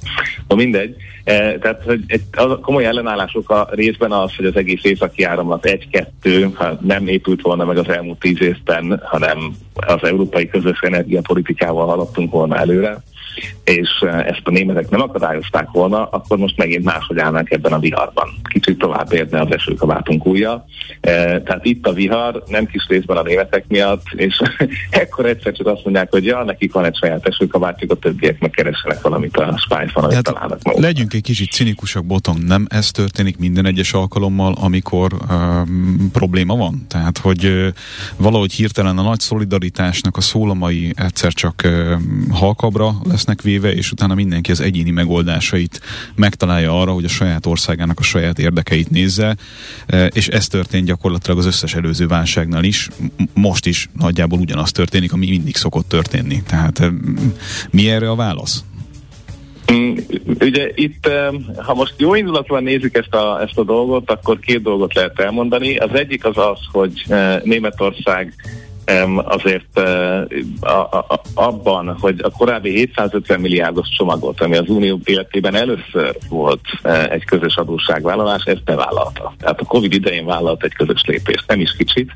No 0.47 0.56
mindegy, 0.56 0.95
e, 1.24 1.58
tehát 1.58 1.84
hogy 1.84 1.99
egy, 2.08 2.22
a 2.32 2.60
komoly 2.60 2.86
ellenállások 2.86 3.49
a 3.49 3.68
részben 3.72 4.12
az, 4.12 4.36
hogy 4.36 4.45
az 4.45 4.56
egész 4.56 4.84
északi 4.84 5.24
áramlat 5.24 5.66
egy-kettő, 5.66 6.49
ha 6.53 6.78
nem 6.82 7.08
épült 7.08 7.41
volna 7.41 7.66
meg 7.66 7.78
az 7.78 7.89
elmúlt 7.89 8.20
tíz 8.20 8.41
évben, 8.41 9.01
hanem 9.03 9.56
az 9.74 10.03
európai 10.03 10.47
közös 10.47 10.80
energiapolitikával 10.80 11.86
haladtunk 11.86 12.32
volna 12.32 12.58
előre, 12.58 13.03
és 13.64 13.90
ezt 14.26 14.42
a 14.44 14.52
németek 14.52 14.90
nem 14.90 15.02
akadályozták 15.02 15.68
volna, 15.72 16.06
akkor 16.06 16.38
most 16.38 16.58
megint 16.58 16.84
máshogy 16.84 17.20
állnánk 17.20 17.52
ebben 17.52 17.74
a 17.74 17.80
viharban. 17.80 18.30
Kicsit 18.44 18.78
tovább 18.78 19.14
érne 19.14 19.42
az 19.42 19.52
esőkabátunk 19.52 20.26
újja. 20.26 20.66
Tehát 21.02 21.60
itt 21.62 21.88
a 21.88 21.94
vihar 21.94 22.44
nem 22.48 22.66
kis 22.66 22.86
részben 22.88 23.18
a 23.18 23.22
németek 23.22 23.66
miatt, 23.68 24.04
és 24.12 24.42
ekkor 24.90 25.26
egyszer 25.26 25.54
csak 25.54 25.68
azt 25.68 25.84
mondják, 25.84 26.12
hogy 26.12 26.26
ja, 26.26 26.44
nekik 26.44 26.74
van 26.74 26.86
egy 26.86 26.98
saját 26.98 27.28
esőkabátjuk, 27.28 27.92
a 27.92 27.96
többiek 27.96 28.40
megkeressenek 28.40 29.02
valamit 29.02 29.38
a 29.38 29.58
Spice-on, 29.58 30.04
amit 30.04 30.24
találnak 30.24 30.64
maguk. 30.64 30.82
Legyünk 30.82 31.14
egy 31.14 31.22
kicsit 31.22 31.52
cinikusak, 31.52 32.06
botom, 32.06 32.38
nem 32.38 32.66
ez 32.70 32.92
történik 32.92 33.38
minden 33.38 33.66
egyes 33.66 33.94
alkalommal, 33.94 34.56
amikor 34.60 35.14
um, 35.30 36.10
probléma 36.12 36.56
van? 36.56 36.86
Tehát, 36.88 37.18
hogy 37.18 37.46
uh, 37.46 37.68
valahogy 38.18 38.54
hirtelen 38.54 38.98
a 38.98 39.02
nagy 39.02 39.20
szolidaritásnak 39.20 40.18
a 40.18 40.22
szólamai 40.22 40.94
egyszer 40.96 41.34
csak 41.34 41.62
uh, 41.66 41.94
halkabra 42.32 42.96
lesznek 43.26 43.42
véve, 43.42 43.74
és 43.74 43.92
utána 43.92 44.14
mindenki 44.14 44.52
az 44.52 44.62
egyéni 44.62 44.92
megoldásait 44.92 45.82
megtalálja 46.16 46.82
arra, 46.82 46.92
hogy 46.92 47.04
a 47.04 47.08
saját 47.08 47.46
országának 47.46 48.00
a 48.00 48.04
saját 48.04 48.40
érdekeit 48.40 48.90
nézze, 48.90 49.36
és 50.10 50.28
ez 50.28 50.48
történt 50.48 50.86
gyakorlatilag 50.86 51.38
az 51.38 51.46
összes 51.46 51.76
előző 51.76 52.08
válságnál 52.08 52.64
is. 52.64 52.90
Most 53.34 53.66
is 53.66 53.90
nagyjából 54.00 54.40
ugyanaz 54.40 54.72
történik, 54.72 55.14
ami 55.14 55.30
mindig 55.30 55.56
szokott 55.56 55.88
történni. 55.88 56.44
Tehát 56.48 56.92
mi 57.72 57.90
erre 57.90 58.10
a 58.10 58.16
válasz? 58.16 58.64
Mm, 59.74 59.96
ugye 60.40 60.72
itt, 60.76 61.10
ha 61.56 61.74
most 61.74 61.94
jó 61.98 62.16
indulatban 62.16 62.64
nézzük 62.64 62.98
ezt 62.98 63.14
a, 63.14 63.42
ezt 63.42 63.58
a 63.58 63.64
dolgot, 63.64 64.12
akkor 64.12 64.40
két 64.40 64.62
dolgot 64.62 64.94
lehet 64.94 65.20
elmondani. 65.20 65.78
Az 65.78 65.94
egyik 65.94 66.26
az 66.26 66.38
az, 66.38 66.60
hogy 66.72 67.06
Németország 67.44 68.34
azért 69.24 69.80
a, 70.62 71.06
abban, 71.34 71.98
hogy 72.00 72.20
a 72.24 72.30
korábbi 72.30 72.70
750 72.70 73.40
milliárdos 73.40 73.88
csomagot, 73.98 74.42
ami 74.42 74.58
az 74.58 74.70
Unió 74.70 75.00
életében 75.04 75.56
először 75.56 76.18
volt 76.30 76.62
egy 77.10 77.26
közös 77.26 77.56
adósságvállalás, 77.56 78.44
ezt 78.44 78.64
bevállalta. 78.64 79.34
Tehát 79.40 79.60
a 79.60 79.66
Covid 79.66 79.94
idején 79.94 80.26
vállalt 80.26 80.64
egy 80.64 80.74
közös 80.74 81.02
lépést, 81.06 81.44
nem 81.48 81.60
is 81.60 81.76
kicsit, 81.78 82.12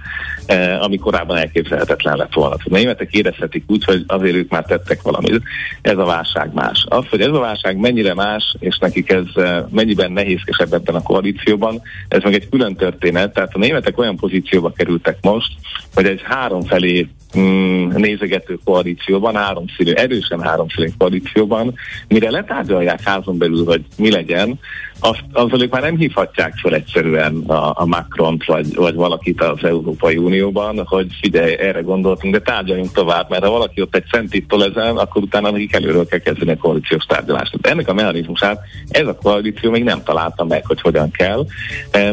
ami 0.80 0.98
korábban 0.98 1.38
elképzelhetetlen 1.38 2.18
lett 2.18 2.34
volna. 2.34 2.56
A 2.56 2.60
németek 2.64 3.14
érezhetik 3.14 3.64
úgy, 3.68 3.84
hogy 3.84 4.04
azért 4.08 4.36
ők 4.36 4.50
már 4.50 4.64
tettek 4.64 5.02
valamit. 5.02 5.42
Ez 5.82 5.98
a 5.98 6.06
válság 6.06 6.54
más. 6.54 6.86
Az, 6.90 7.06
hogy 7.10 7.22
ez 7.22 7.34
a 7.34 7.40
válság 7.40 7.78
mennyire 7.78 8.14
más, 8.14 8.56
és 8.60 8.78
nekik 8.78 9.12
ez 9.12 9.26
mennyiben 9.70 10.12
nehézkesebb 10.12 10.74
ebben 10.74 10.96
a 10.96 11.02
koalícióban, 11.02 11.82
ez 12.08 12.24
meg 12.24 12.34
egy 12.34 12.50
külön 12.50 12.76
történet. 12.76 13.34
Tehát 13.34 13.56
a 13.56 13.60
németek 13.60 13.98
olyan 13.98 14.16
pozícióba 14.16 14.72
kerültek 14.72 15.18
most, 15.22 15.52
hogy 15.94 16.06
egy 16.06 16.22
három 16.24 16.59
felé 16.64 17.08
mm, 17.38 17.90
nézegető 17.90 18.60
koalícióban, 18.64 19.36
háromszínű, 19.36 19.92
erősen 19.92 20.42
háromszínű 20.42 20.88
koalícióban, 20.98 21.74
mire 22.08 22.32
letárgyalják 22.32 23.02
házon 23.02 23.38
belül, 23.38 23.66
hogy 23.66 23.86
mi 23.98 24.12
legyen, 24.12 24.60
azt, 25.00 25.24
azzal 25.34 25.62
ők 25.62 25.72
már 25.72 25.82
nem 25.82 25.98
hívhatják 25.98 26.54
fel 26.62 26.74
egyszerűen 26.74 27.44
a, 27.48 27.74
a 27.76 27.86
Macron-t 27.86 28.46
vagy, 28.46 28.76
vagy 28.76 28.96
valakit 28.96 29.42
az 29.42 29.64
Európai 29.64 30.18
Unióban, 30.18 30.86
hogy 30.86 31.08
figyelj, 31.22 31.58
erre 31.60 31.82
gondoltunk, 31.82 32.34
de 32.34 32.42
tárgyaljunk 32.42 32.92
tovább, 32.92 33.30
mert 33.30 33.44
ha 33.44 33.50
valaki 33.50 33.82
ott 33.82 33.96
egy 33.96 34.06
centit 34.12 34.54
ezen, 34.54 34.98
akkor 34.98 35.22
utána 35.22 35.52
nekik 35.52 35.74
előről 35.74 36.08
kell 36.08 36.20
kezdeni 36.20 36.52
a 36.52 36.58
koalíciós 36.58 37.04
tárgyalást. 37.04 37.58
Ennek 37.62 37.88
a 37.88 37.94
mechanizmusát 37.94 38.60
ez 38.90 39.08
a 39.08 39.16
koalíció 39.16 39.72
még 39.72 39.84
nem 39.84 40.04
találta 40.04 40.44
meg, 40.44 40.66
hogy 40.66 40.82
hogyan 40.82 41.12
kell. 41.12 41.46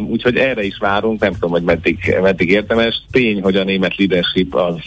Úgyhogy 0.01 0.37
erre 0.37 0.63
is 0.63 0.79
várunk, 0.79 1.21
nem 1.21 1.33
tudom, 1.33 1.51
hogy 1.51 1.63
meddig, 1.63 2.17
meddig 2.23 2.51
érdemes. 2.51 3.03
Tény, 3.11 3.43
hogy 3.43 3.57
a 3.57 3.65
német 3.65 3.97
leadership 3.97 4.55
az 4.55 4.79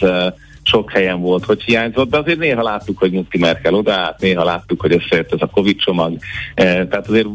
sok 0.70 0.90
helyen 0.90 1.20
volt, 1.20 1.44
hogy 1.44 1.62
hiányzott, 1.62 2.10
de 2.10 2.18
azért 2.18 2.38
néha 2.38 2.62
láttuk, 2.62 2.98
hogy 2.98 3.12
Mutti 3.12 3.38
Merkel 3.38 3.74
odaállt, 3.74 4.20
néha 4.20 4.44
láttuk, 4.44 4.80
hogy 4.80 4.92
összejött 4.92 5.32
ez 5.32 5.40
a 5.40 5.46
Covid 5.46 5.76
csomag. 5.76 6.16
E, 6.54 6.64
tehát 6.86 7.08
azért 7.08 7.26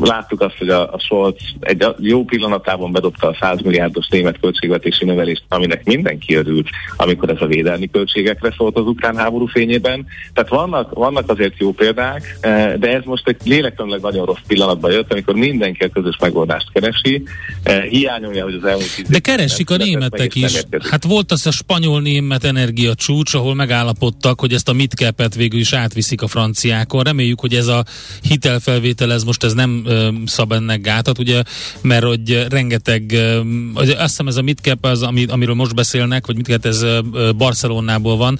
láttuk 0.00 0.40
azt, 0.40 0.58
hogy 0.58 0.68
a, 0.68 0.92
a 0.92 0.98
Scholz 0.98 1.36
egy 1.60 1.86
jó 1.98 2.24
pillanatában 2.24 2.92
bedobta 2.92 3.28
a 3.28 3.36
100 3.40 3.60
milliárdos 3.60 4.08
német 4.08 4.40
költségvetési 4.40 5.04
növelést, 5.04 5.42
aminek 5.48 5.84
mindenki 5.84 6.34
örült, 6.34 6.68
amikor 6.96 7.30
ez 7.30 7.40
a 7.40 7.46
védelmi 7.46 7.90
költségekre 7.90 8.54
szólt 8.56 8.78
az 8.78 8.86
ukrán 8.86 9.16
háború 9.16 9.46
fényében. 9.46 10.06
Tehát 10.32 10.50
vannak, 10.50 10.92
vannak 10.92 11.30
azért 11.30 11.58
jó 11.58 11.72
példák, 11.72 12.36
e, 12.40 12.76
de 12.76 12.94
ez 12.94 13.02
most 13.04 13.28
egy 13.28 13.36
lélektelenleg 13.44 14.00
nagyon 14.00 14.26
rossz 14.26 14.44
pillanatban 14.46 14.92
jött, 14.92 15.12
amikor 15.12 15.34
mindenki 15.34 15.84
a 15.84 15.88
közös 15.88 16.16
megoldást 16.20 16.72
keresi. 16.72 17.22
E, 17.62 17.80
hiányolja, 17.80 18.44
hogy 18.44 18.54
az 18.54 18.64
elmúlt 18.64 19.08
De 19.08 19.18
keresik 19.18 19.70
a 19.70 19.76
németek 19.76 20.34
is. 20.34 20.62
Hát 20.90 21.04
volt 21.04 21.32
az 21.32 21.46
a 21.46 21.50
spanyol-német 21.50 22.44
energia 22.44 22.83
energia 22.84 22.94
csúcs, 22.94 23.34
ahol 23.34 23.54
megállapodtak, 23.54 24.40
hogy 24.40 24.52
ezt 24.52 24.68
a 24.68 24.72
midcap-et 24.72 25.34
végül 25.34 25.60
is 25.60 25.72
átviszik 25.72 26.22
a 26.22 26.26
franciákon. 26.26 27.02
Reméljük, 27.02 27.40
hogy 27.40 27.54
ez 27.54 27.66
a 27.66 27.84
hitelfelvétel, 28.22 29.12
ez 29.12 29.24
most 29.24 29.44
ez 29.44 29.52
nem 29.52 29.82
ö, 29.86 30.08
szab 30.26 30.52
ennek 30.52 30.80
gátat, 30.80 31.18
ugye, 31.18 31.42
mert 31.80 32.04
hogy 32.04 32.46
rengeteg, 32.48 33.12
ö, 33.12 33.40
azt 33.74 33.98
hiszem 33.98 34.26
ez 34.26 34.36
a 34.36 34.42
midcap, 34.42 34.84
az, 34.84 35.02
ami, 35.02 35.24
amiről 35.24 35.54
most 35.54 35.74
beszélnek, 35.74 36.26
vagy 36.26 36.36
midcap 36.36 36.66
ez 36.66 36.82
ö, 36.82 37.00
Barcelonából 37.36 38.16
van, 38.16 38.38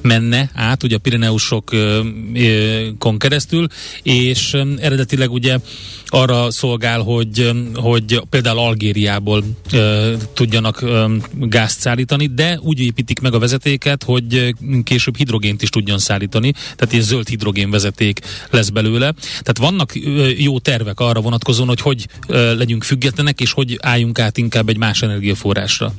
menne 0.00 0.50
át, 0.54 0.82
ugye 0.82 0.96
a 0.96 0.98
Pirineusokon 0.98 3.18
keresztül, 3.18 3.66
és 4.02 4.52
ö, 4.52 4.62
eredetileg 4.78 5.30
ugye 5.30 5.58
arra 6.06 6.50
szolgál, 6.50 7.00
hogy, 7.00 7.50
hogy 7.74 8.20
például 8.30 8.58
Algériából 8.58 9.44
ö, 9.72 10.12
tudjanak 10.34 10.80
ö, 10.80 11.14
gázt 11.40 11.80
szállítani, 11.80 12.26
de 12.26 12.58
úgy 12.62 12.80
építik 12.80 13.20
meg 13.20 13.34
a 13.34 13.38
vezetéket, 13.74 14.02
hogy 14.02 14.54
később 14.84 15.16
hidrogént 15.16 15.62
is 15.62 15.68
tudjon 15.68 15.98
szállítani, 15.98 16.52
tehát 16.52 16.94
egy 16.94 17.00
zöld 17.00 17.28
hidrogén 17.28 17.70
vezeték 17.70 18.20
lesz 18.50 18.68
belőle. 18.68 19.12
Tehát 19.30 19.58
vannak 19.58 19.94
ö, 19.94 20.28
jó 20.36 20.58
tervek 20.58 21.00
arra 21.00 21.20
vonatkozóan, 21.20 21.68
hogy 21.68 21.80
hogy 21.80 22.06
ö, 22.26 22.56
legyünk 22.56 22.84
függetlenek, 22.84 23.40
és 23.40 23.52
hogy 23.52 23.78
álljunk 23.82 24.18
át 24.18 24.38
inkább 24.38 24.68
egy 24.68 24.78
más 24.78 25.02
energiaforrásra. 25.02 25.92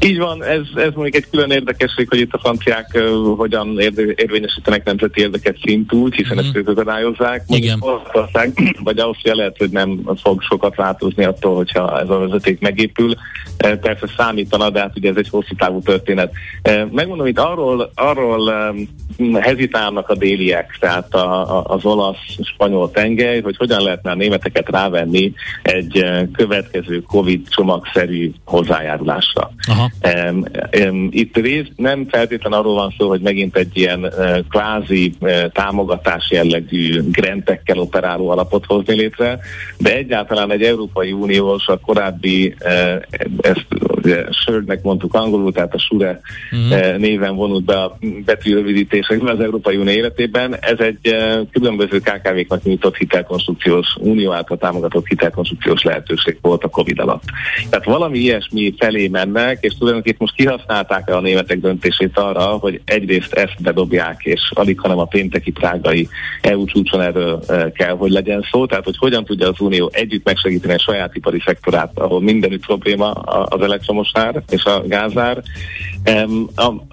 Így 0.00 0.18
van, 0.18 0.44
ez, 0.44 0.60
ez 0.74 0.92
mondjuk 0.94 1.14
egy 1.14 1.30
külön 1.30 1.50
érdekesség, 1.50 2.08
hogy 2.08 2.20
itt 2.20 2.32
a 2.32 2.38
franciák 2.38 2.90
uh, 2.94 3.36
hogyan 3.36 3.78
érvényesítenek 4.16 4.84
nemzeti 4.84 5.20
érdeket 5.20 5.56
szintúl, 5.64 6.10
hiszen 6.10 6.36
mm. 6.36 6.38
ezt 6.38 6.56
ők 6.56 6.68
akadályozzák. 6.68 7.44
Igen. 7.48 7.78
Ország, 8.12 8.52
vagy 8.84 8.98
Ausztria 8.98 9.34
lehet, 9.34 9.56
hogy 9.58 9.70
nem 9.70 10.00
fog 10.22 10.42
sokat 10.42 10.74
változni 10.74 11.24
attól, 11.24 11.54
hogyha 11.54 12.00
ez 12.00 12.08
a 12.08 12.18
vezeték 12.18 12.60
megépül. 12.60 13.14
E, 13.56 13.76
persze 13.76 14.06
számítana, 14.16 14.70
de 14.70 14.80
hát 14.80 14.96
ugye 14.96 15.10
ez 15.10 15.16
egy 15.16 15.28
hosszú 15.28 15.54
távú 15.58 15.80
történet. 15.80 16.32
E, 16.62 16.86
megmondom, 16.92 17.26
itt 17.26 17.38
arról, 17.38 17.90
arról 17.94 18.40
um, 19.18 19.34
hezitálnak 19.34 20.08
a 20.08 20.14
déliek, 20.14 20.76
tehát 20.80 21.14
a, 21.14 21.56
a, 21.58 21.64
az 21.64 21.84
olasz-spanyol 21.84 22.90
tengely, 22.90 23.40
hogy 23.40 23.56
hogyan 23.56 23.82
lehetne 23.82 24.10
a 24.10 24.14
németeket 24.14 24.68
rávenni 24.68 25.32
egy 25.62 25.98
uh, 25.98 26.30
következő 26.32 27.00
Covid 27.00 27.48
csomagszerű 27.48 28.32
hozzájárulásra. 28.44 29.50
Aha. 29.66 29.90
Um, 30.30 30.44
um, 30.88 31.08
itt 31.10 31.36
rész 31.36 31.66
nem 31.76 32.06
feltétlenül 32.08 32.58
arról 32.58 32.74
van 32.74 32.94
szó, 32.98 33.08
hogy 33.08 33.20
megint 33.20 33.56
egy 33.56 33.76
ilyen 33.76 34.04
uh, 34.04 34.38
kvázi 34.48 35.14
uh, 35.20 35.52
támogatás 35.52 36.30
jellegű 36.30 37.02
grentekkel 37.10 37.78
operáló 37.78 38.28
alapot 38.28 38.64
hozni 38.64 38.94
létre, 38.94 39.38
de 39.78 39.96
egyáltalán 39.96 40.50
egy 40.50 40.62
Európai 40.62 41.12
Uniós, 41.12 41.66
a 41.66 41.78
korábbi, 41.78 42.54
uh, 42.64 43.02
ezt 43.40 43.66
ugye 44.04 44.24
Sörnek 44.30 44.82
mondtuk 44.82 45.14
angolul, 45.14 45.52
tehát 45.52 45.74
a 45.74 45.78
SURE 45.78 46.20
uh-huh. 46.52 46.96
néven 46.96 47.34
vonult 47.34 47.64
be 47.64 47.82
a 47.82 47.98
betűrövidítésekben 48.24 49.34
az 49.34 49.40
Európai 49.40 49.76
Unió 49.76 49.92
életében. 49.92 50.56
Ez 50.60 50.78
egy 50.78 51.16
különböző 51.52 51.98
KKV-knak 51.98 52.62
nyújtott 52.62 52.96
hitelkonstrukciós, 52.96 53.86
unió 54.00 54.32
által 54.32 54.56
támogatott 54.56 55.06
hitelkonstrukciós 55.06 55.82
lehetőség 55.82 56.38
volt 56.40 56.64
a 56.64 56.68
Covid 56.68 56.98
alatt. 56.98 57.22
Tehát 57.70 57.84
valami 57.84 58.18
ilyesmi 58.18 58.74
felé 58.78 59.08
mennek, 59.08 59.53
németek, 59.54 59.64
és 59.64 59.78
tulajdonképpen 59.78 60.18
most 60.20 60.34
kihasználták 60.34 61.10
a 61.10 61.20
németek 61.20 61.60
döntését 61.60 62.18
arra, 62.18 62.44
hogy 62.44 62.80
egyrészt 62.84 63.32
ezt 63.32 63.62
bedobják, 63.62 64.20
és 64.24 64.40
alig, 64.54 64.80
hanem 64.80 64.98
a 64.98 65.04
pénteki 65.04 65.50
prágai 65.50 66.08
EU 66.40 66.64
csúcson 66.64 67.00
erről 67.00 67.42
e, 67.48 67.72
kell, 67.72 67.96
hogy 67.96 68.10
legyen 68.10 68.46
szó, 68.50 68.66
tehát 68.66 68.84
hogy 68.84 68.96
hogyan 68.98 69.24
tudja 69.24 69.48
az 69.48 69.60
Unió 69.60 69.90
együtt 69.92 70.24
megsegíteni 70.24 70.74
a 70.74 70.78
saját 70.78 71.14
ipari 71.14 71.42
szektorát, 71.44 71.90
ahol 71.94 72.20
mindenütt 72.20 72.66
probléma 72.66 73.10
az 73.10 73.60
elektromos 73.60 74.10
ár 74.12 74.42
és 74.50 74.64
a 74.64 74.82
gázár. 74.86 75.42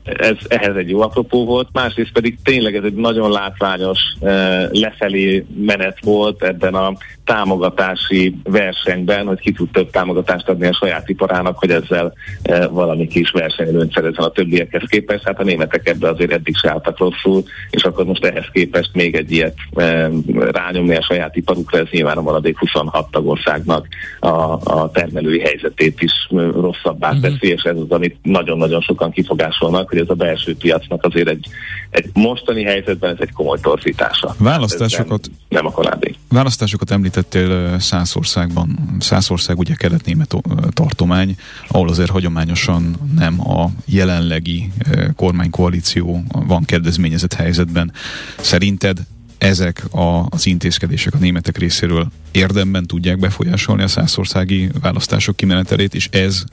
Ez, 0.03 0.35
ehhez 0.47 0.75
egy 0.75 0.89
jó 0.89 1.01
apropó 1.01 1.45
volt, 1.45 1.67
másrészt 1.73 2.11
pedig 2.11 2.37
tényleg 2.43 2.75
ez 2.75 2.83
egy 2.83 2.93
nagyon 2.93 3.31
látványos 3.31 3.99
e, 4.21 4.67
lefelé 4.71 5.45
menet 5.55 5.97
volt 6.01 6.43
ebben 6.43 6.73
a 6.73 6.93
támogatási 7.25 8.35
versenyben, 8.43 9.27
hogy 9.27 9.39
ki 9.39 9.51
tud 9.51 9.69
több 9.71 9.89
támogatást 9.89 10.49
adni 10.49 10.67
a 10.67 10.73
saját 10.73 11.09
iparának, 11.09 11.57
hogy 11.57 11.71
ezzel 11.71 12.13
e, 12.41 12.67
valami 12.67 13.07
kis 13.07 13.31
versenyelőnyt 13.31 13.93
szerezzen 13.93 14.23
a 14.23 14.31
többiekhez 14.31 14.83
képest. 14.89 15.23
Hát 15.23 15.39
a 15.39 15.43
németek 15.43 15.89
ebbe 15.89 16.09
azért 16.09 16.31
eddig 16.31 16.55
se 16.55 16.69
álltak 16.69 16.97
rosszul, 16.97 17.43
és 17.69 17.83
akkor 17.83 18.05
most 18.05 18.25
ehhez 18.25 18.47
képest 18.51 18.89
még 18.93 19.15
egy 19.15 19.31
ilyet 19.31 19.55
e, 19.75 20.09
rányomni 20.51 20.95
a 20.95 21.03
saját 21.03 21.35
iparukra, 21.35 21.77
ez 21.77 21.87
nyilván 21.91 22.17
a 22.17 22.21
maradék 22.21 22.57
26 22.57 23.11
tagországnak 23.11 23.87
a, 24.19 24.27
a 24.63 24.89
termelői 24.93 25.39
helyzetét 25.39 26.01
is 26.01 26.27
rosszabbá 26.31 27.07
uh-huh. 27.07 27.23
teszi, 27.23 27.51
és 27.51 27.63
ez 27.63 27.77
az, 27.77 27.89
amit 27.89 28.17
nagyon-nagyon 28.21 28.81
sokan 28.81 29.11
kifogásolnak, 29.11 29.90
hogy 29.91 29.99
ez 29.99 30.09
a 30.09 30.13
belső 30.13 30.55
piacnak 30.55 31.03
azért 31.03 31.27
egy, 31.27 31.47
egy 31.89 32.09
mostani 32.13 32.63
helyzetben 32.63 33.11
ez 33.11 33.17
egy 33.19 33.31
komoly 33.31 33.57
torzítása. 33.61 34.35
Választásokat, 34.37 35.27
nem, 35.27 35.37
nem 35.49 35.65
a 35.65 35.71
korábbi. 35.71 36.15
Választásokat 36.29 36.91
említett 36.91 37.21
említettél 37.31 37.79
Szászországban, 37.79 38.97
Szászország 38.99 39.57
ugye 39.57 39.75
kelet-német 39.75 40.35
tartomány, 40.69 41.35
ahol 41.67 41.89
azért 41.89 42.09
hagyományosan 42.09 42.95
nem 43.15 43.49
a 43.49 43.69
jelenlegi 43.85 44.71
kormánykoalíció 45.15 46.23
van 46.31 46.63
kedvezményezett 46.63 47.33
helyzetben. 47.33 47.91
Szerinted 48.37 48.97
ezek 49.41 49.93
a, 49.93 50.25
az 50.29 50.45
intézkedések 50.45 51.13
a 51.13 51.17
németek 51.17 51.57
részéről 51.57 52.11
érdemben 52.31 52.85
tudják 52.85 53.19
befolyásolni 53.19 53.83
a 53.83 53.87
százországi 53.87 54.69
választások 54.81 55.35
kimenetelét, 55.35 55.95
és 55.95 56.07
ez 56.11 56.43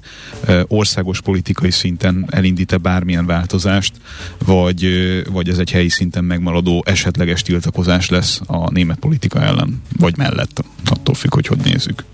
e, 0.46 0.64
országos 0.68 1.20
politikai 1.20 1.70
szinten 1.70 2.26
elindít-e 2.30 2.76
bármilyen 2.76 3.26
változást, 3.26 3.92
vagy, 4.44 4.84
e, 4.84 5.22
vagy 5.30 5.48
ez 5.48 5.58
egy 5.58 5.70
helyi 5.70 5.88
szinten 5.88 6.24
megmaradó 6.24 6.82
esetleges 6.86 7.42
tiltakozás 7.42 8.08
lesz 8.08 8.40
a 8.46 8.70
német 8.70 8.98
politika 8.98 9.40
ellen, 9.40 9.82
vagy 9.96 10.16
mellett, 10.16 10.64
attól 10.84 11.14
függ, 11.14 11.34
hogy 11.34 11.46
hogy 11.46 11.60
nézzük. 11.64 12.04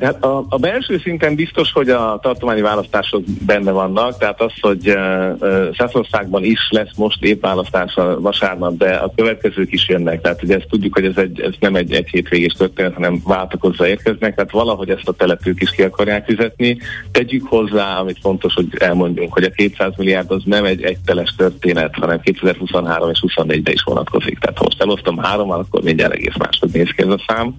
Hát 0.00 0.24
a, 0.24 0.44
a 0.48 0.56
belső 0.56 0.98
szinten 0.98 1.34
biztos, 1.34 1.72
hogy 1.72 1.88
a 1.88 2.18
tartományi 2.22 2.60
választások 2.60 3.22
benne 3.46 3.70
vannak, 3.70 4.18
tehát 4.18 4.40
az, 4.40 4.52
hogy 4.60 4.88
uh, 4.88 5.76
Szászországban 5.76 6.44
is 6.44 6.68
lesz 6.70 6.96
most 6.96 7.24
épp 7.24 7.42
választás 7.42 7.94
a 7.94 8.20
vasárnap, 8.20 8.76
de 8.76 8.94
a 8.94 9.12
következők 9.16 9.72
is 9.72 9.88
jönnek, 9.88 10.20
tehát 10.20 10.42
ugye 10.42 10.56
ezt 10.56 10.68
tudjuk, 10.68 10.94
hogy 10.94 11.04
ez, 11.04 11.16
egy, 11.16 11.40
ez 11.40 11.52
nem 11.60 11.74
egy, 11.74 11.92
egy 11.92 12.08
hétvégés 12.08 12.52
történet, 12.52 12.94
hanem 12.94 13.20
váltakozva 13.24 13.88
érkeznek, 13.88 14.34
tehát 14.34 14.50
valahogy 14.50 14.90
ezt 14.90 15.08
a 15.08 15.12
telepők 15.12 15.62
is 15.62 15.70
ki 15.70 15.82
akarják 15.82 16.24
fizetni. 16.24 16.78
Tegyük 17.10 17.46
hozzá, 17.46 17.98
amit 17.98 18.18
fontos, 18.20 18.54
hogy 18.54 18.66
elmondjunk, 18.78 19.32
hogy 19.32 19.44
a 19.44 19.50
200 19.50 19.92
milliárd 19.96 20.30
az 20.30 20.42
nem 20.44 20.64
egy 20.64 20.82
egyteles 20.82 21.34
történet, 21.36 21.94
hanem 21.94 22.20
2023 22.20 23.10
és 23.10 23.24
24-be 23.26 23.72
is 23.72 23.82
vonatkozik. 23.82 24.38
Tehát 24.38 24.58
ha 24.58 24.64
most 24.64 24.80
elosztom 24.82 25.18
hárommal, 25.18 25.58
akkor 25.58 25.82
mindjárt 25.82 26.12
egész 26.12 26.36
máshogy 26.38 26.70
néz 26.72 26.90
ki 26.96 27.02
ez 27.02 27.08
a 27.08 27.24
szám. 27.26 27.56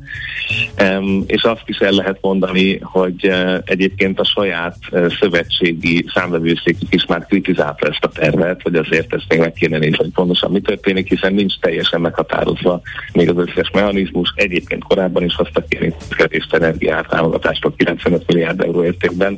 Um, 0.81 1.23
és 1.27 1.43
azt 1.43 1.63
is 1.65 1.81
el 1.83 1.91
lehet 1.91 2.17
mondani, 2.21 2.79
hogy 2.81 3.27
uh, 3.27 3.57
egyébként 3.65 4.19
a 4.19 4.25
saját 4.25 4.77
uh, 4.91 5.13
szövetségi 5.19 6.05
számvevőszékük 6.13 6.93
is 6.93 7.05
már 7.05 7.25
kritizálta 7.25 7.87
ezt 7.87 8.03
a 8.03 8.07
tervet, 8.07 8.61
hogy 8.61 8.75
azért 8.75 9.13
ezt 9.13 9.25
még 9.27 9.39
meg 9.39 9.53
kéne 9.53 9.77
nézni, 9.77 9.97
hogy 9.97 10.11
pontosan 10.13 10.51
mi 10.51 10.61
történik, 10.61 11.09
hiszen 11.09 11.33
nincs 11.33 11.59
teljesen 11.59 12.01
meghatározva 12.01 12.81
még 13.13 13.29
az 13.29 13.47
összes 13.47 13.69
mechanizmus. 13.73 14.33
Egyébként 14.35 14.83
korábban 14.83 15.23
is 15.23 15.35
hoztak 15.35 15.67
ki 15.67 15.77
intézkedést 15.81 16.53
energiát 16.53 17.07
támogatástól 17.09 17.73
95 17.77 18.27
milliárd 18.27 18.61
euró 18.61 18.83
értékben, 18.83 19.37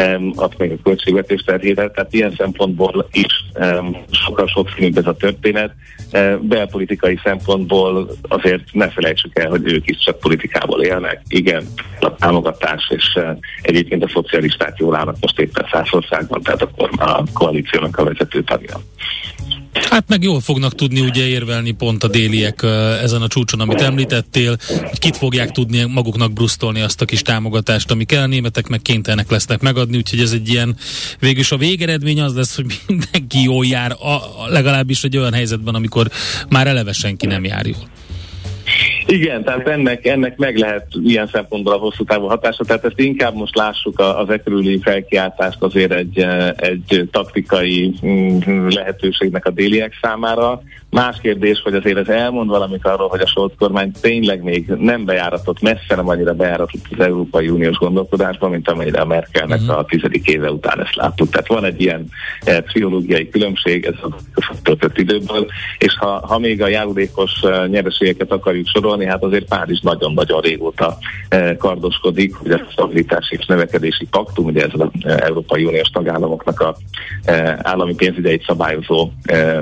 um, 0.00 0.32
azt 0.36 0.58
még 0.58 0.70
a 0.70 0.82
költségvetés 0.82 1.42
terhére, 1.42 1.90
tehát 1.90 2.12
ilyen 2.12 2.34
szempontból 2.36 3.08
is 3.12 3.44
sokkal 4.10 4.46
sokszínűbb 4.46 4.98
ez 4.98 5.06
a 5.06 5.16
történet. 5.16 5.74
Uh, 6.12 6.38
belpolitikai 6.38 7.20
szempontból 7.24 8.10
azért 8.28 8.62
ne 8.72 8.88
felejtsük 8.88 9.38
el, 9.38 9.48
hogy 9.48 9.72
ők 9.72 9.88
is 9.88 9.98
csak 9.98 10.18
politikából 10.18 10.82
élnek. 10.82 11.22
Igen, 11.28 11.64
a 12.00 12.14
támogatás, 12.14 12.92
és 12.96 13.12
uh, 13.14 13.38
egyébként 13.62 14.04
a 14.04 14.08
szocialisták 14.08 14.78
jól 14.78 14.96
állnak 14.96 15.16
most 15.20 15.40
éppen 15.40 15.66
Szászországban, 15.72 16.42
tehát 16.42 16.62
akkor 16.62 16.90
a 16.96 17.22
koalíciónak 17.32 17.98
a 17.98 18.04
vezető 18.04 18.42
tagja. 18.42 18.80
Hát 19.72 20.04
meg 20.08 20.22
jól 20.22 20.40
fognak 20.40 20.74
tudni 20.74 21.00
ugye 21.00 21.26
érvelni 21.26 21.70
pont 21.70 22.04
a 22.04 22.08
déliek 22.08 22.62
ezen 23.02 23.22
a 23.22 23.28
csúcson, 23.28 23.60
amit 23.60 23.80
említettél, 23.80 24.56
hogy 24.66 24.98
kit 24.98 25.16
fogják 25.16 25.50
tudni 25.50 25.84
maguknak 25.84 26.32
brusztolni 26.32 26.80
azt 26.80 27.00
a 27.00 27.04
kis 27.04 27.22
támogatást, 27.22 27.90
ami 27.90 28.04
kell, 28.04 28.22
a 28.22 28.26
németek 28.26 28.66
meg 28.66 28.82
kénytelenek 28.82 29.30
lesznek 29.30 29.60
megadni, 29.60 29.96
úgyhogy 29.96 30.20
ez 30.20 30.32
egy 30.32 30.48
ilyen, 30.48 30.76
végülis 31.18 31.52
a 31.52 31.56
végeredmény 31.56 32.20
az 32.20 32.34
lesz, 32.34 32.56
hogy 32.56 32.66
mindenki 32.86 33.42
jól 33.42 33.66
jár, 33.66 33.92
a, 33.92 34.20
legalábbis 34.48 35.04
egy 35.04 35.16
olyan 35.16 35.32
helyzetben, 35.32 35.74
amikor 35.74 36.10
már 36.48 36.66
eleve 36.66 36.92
senki 36.92 37.26
nem 37.26 37.44
jár 37.44 37.66
jól. 37.66 37.88
Igen, 39.06 39.44
tehát 39.44 39.68
ennek, 39.68 40.06
ennek 40.06 40.36
meg 40.36 40.56
lehet 40.56 40.86
ilyen 41.04 41.26
szempontból 41.26 41.72
a 41.72 41.76
hosszú 41.76 42.04
távú 42.04 42.26
hatása, 42.26 42.64
tehát 42.64 42.84
ezt 42.84 43.00
inkább 43.00 43.34
most 43.34 43.56
lássuk 43.56 43.98
az 43.98 44.30
e 44.30 44.42
körüli 44.42 44.80
felkiáltást 44.82 45.62
azért 45.62 45.92
egy, 45.92 46.26
egy 46.56 47.08
taktikai 47.10 47.94
mm, 48.06 48.68
lehetőségnek 48.68 49.46
a 49.46 49.50
déliek 49.50 49.98
számára. 50.02 50.62
Más 50.90 51.18
kérdés, 51.22 51.60
hogy 51.60 51.74
azért 51.74 51.96
ez 51.96 52.08
elmond 52.08 52.48
valamit 52.48 52.86
arról, 52.86 53.08
hogy 53.08 53.20
a 53.20 53.26
Scholz 53.26 53.52
kormány 53.58 53.92
tényleg 54.00 54.42
még 54.42 54.66
nem 54.66 55.04
bejáratott, 55.04 55.60
messze 55.60 55.96
nem 55.96 56.08
annyira 56.08 56.32
bejáratott 56.32 56.84
az 56.90 57.04
Európai 57.04 57.48
Uniós 57.48 57.76
gondolkodásban, 57.76 58.50
mint 58.50 58.68
amennyire 58.68 59.00
a 59.00 59.06
Merkelnek 59.06 59.60
uh-huh. 59.60 59.78
a 59.78 59.84
tizedik 59.84 60.26
éve 60.26 60.50
után 60.50 60.80
ezt 60.80 60.94
láttuk. 60.94 61.30
Tehát 61.30 61.46
van 61.46 61.64
egy 61.64 61.80
ilyen 61.80 62.06
e, 62.44 62.60
pszichológiai 62.60 63.28
különbség, 63.28 63.84
ez 63.84 63.94
a 64.02 64.16
töltött 64.62 64.98
időből, 64.98 65.46
és 65.78 65.96
ha, 65.98 66.26
ha 66.26 66.38
még 66.38 66.62
a 66.62 66.68
járulékos 66.68 67.42
e, 67.42 67.66
nyereségeket 67.66 68.30
akarjuk 68.30 68.66
sorolni, 68.66 68.89
hát 68.98 69.22
azért 69.22 69.48
Párizs 69.48 69.80
nagyon-nagyon 69.80 70.40
régóta 70.40 70.98
e, 71.28 71.56
kardoskodik, 71.56 72.34
hogy 72.34 72.50
a 72.50 72.66
stabilitási 72.70 73.36
és 73.38 73.46
növekedési 73.46 74.06
paktum, 74.06 74.44
ugye 74.44 74.64
ez 74.64 74.70
az 74.72 74.88
Európai 75.04 75.64
Uniós 75.64 75.88
tagállamoknak 75.88 76.60
a 76.60 76.76
e, 77.24 77.58
állami 77.62 77.94
pénzügyeit 77.94 78.44
szabályozó 78.44 79.10
e, 79.24 79.60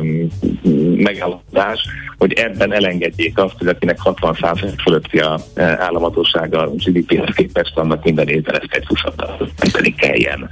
meg 0.97 1.19
megállapodás, 1.19 1.85
hogy 2.19 2.33
ebben 2.33 2.73
elengedjék 2.73 3.39
azt, 3.39 3.55
hogy 3.59 3.67
akinek 3.67 3.99
60% 4.05 4.73
fölötti 4.83 5.19
a 5.19 5.39
e, 5.55 5.63
államadósága 5.63 6.63
a 6.63 6.71
GDP-hez 6.71 7.35
képest, 7.35 7.77
annak 7.77 8.05
minden 8.05 8.29
évben 8.29 8.55
ezt 8.55 8.73
egy 8.73 8.87
20 8.87 9.01
pedig 9.73 9.95
kelljen. 9.95 10.49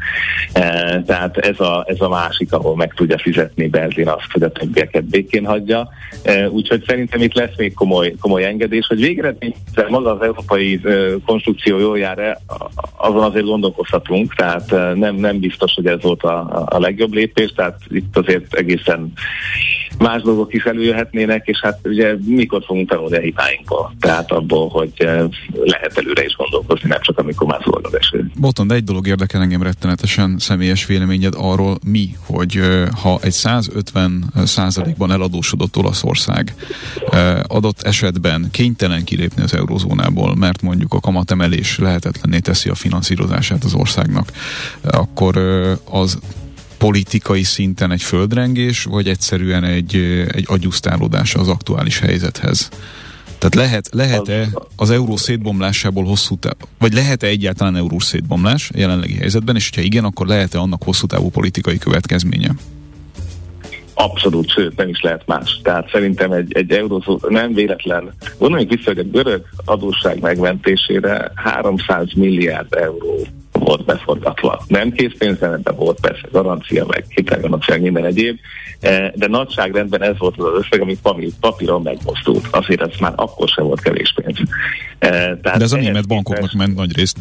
E, 0.52 1.02
tehát 1.06 1.36
ez 1.36 1.60
a, 1.60 1.84
ez 1.88 2.00
a 2.00 2.08
másik, 2.08 2.52
ahol 2.52 2.76
meg 2.76 2.92
tudja 2.94 3.18
fizetni 3.18 3.68
Berlin 3.68 4.08
azt, 4.08 4.32
hogy 4.32 4.42
a 4.42 4.50
többieket 4.50 5.04
békén 5.04 5.46
hagyja. 5.46 5.88
E, 6.22 6.48
úgyhogy 6.48 6.84
szerintem 6.86 7.22
itt 7.22 7.34
lesz 7.34 7.56
még 7.56 7.74
komoly, 7.74 8.14
komoly 8.20 8.44
engedés, 8.66 8.86
hogy 8.86 9.00
végeredményben 9.00 9.86
maga 9.88 10.10
az 10.10 10.22
európai 10.22 10.80
konstrukció 11.24 11.78
jól 11.78 11.98
jár 11.98 12.38
azon 12.96 13.22
azért 13.22 13.44
gondolkozhatunk, 13.44 14.34
tehát 14.34 14.94
nem, 14.94 15.14
nem 15.14 15.38
biztos, 15.38 15.72
hogy 15.74 15.86
ez 15.86 16.02
volt 16.02 16.22
a, 16.22 16.66
a 16.68 16.78
legjobb 16.78 17.12
lépés, 17.12 17.52
tehát 17.52 17.78
itt 17.88 18.16
azért 18.16 18.54
egészen 18.54 19.12
más 19.98 20.22
dolgok 20.22 20.54
is 20.54 20.64
előjöhetnének, 20.64 21.46
és 21.46 21.60
hát 21.62 21.78
ugye 21.84 22.14
mikor 22.24 22.62
fogunk 22.66 22.88
tanulni 22.88 23.16
a 23.16 23.20
hibáinkból. 23.20 23.94
Tehát 24.00 24.32
abból, 24.32 24.68
hogy 24.68 24.92
eh, 24.96 25.24
lehet 25.64 25.98
előre 25.98 26.24
is 26.24 26.36
gondolkozni, 26.36 26.88
nem 26.88 27.00
csak 27.00 27.18
amikor 27.18 27.46
már 27.46 27.60
szól 27.64 27.80
az 27.82 27.96
eső. 27.96 28.30
Boton, 28.40 28.72
egy 28.72 28.84
dolog 28.84 29.06
érdekel 29.06 29.40
engem 29.40 29.62
rettenetesen 29.62 30.36
személyes 30.38 30.86
véleményed 30.86 31.34
arról 31.36 31.78
mi, 31.86 32.16
hogy 32.26 32.56
eh, 32.56 32.88
ha 33.02 33.18
egy 33.22 33.32
150 33.32 34.24
százalékban 34.44 35.12
eladósodott 35.12 35.76
Olaszország 35.76 36.54
eh, 37.10 37.40
adott 37.46 37.82
esetben 37.82 38.48
kénytelen 38.50 39.04
kilépni 39.04 39.42
az 39.42 39.54
eurozónából, 39.54 40.36
mert 40.36 40.62
mondjuk 40.62 40.94
a 40.94 41.00
kamatemelés 41.00 41.78
lehetetlenné 41.78 42.38
teszi 42.38 42.68
a 42.68 42.74
finanszírozását 42.74 43.64
az 43.64 43.74
országnak, 43.74 44.30
akkor 44.82 45.36
az 45.90 46.18
politikai 46.78 47.42
szinten 47.42 47.90
egy 47.90 48.02
földrengés, 48.02 48.84
vagy 48.84 49.08
egyszerűen 49.08 49.64
egy, 49.64 49.94
egy 50.32 50.44
agyusztálódás 50.48 51.34
az 51.34 51.48
aktuális 51.48 51.98
helyzethez? 51.98 52.68
Tehát 53.38 53.54
lehet, 53.54 53.88
lehet-e 53.92 54.48
az 54.76 54.90
euró 54.90 55.16
szétbomlásából 55.16 56.04
hosszú 56.04 56.36
távú, 56.36 56.54
vagy 56.78 56.92
lehet-e 56.92 57.26
egyáltalán 57.26 57.76
euró 57.76 57.98
szétbomlás 57.98 58.70
jelenlegi 58.74 59.14
helyzetben, 59.14 59.56
és 59.56 59.70
ha 59.74 59.80
igen, 59.80 60.04
akkor 60.04 60.26
lehet-e 60.26 60.58
annak 60.58 60.82
hosszú 60.82 61.06
távú 61.06 61.30
politikai 61.30 61.78
következménye? 61.78 62.50
Abszolút, 63.94 64.50
sőt, 64.50 64.76
nem 64.76 64.88
is 64.88 65.00
lehet 65.00 65.26
más. 65.26 65.60
Tehát 65.62 65.90
szerintem 65.90 66.32
egy, 66.32 66.52
egy 66.52 66.70
eurózó 66.70 67.20
nem 67.28 67.54
véletlen. 67.54 68.14
Gondoljunk 68.38 68.72
vissza, 68.72 68.84
hogy 68.84 68.98
a 68.98 69.02
görög 69.02 69.42
adósság 69.64 70.20
megmentésére 70.20 71.32
300 71.34 72.12
milliárd 72.14 72.74
euró 72.74 73.26
volt 73.58 73.84
beforgatva. 73.84 74.64
Nem 74.68 74.92
készpénzben, 74.92 75.60
de 75.62 75.70
volt 75.70 76.00
persze 76.00 76.28
garancia, 76.32 76.84
meg 76.86 77.04
hitelgarancia, 77.08 77.80
minden 77.80 78.04
egyéb, 78.04 78.38
e, 78.80 79.12
de 79.14 79.26
nagyságrendben 79.26 80.02
ez 80.02 80.18
volt 80.18 80.38
az 80.38 80.58
összeg, 80.58 80.80
amit 80.80 81.00
papíron 81.40 81.82
megmozdult. 81.82 82.46
Azért 82.50 82.80
ez 82.80 82.98
már 83.00 83.12
akkor 83.16 83.48
sem 83.48 83.64
volt 83.64 83.80
kevés 83.80 84.14
pénz. 84.14 84.38
E, 84.98 85.08
tehát 85.08 85.58
de 85.58 85.64
ez 85.64 85.72
a 85.72 85.76
német 85.76 86.08
bankoknak 86.08 86.52
ment 86.52 86.74
nagy 86.74 86.96
részt. 86.96 87.18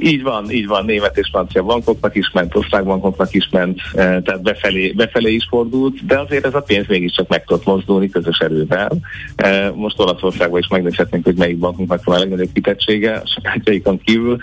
Így 0.00 0.22
van, 0.22 0.50
így 0.50 0.66
van, 0.66 0.84
német 0.84 1.18
és 1.18 1.28
francia 1.32 1.62
bankoknak 1.62 2.16
is 2.16 2.30
ment, 2.32 2.54
osztrák 2.54 2.84
bankoknak 2.84 3.34
is 3.34 3.48
ment, 3.50 3.80
eh, 3.94 4.20
tehát 4.24 4.42
befelé, 4.42 4.92
befelé 4.92 5.32
is 5.32 5.46
fordult, 5.50 6.06
de 6.06 6.18
azért 6.18 6.46
ez 6.46 6.54
a 6.54 6.60
pénz 6.60 6.86
mégiscsak 6.86 7.28
meg 7.28 7.44
tudott 7.44 7.64
mozdulni 7.64 8.08
közös 8.08 8.38
erővel. 8.38 8.90
Eh, 9.36 9.70
most 9.74 10.00
Olaszországban 10.00 10.60
is 10.60 10.68
megnézhetnénk, 10.68 11.24
hogy 11.24 11.36
melyik 11.36 11.58
bankunknak 11.58 12.04
van 12.04 12.16
a 12.16 12.18
legnagyobb 12.18 12.52
kitettsége, 12.52 13.12
a 13.12 13.26
sajátjaikon 13.26 14.00
kívül, 14.00 14.38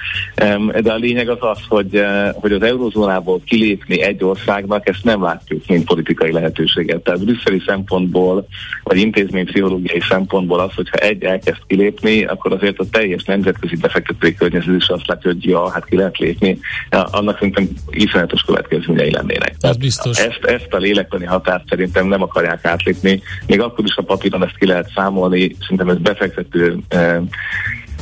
de 0.81 0.91
a 0.91 0.95
lényeg 0.95 1.29
az 1.29 1.37
az, 1.39 1.59
hogy, 1.67 1.95
eh, 1.95 2.29
hogy 2.33 2.51
az 2.51 2.61
eurozónából 2.61 3.41
kilépni 3.45 4.01
egy 4.01 4.23
országnak, 4.23 4.87
ezt 4.87 5.03
nem 5.03 5.21
látjuk, 5.21 5.67
mint 5.67 5.85
politikai 5.85 6.31
lehetőséget. 6.31 7.03
Tehát 7.03 7.23
brüsszeli 7.23 7.61
szempontból, 7.67 8.47
vagy 8.83 8.97
intézmény 8.97 9.45
pszichológiai 9.45 10.01
szempontból 10.09 10.59
az, 10.59 10.73
hogyha 10.73 10.97
egy 10.97 11.23
elkezd 11.23 11.61
kilépni, 11.67 12.25
akkor 12.25 12.53
azért 12.53 12.79
a 12.79 12.85
teljes 12.91 13.23
nemzetközi 13.23 13.75
befektetői 13.75 14.35
környezet 14.35 14.75
is 14.75 14.87
azt 14.87 15.05
ja, 15.39 15.71
hát 15.71 15.85
ki 15.85 15.95
lehet 15.95 16.17
lépni, 16.17 16.59
annak 16.89 17.37
szerintem 17.37 17.69
iszonyatos 17.89 18.41
következményei 18.41 19.11
lennének. 19.11 19.55
Ez 19.59 19.77
biztos. 19.77 20.19
Ezt, 20.19 20.43
ezt 20.43 20.73
a 20.73 20.77
lélektani 20.77 21.25
határt 21.25 21.67
szerintem 21.69 22.07
nem 22.07 22.21
akarják 22.21 22.65
átlépni, 22.65 23.21
még 23.47 23.61
akkor 23.61 23.85
is 23.85 23.95
a 23.95 24.01
papíron 24.01 24.43
ezt 24.43 24.57
ki 24.57 24.65
lehet 24.65 24.91
számolni, 24.95 25.55
szerintem 25.59 25.89
ez 25.89 25.97
befektető 25.97 26.77
eh, 26.87 27.19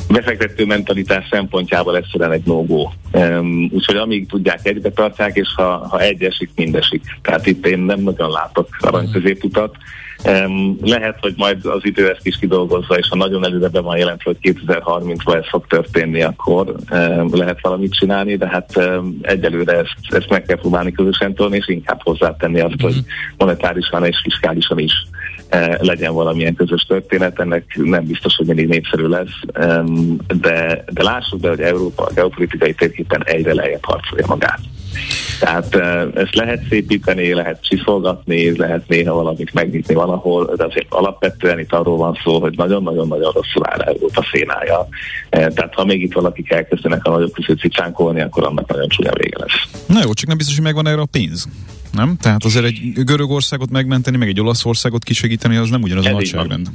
befektető 0.08 0.66
mentalitás 0.66 1.26
szempontjából 1.30 1.96
egyszerűen 1.96 2.32
egy 2.32 2.44
no-go. 2.44 2.88
Um, 3.12 3.70
úgyhogy 3.72 3.96
amíg 3.96 4.28
tudják, 4.28 4.60
egybe 4.62 4.90
tartják, 4.90 5.36
és 5.36 5.48
ha, 5.56 5.86
ha 5.88 6.00
egy 6.00 6.22
esik, 6.22 6.50
mind 6.54 6.74
esik. 6.74 7.02
Tehát 7.22 7.46
itt 7.46 7.66
én 7.66 7.78
nem 7.78 8.00
nagyon 8.00 8.30
látok 8.30 8.68
arany 8.80 9.10
középutat. 9.10 9.76
Um, 9.76 10.05
lehet, 10.82 11.16
hogy 11.20 11.34
majd 11.36 11.66
az 11.66 11.80
idő 11.82 12.10
ezt 12.10 12.26
is 12.26 12.38
kidolgozza, 12.38 12.94
és 12.94 13.08
ha 13.08 13.16
nagyon 13.16 13.44
előre 13.44 13.68
be 13.68 13.80
van 13.80 13.96
jelentve, 13.96 14.34
hogy 14.40 14.54
2030-ban 14.66 15.36
ez 15.36 15.48
fog 15.48 15.66
történni, 15.66 16.22
akkor 16.22 16.74
lehet 17.30 17.60
valamit 17.60 17.94
csinálni, 17.94 18.36
de 18.36 18.48
hát 18.48 18.80
egyelőre 19.20 19.72
ezt, 19.72 19.94
ezt 20.08 20.30
meg 20.30 20.42
kell 20.42 20.58
próbálni 20.58 20.92
közösen 20.92 21.34
tolni, 21.34 21.56
és 21.56 21.68
inkább 21.68 22.00
hozzátenni 22.02 22.60
azt, 22.60 22.80
hogy 22.80 22.96
monetárisan 23.36 24.04
és 24.04 24.20
fiskálisan 24.22 24.78
is 24.78 24.92
legyen 25.78 26.12
valamilyen 26.12 26.54
közös 26.54 26.82
történet, 26.82 27.40
ennek 27.40 27.78
nem 27.82 28.04
biztos, 28.04 28.36
hogy 28.36 28.46
mindig 28.46 28.68
népszerű 28.68 29.06
lesz, 29.06 29.40
de, 30.40 30.84
de 30.92 31.02
lássuk 31.02 31.40
be, 31.40 31.48
hogy 31.48 31.60
Európa 31.60 32.04
a 32.04 32.12
geopolitikai 32.14 32.74
térképen 32.74 33.22
egyre 33.24 33.54
lejjebb 33.54 33.84
harcolja 33.84 34.26
magát. 34.26 34.60
Tehát 35.40 35.74
ezt 36.14 36.34
lehet 36.34 36.62
szépíteni, 36.68 37.34
lehet 37.34 37.62
csiszolgatni, 37.62 38.56
lehet 38.56 38.88
néha 38.88 39.14
valamit 39.14 39.54
megnyitni 39.54 39.94
valahol, 39.94 40.52
de 40.56 40.64
azért 40.64 40.86
alapvetően 40.88 41.58
itt 41.58 41.72
arról 41.72 41.96
van 41.96 42.18
szó, 42.24 42.40
hogy 42.40 42.56
nagyon-nagyon-nagyon 42.56 43.32
rosszul 43.32 43.62
áll 43.62 43.80
Európa 43.80 44.26
szénája. 44.32 44.88
Tehát 45.30 45.74
ha 45.74 45.84
még 45.84 46.02
itt 46.02 46.12
valakik 46.12 46.50
elkezdenek 46.50 47.04
a 47.04 47.10
nagyobb 47.10 47.32
között 47.32 47.58
cicsánkolni, 47.58 48.20
akkor 48.20 48.44
annak 48.44 48.68
nagyon 48.68 48.88
csúnya 48.88 49.12
vége 49.14 49.36
lesz. 49.38 49.84
Na 49.86 50.00
jó, 50.04 50.12
csak 50.12 50.28
nem 50.28 50.36
biztos, 50.36 50.54
hogy 50.54 50.64
megvan 50.64 50.86
erre 50.86 51.00
a 51.00 51.06
pénz. 51.10 51.48
Nem? 51.92 52.16
Tehát 52.20 52.44
azért 52.44 52.64
egy 52.64 52.92
Görögországot 52.92 53.70
megmenteni, 53.70 54.16
meg 54.16 54.28
egy 54.28 54.40
Olaszországot 54.40 55.04
kisegíteni, 55.04 55.56
az 55.56 55.70
nem 55.70 55.82
ugyanaz 55.82 56.06
Ez 56.06 56.12
a 56.12 56.14
nagyságrend. 56.14 56.68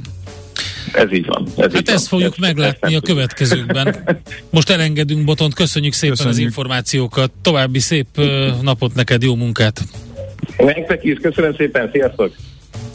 Ez 0.92 1.12
így 1.12 1.26
van. 1.26 1.46
Ez 1.46 1.72
hát 1.72 1.80
így 1.80 1.88
ezt 1.88 2.08
van. 2.08 2.20
fogjuk 2.20 2.32
ez, 2.32 2.38
meglátni 2.38 2.94
ezt 2.94 3.04
a 3.04 3.06
következőkben. 3.06 3.96
Most 4.50 4.70
elengedünk, 4.70 5.24
Botont, 5.24 5.54
köszönjük 5.54 5.92
szépen 5.92 6.16
köszönjük. 6.16 6.38
az 6.38 6.44
információkat. 6.44 7.30
További 7.42 7.78
szép 7.78 8.06
napot 8.62 8.94
neked, 8.94 9.22
jó 9.22 9.34
munkát! 9.34 9.82
Nektek 10.56 11.04
is, 11.04 11.18
köszönöm 11.18 11.54
szépen, 11.54 11.90
sziasztok! 11.92 12.34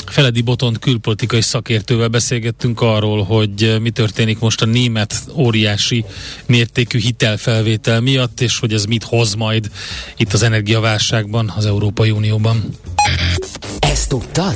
Feledi 0.06 0.42
Botont 0.42 0.80
külpolitikai 0.80 1.42
szakértővel 1.42 2.08
beszélgettünk 2.08 2.82
arról, 2.82 3.24
hogy 3.24 3.78
mi 3.82 3.90
történik 3.90 4.40
most 4.40 4.62
a 4.62 4.66
német 4.66 5.14
óriási 5.36 6.06
mértékű 6.46 7.00
hitelfelvétel 7.00 8.02
miatt, 8.02 8.42
és 8.42 8.60
hogy 8.60 8.74
ez 8.74 8.86
mit 8.86 9.04
hoz 9.04 9.34
majd 9.34 9.70
itt 10.18 10.34
az 10.34 10.44
energiaválságban 10.44 11.54
az 11.56 11.66
Európai 11.66 12.12
Unióban. 12.12 12.64
Ezt 13.80 14.10
tudtad? 14.10 14.56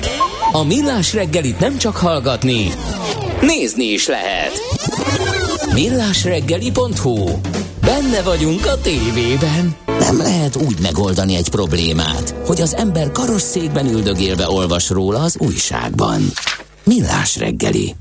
A 0.51 0.63
Millás 0.63 1.13
reggelit 1.13 1.59
nem 1.59 1.77
csak 1.77 1.95
hallgatni, 1.95 2.67
nézni 3.41 3.83
is 3.83 4.07
lehet. 4.07 4.51
Millásreggeli.hu 5.73 7.29
Benne 7.81 8.21
vagyunk 8.21 8.65
a 8.65 8.81
tévében. 8.81 9.75
Nem 9.99 10.17
lehet 10.17 10.55
úgy 10.55 10.79
megoldani 10.81 11.35
egy 11.35 11.49
problémát, 11.49 12.35
hogy 12.45 12.61
az 12.61 12.75
ember 12.75 13.11
karosszékben 13.11 13.85
üldögélve 13.85 14.49
olvas 14.49 14.89
róla 14.89 15.19
az 15.19 15.37
újságban. 15.39 16.21
Millás 16.83 17.37
reggeli. 17.37 17.95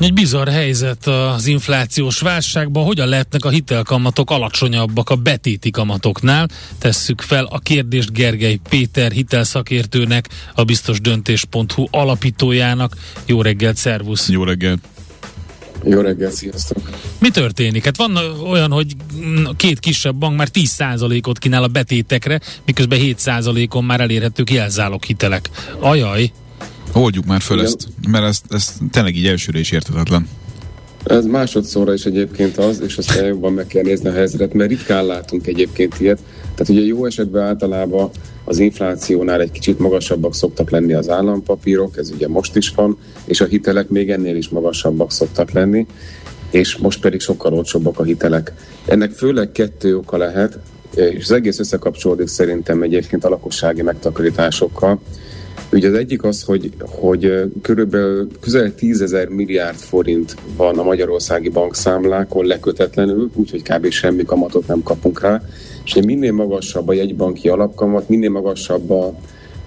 Egy 0.00 0.12
bizarr 0.12 0.48
helyzet 0.48 1.06
az 1.06 1.46
inflációs 1.46 2.20
válságban, 2.20 2.84
hogyan 2.84 3.08
lehetnek 3.08 3.44
a 3.44 3.48
hitelkamatok 3.48 4.30
alacsonyabbak 4.30 5.10
a 5.10 5.16
betéti 5.16 5.70
kamatoknál? 5.70 6.48
Tesszük 6.78 7.20
fel 7.20 7.44
a 7.44 7.58
kérdést 7.58 8.12
Gergely 8.12 8.60
Péter 8.68 9.10
hitelszakértőnek, 9.10 10.28
a 10.54 10.64
biztos 10.64 11.00
döntés.hu 11.00 11.86
alapítójának. 11.90 12.96
Jó 13.26 13.42
reggelt, 13.42 13.76
szervusz! 13.76 14.28
Jó 14.28 14.44
reggelt! 14.44 14.80
Jó 15.84 16.00
reggelt, 16.00 16.32
sziasztok! 16.32 16.90
Mi 17.18 17.30
történik? 17.30 17.84
Hát 17.84 17.96
van 17.96 18.16
olyan, 18.50 18.70
hogy 18.70 18.96
két 19.56 19.78
kisebb 19.78 20.16
bank 20.16 20.36
már 20.36 20.48
10%-ot 20.52 21.38
kínál 21.38 21.62
a 21.62 21.68
betétekre, 21.68 22.40
miközben 22.64 22.98
7%-on 23.02 23.84
már 23.84 24.00
elérhetők 24.00 24.50
jelzálog 24.50 25.04
hitelek. 25.04 25.50
Ajaj! 25.80 26.32
Oldjuk 26.92 27.24
már 27.24 27.40
föl 27.40 27.56
Igen. 27.58 27.68
ezt, 27.68 27.88
mert 28.08 28.24
ez, 28.24 28.40
ez 28.48 28.76
tényleg 28.90 29.16
így 29.16 29.26
elsőre 29.26 29.58
is 29.58 29.70
értetetlen. 29.70 30.28
Ez 31.04 31.24
másodszorra 31.24 31.92
is 31.92 32.04
egyébként 32.04 32.56
az, 32.56 32.80
és 32.80 32.96
aztán 32.96 33.24
jobban 33.24 33.52
meg 33.52 33.66
kell 33.66 33.82
nézni 33.82 34.08
a 34.08 34.12
helyzetet, 34.12 34.52
mert 34.52 34.70
ritkán 34.70 35.06
látunk 35.06 35.46
egyébként 35.46 36.00
ilyet. 36.00 36.18
Tehát 36.54 36.68
ugye 36.68 36.80
jó 36.80 37.06
esetben 37.06 37.42
általában 37.42 38.10
az 38.44 38.58
inflációnál 38.58 39.40
egy 39.40 39.50
kicsit 39.50 39.78
magasabbak 39.78 40.34
szoktak 40.34 40.70
lenni 40.70 40.92
az 40.92 41.08
állampapírok, 41.08 41.96
ez 41.96 42.10
ugye 42.10 42.28
most 42.28 42.56
is 42.56 42.70
van, 42.70 42.98
és 43.24 43.40
a 43.40 43.44
hitelek 43.44 43.88
még 43.88 44.10
ennél 44.10 44.36
is 44.36 44.48
magasabbak 44.48 45.12
szoktak 45.12 45.50
lenni, 45.50 45.86
és 46.50 46.76
most 46.76 47.00
pedig 47.00 47.20
sokkal 47.20 47.52
olcsóbbak 47.52 47.98
a 47.98 48.02
hitelek. 48.02 48.52
Ennek 48.86 49.10
főleg 49.10 49.52
kettő 49.52 49.96
oka 49.96 50.16
lehet, 50.16 50.58
és 50.94 51.22
az 51.22 51.30
egész 51.32 51.58
összekapcsolódik 51.58 52.26
szerintem 52.26 52.82
egyébként 52.82 53.24
a 53.24 53.28
lakossági 53.28 53.82
megtakarításokkal. 53.82 55.00
Ugye 55.72 55.88
az 55.88 55.94
egyik 55.94 56.24
az, 56.24 56.42
hogy, 56.42 56.70
hogy 56.80 57.52
körülbelül 57.62 58.28
közel 58.40 58.74
10 58.74 59.00
ezer 59.00 59.28
milliárd 59.28 59.76
forint 59.76 60.36
van 60.56 60.78
a 60.78 60.82
magyarországi 60.82 61.48
bankszámlákon 61.48 62.46
lekötetlenül, 62.46 63.30
úgyhogy 63.34 63.62
kb. 63.62 63.90
semmi 63.90 64.24
kamatot 64.24 64.66
nem 64.66 64.82
kapunk 64.82 65.20
rá, 65.20 65.42
és 65.84 65.94
minél 65.94 66.32
magasabb 66.32 66.88
a 66.88 66.92
jegybanki 66.92 67.48
alapkamat, 67.48 68.08
minél 68.08 68.30
magasabb 68.30 68.90
a 68.90 69.14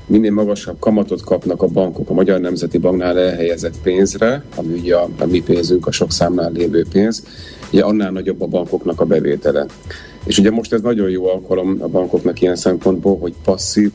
minél 0.06 0.32
magasabb 0.32 0.80
kamatot 0.80 1.24
kapnak 1.24 1.62
a 1.62 1.68
bankok 1.68 2.10
a 2.10 2.14
Magyar 2.14 2.40
Nemzeti 2.40 2.78
Banknál 2.78 3.20
elhelyezett 3.20 3.82
pénzre, 3.84 4.44
ami 4.56 4.74
ugye 4.74 4.96
a, 4.96 5.10
a 5.20 5.26
mi 5.26 5.42
pénzünk, 5.42 5.88
a 5.88 5.92
sok 5.92 6.12
számnál 6.12 6.52
lévő 6.52 6.86
pénz, 6.92 7.24
ugye 7.72 7.84
annál 7.84 8.12
nagyobb 8.12 8.42
a 8.42 8.46
bankoknak 8.46 9.02
a 9.02 9.06
bevétele. 9.06 9.66
És 10.26 10.38
ugye 10.38 10.52
most 10.52 10.74
ez 10.74 10.82
nagyon 10.82 11.10
jó 11.10 11.28
alkalom 11.28 11.78
a 11.80 11.88
bankoknak 11.88 12.42
ilyen 12.42 12.56
szempontból, 12.56 13.18
hogy 13.18 13.34
passzív 13.44 13.92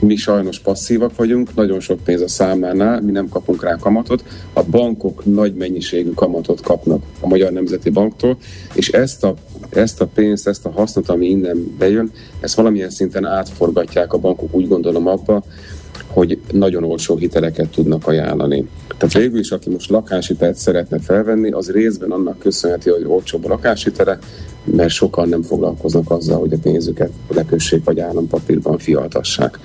mi 0.00 0.16
sajnos 0.16 0.58
passzívak 0.58 1.16
vagyunk, 1.16 1.54
nagyon 1.54 1.80
sok 1.80 2.00
pénz 2.04 2.20
a 2.20 2.28
számlánál, 2.28 3.00
mi 3.00 3.10
nem 3.10 3.28
kapunk 3.28 3.62
rá 3.62 3.76
kamatot, 3.76 4.24
a 4.52 4.62
bankok 4.62 5.24
nagy 5.24 5.54
mennyiségű 5.54 6.10
kamatot 6.10 6.60
kapnak 6.60 7.02
a 7.20 7.26
Magyar 7.26 7.52
Nemzeti 7.52 7.90
Banktól, 7.90 8.36
és 8.74 8.88
ezt 8.88 9.24
a, 9.24 9.34
ezt 9.70 10.00
a 10.00 10.06
pénzt, 10.06 10.48
ezt 10.48 10.66
a 10.66 10.70
hasznot, 10.70 11.08
ami 11.08 11.26
innen 11.26 11.74
bejön, 11.78 12.12
ezt 12.40 12.54
valamilyen 12.54 12.90
szinten 12.90 13.24
átforgatják 13.24 14.12
a 14.12 14.18
bankok, 14.18 14.54
úgy 14.54 14.68
gondolom 14.68 15.06
abba, 15.06 15.44
hogy 16.08 16.38
nagyon 16.52 16.84
olcsó 16.84 17.16
hiteleket 17.16 17.68
tudnak 17.68 18.06
ajánlani. 18.06 18.68
Tehát 18.98 19.14
végül 19.14 19.38
is, 19.38 19.50
aki 19.50 19.70
most 19.70 19.90
lakáshitelt 19.90 20.56
szeretne 20.56 20.98
felvenni, 20.98 21.50
az 21.50 21.70
részben 21.70 22.10
annak 22.10 22.38
köszönheti, 22.38 22.90
hogy 22.90 23.04
olcsóbb 23.06 23.44
a 23.44 23.48
lakáshitele, 23.48 24.18
mert 24.64 24.90
sokan 24.90 25.28
nem 25.28 25.42
foglalkoznak 25.42 26.10
azzal, 26.10 26.38
hogy 26.38 26.52
a 26.52 26.58
pénzüket 26.62 27.10
lekössék 27.28 27.84
vagy 27.84 28.00
állampapírban 28.00 28.78
fialtassák. 28.78 29.58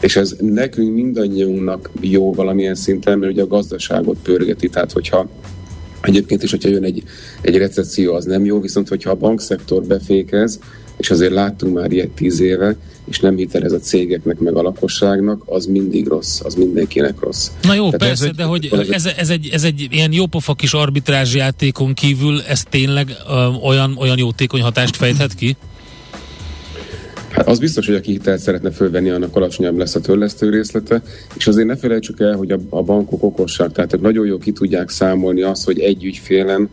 És 0.00 0.16
ez 0.16 0.36
nekünk 0.40 0.94
mindannyiunknak 0.94 1.90
jó 2.00 2.32
valamilyen 2.32 2.74
szinten, 2.74 3.18
mert 3.18 3.32
ugye 3.32 3.42
a 3.42 3.46
gazdaságot 3.46 4.16
pörgeti, 4.22 4.68
tehát 4.68 4.92
hogyha 4.92 5.28
Egyébként 6.02 6.42
is, 6.42 6.50
hogyha 6.50 6.68
jön 6.68 6.84
egy, 6.84 7.02
egy 7.40 7.56
recesszió, 7.56 8.14
az 8.14 8.24
nem 8.24 8.44
jó, 8.44 8.60
viszont 8.60 8.88
hogyha 8.88 9.10
a 9.10 9.14
bankszektor 9.14 9.82
befékez, 9.82 10.58
és 10.96 11.10
azért 11.10 11.32
láttunk 11.32 11.74
már 11.74 11.92
ilyet 11.92 12.08
tíz 12.08 12.40
éve, 12.40 12.76
és 13.04 13.20
nem 13.20 13.36
hitelez 13.36 13.72
a 13.72 13.78
cégeknek 13.78 14.38
meg 14.38 14.56
a 14.56 14.62
lakosságnak, 14.62 15.42
az 15.46 15.66
mindig 15.66 16.06
rossz, 16.06 16.40
az 16.42 16.54
mindenkinek 16.54 17.20
rossz. 17.20 17.50
Na 17.62 17.74
jó, 17.74 17.90
Tehát 17.90 18.06
persze, 18.06 18.28
ez 18.28 18.36
de 18.36 18.44
hogy 18.44 18.86
ez, 18.90 19.06
ez, 19.16 19.30
egy, 19.30 19.48
ez 19.52 19.64
egy 19.64 19.86
ilyen 19.90 20.12
jópofa 20.12 20.54
kis 20.54 20.72
arbitrázs 20.72 21.34
játékon 21.34 21.94
kívül, 21.94 22.40
ez 22.40 22.62
tényleg 22.62 23.16
ö, 23.28 23.46
olyan, 23.62 23.96
olyan 23.98 24.18
jótékony 24.18 24.62
hatást 24.62 24.96
fejthet 24.96 25.34
ki? 25.34 25.56
Hát 27.32 27.48
az 27.48 27.58
biztos, 27.58 27.86
hogy 27.86 27.94
aki 27.94 28.10
hitelt 28.10 28.40
szeretne 28.40 28.70
fölvenni, 28.70 29.10
annak 29.10 29.36
alacsonyabb 29.36 29.76
lesz 29.76 29.94
a 29.94 30.00
törlesztő 30.00 30.50
részlete, 30.50 31.02
és 31.36 31.46
azért 31.46 31.66
ne 31.66 31.76
felejtsük 31.76 32.20
el, 32.20 32.36
hogy 32.36 32.50
a, 32.50 32.58
a 32.68 32.82
bankok 32.82 33.22
okosak, 33.22 33.72
tehát 33.72 34.00
nagyon 34.00 34.26
jól 34.26 34.38
ki 34.38 34.52
tudják 34.52 34.90
számolni 34.90 35.42
azt, 35.42 35.64
hogy 35.64 35.80
egy 35.80 36.04
ügyfélen 36.04 36.68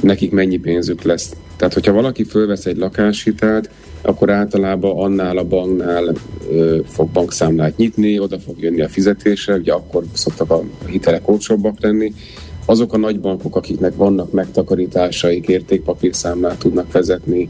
nekik 0.00 0.30
mennyi 0.30 0.56
pénzük 0.56 1.02
lesz. 1.02 1.30
Tehát, 1.56 1.74
hogyha 1.74 1.92
valaki 1.92 2.24
fölvesz 2.24 2.66
egy 2.66 2.76
lakáshitelt, 2.76 3.70
akkor 4.02 4.30
általában 4.30 4.98
annál 4.98 5.36
a 5.36 5.44
banknál 5.44 6.12
ö, 6.50 6.78
fog 6.86 7.08
bankszámlát 7.08 7.76
nyitni, 7.76 8.18
oda 8.18 8.38
fog 8.38 8.60
jönni 8.62 8.80
a 8.80 8.88
fizetése, 8.88 9.54
ugye 9.54 9.72
akkor 9.72 10.04
szoktak 10.12 10.50
a 10.50 10.62
hitelek 10.86 11.28
olcsóbbak 11.28 11.80
lenni. 11.80 12.12
Azok 12.66 12.92
a 12.92 12.98
nagy 12.98 13.20
bankok, 13.20 13.56
akiknek 13.56 13.96
vannak 13.96 14.32
megtakarításaik, 14.32 15.48
értékpapírszámlát 15.48 16.58
tudnak 16.58 16.92
vezetni, 16.92 17.48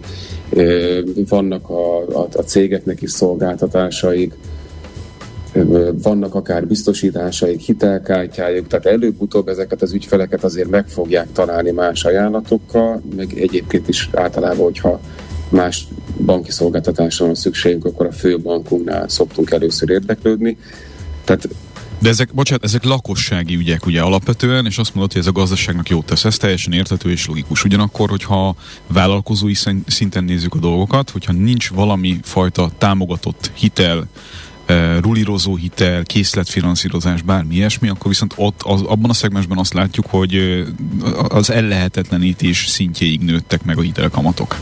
ö, 0.51 1.01
vannak 1.29 1.69
a, 1.71 1.99
a, 1.99 2.29
a 2.33 2.43
cégeknek 2.43 3.03
is 3.03 3.11
szolgáltatásaik, 3.11 4.35
vannak 6.03 6.35
akár 6.35 6.67
biztosításaik, 6.67 7.61
hitelkártyájuk, 7.61 8.67
tehát 8.67 8.87
előbb-utóbb 8.87 9.49
ezeket 9.49 9.83
az 9.83 9.93
ügyfeleket 9.93 10.45
azért 10.45 10.69
meg 10.69 10.89
fogják 10.89 11.33
találni 11.33 11.71
más 11.71 12.05
ajánlatokkal, 12.05 13.03
meg 13.17 13.39
egyébként 13.39 13.89
is 13.89 14.09
általában, 14.13 14.65
hogyha 14.65 15.01
más 15.49 15.87
banki 16.25 16.51
szolgáltatásra 16.51 17.25
van 17.25 17.35
szükségünk, 17.35 17.85
akkor 17.85 18.07
a 18.07 18.13
főbankunknál 18.13 19.09
szoktunk 19.09 19.51
először 19.51 19.91
érdeklődni. 19.91 20.57
Tehát 21.25 21.49
de 21.99 22.09
ezek, 22.09 22.35
bocsánat, 22.35 22.65
ezek 22.65 22.85
lakossági 22.85 23.55
ügyek 23.55 23.87
ugye 23.87 24.01
alapvetően, 24.01 24.67
és 24.67 24.79
azt 24.79 24.95
mondod, 24.95 25.13
hogy 25.13 25.21
ez 25.21 25.27
a 25.27 25.33
gazdaságnak 25.33 25.89
jót 25.89 26.05
tesz. 26.05 26.25
Ez 26.25 26.37
teljesen 26.37 26.73
érthető 26.73 27.11
és 27.11 27.27
logikus. 27.27 27.65
Ugyanakkor, 27.65 28.09
hogyha 28.09 28.57
vállalkozói 28.87 29.55
szinten 29.87 30.25
nézzük 30.25 30.55
a 30.55 30.59
dolgokat, 30.59 31.11
hogyha 31.11 31.33
nincs 31.33 31.71
valami 31.71 32.19
fajta 32.23 32.71
támogatott 32.79 33.51
hitel, 33.55 34.09
rulírozó 35.01 35.57
hitel, 35.57 36.03
készletfinanszírozás, 36.03 37.23
bármi 37.23 37.55
ilyesmi, 37.55 37.89
akkor 37.89 38.09
viszont 38.09 38.35
ott 38.37 38.62
az, 38.62 38.83
abban 38.83 39.11
a 39.11 39.14
szegmensben 39.14 39.59
azt 39.59 39.75
látjuk, 39.75 40.07
hogy 40.07 40.64
az 41.29 41.51
ellehetetlenítés 41.51 42.67
szintjéig 42.69 43.21
nőttek 43.21 43.64
meg 43.64 43.79
a 43.79 43.81
hitelkamatok. 43.81 44.57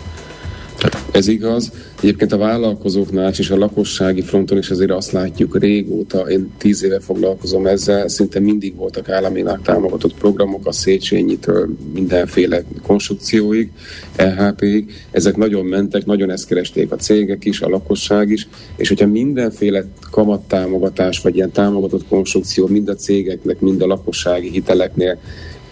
Tehát 0.79 1.05
Ez 1.11 1.29
igaz. 1.29 1.73
Egyébként 2.01 2.33
a 2.33 2.37
vállalkozóknál 2.37 3.33
és 3.37 3.51
a 3.51 3.57
lakossági 3.57 4.23
fronton 4.23 4.59
is 4.59 4.71
azért 4.71 4.91
azt 4.91 5.13
látjuk 5.13 5.59
régóta, 5.59 6.19
én 6.19 6.51
tíz 6.59 6.85
éve 6.85 7.01
foglalkozom 7.01 7.67
ezzel, 7.67 8.09
szinte 8.09 8.41
mindig 8.41 8.77
voltak 8.77 9.09
államilag 9.09 9.63
támogatott 9.63 10.15
programok, 10.15 10.67
a 10.67 10.73
Széchenyi-től 10.73 11.69
mindenféle 11.93 12.63
konstrukcióig, 12.83 13.71
EHP-ig. 14.17 14.93
Ezek 15.11 15.37
nagyon 15.37 15.65
mentek, 15.65 16.07
nagyon 16.07 16.31
ezt 16.31 16.47
keresték 16.47 16.93
a 16.93 16.97
cégek 16.97 17.45
is, 17.45 17.61
a 17.61 17.69
lakosság 17.69 18.31
is, 18.31 18.49
és 18.77 18.89
hogyha 18.89 19.07
mindenféle 19.07 19.85
kamattámogatás, 20.11 21.21
vagy 21.21 21.37
ilyen 21.37 21.53
támogatott 21.53 22.09
konstrukció 22.09 22.67
mind 22.67 22.89
a 22.89 22.95
cégeknek, 22.95 23.61
mind 23.61 23.83
a 23.83 23.87
lakossági 23.87 24.51
hiteleknél 24.51 25.19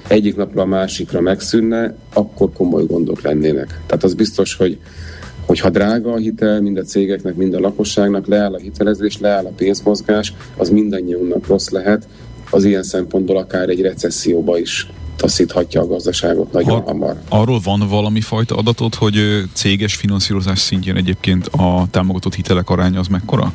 egyik 0.09 0.37
napra 0.37 0.63
a 0.63 0.67
másikra 0.67 1.21
megszűnne, 1.21 1.95
akkor 2.13 2.53
komoly 2.53 2.85
gondok 2.87 3.23
lennének. 3.23 3.81
Tehát 3.87 4.05
az 4.05 4.15
biztos, 4.15 4.55
hogy 4.55 4.79
hogyha 5.47 5.71
drága 5.71 6.13
a 6.13 6.17
hitel, 6.17 6.61
mind 6.61 6.79
a 6.79 6.83
cégeknek, 6.83 7.35
mind 7.35 7.55
a 7.55 7.61
lakosságnak, 7.61 8.27
leáll 8.27 8.55
a 8.55 8.59
hitelezés, 8.59 9.19
leáll 9.19 9.45
a 9.45 9.53
pénzmozgás, 9.57 10.33
az 10.57 10.71
mindannyiunknak 10.71 11.47
rossz 11.47 11.69
lehet, 11.69 12.07
az 12.51 12.65
ilyen 12.65 12.83
szempontból 12.83 13.37
akár 13.37 13.69
egy 13.69 13.81
recesszióba 13.81 14.59
is 14.59 14.87
taszíthatja 15.17 15.81
a 15.81 15.87
gazdaságot 15.87 16.53
nagyon 16.53 16.81
ha, 16.81 16.87
hamar. 16.87 17.17
Arról 17.29 17.61
van 17.65 17.89
valami 17.89 18.21
fajta 18.21 18.57
adatot, 18.57 18.95
hogy 18.95 19.43
céges 19.53 19.95
finanszírozás 19.95 20.59
szintjén 20.59 20.97
egyébként 20.97 21.47
a 21.47 21.87
támogatott 21.91 22.35
hitelek 22.35 22.71
aránya 22.71 22.99
az 22.99 23.07
mekkora? 23.07 23.53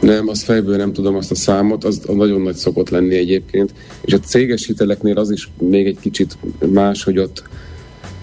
Nem, 0.00 0.28
az 0.28 0.42
fejből 0.42 0.76
nem 0.76 0.92
tudom 0.92 1.14
azt 1.14 1.30
a 1.30 1.34
számot, 1.34 1.84
az 1.84 2.00
nagyon 2.14 2.40
nagy 2.40 2.54
szokott 2.54 2.88
lenni 2.88 3.16
egyébként. 3.16 3.72
És 4.00 4.12
a 4.12 4.18
céges 4.18 4.66
hiteleknél 4.66 5.18
az 5.18 5.30
is 5.30 5.50
még 5.58 5.86
egy 5.86 5.98
kicsit 6.00 6.36
más, 6.72 7.04
hogy 7.04 7.18
ott 7.18 7.42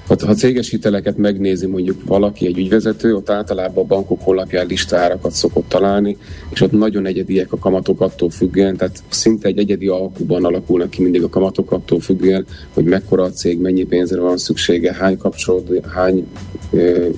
ha 0.08 0.34
céges 0.34 0.70
hiteleket 0.70 1.18
megnézi 1.18 1.66
mondjuk 1.66 2.04
valaki, 2.06 2.46
egy 2.46 2.58
ügyvezető, 2.58 3.16
ott 3.16 3.30
általában 3.30 3.84
a 3.84 3.88
bankok 3.88 4.22
honlapján 4.22 4.68
listárakat 4.68 5.32
szokott 5.32 5.70
találni, 5.70 6.18
és 6.50 6.62
ott 6.62 6.72
nagyon 6.72 7.06
egyediek 7.06 7.54
a 7.54 7.58
kamatok 7.58 8.02
attól 8.02 8.30
függően, 8.30 8.78
tehát 8.78 9.04
szinte 9.10 9.48
egy 9.48 9.58
egyedi 9.58 9.88
alkuban 9.88 10.46
alakulnak 10.46 10.90
ki 10.90 11.02
mindig 11.02 11.24
a 11.24 11.30
kamatok 11.30 11.72
attól 11.72 12.00
függően, 12.00 12.46
hogy 12.74 12.84
mekkora 12.84 13.24
a 13.24 13.32
cég, 13.32 13.60
mennyi 13.60 13.84
pénzre 13.84 14.20
van 14.20 14.38
szüksége, 14.38 14.94
hány, 14.94 15.18
kapcsolat, 15.18 15.86
hány 15.86 16.28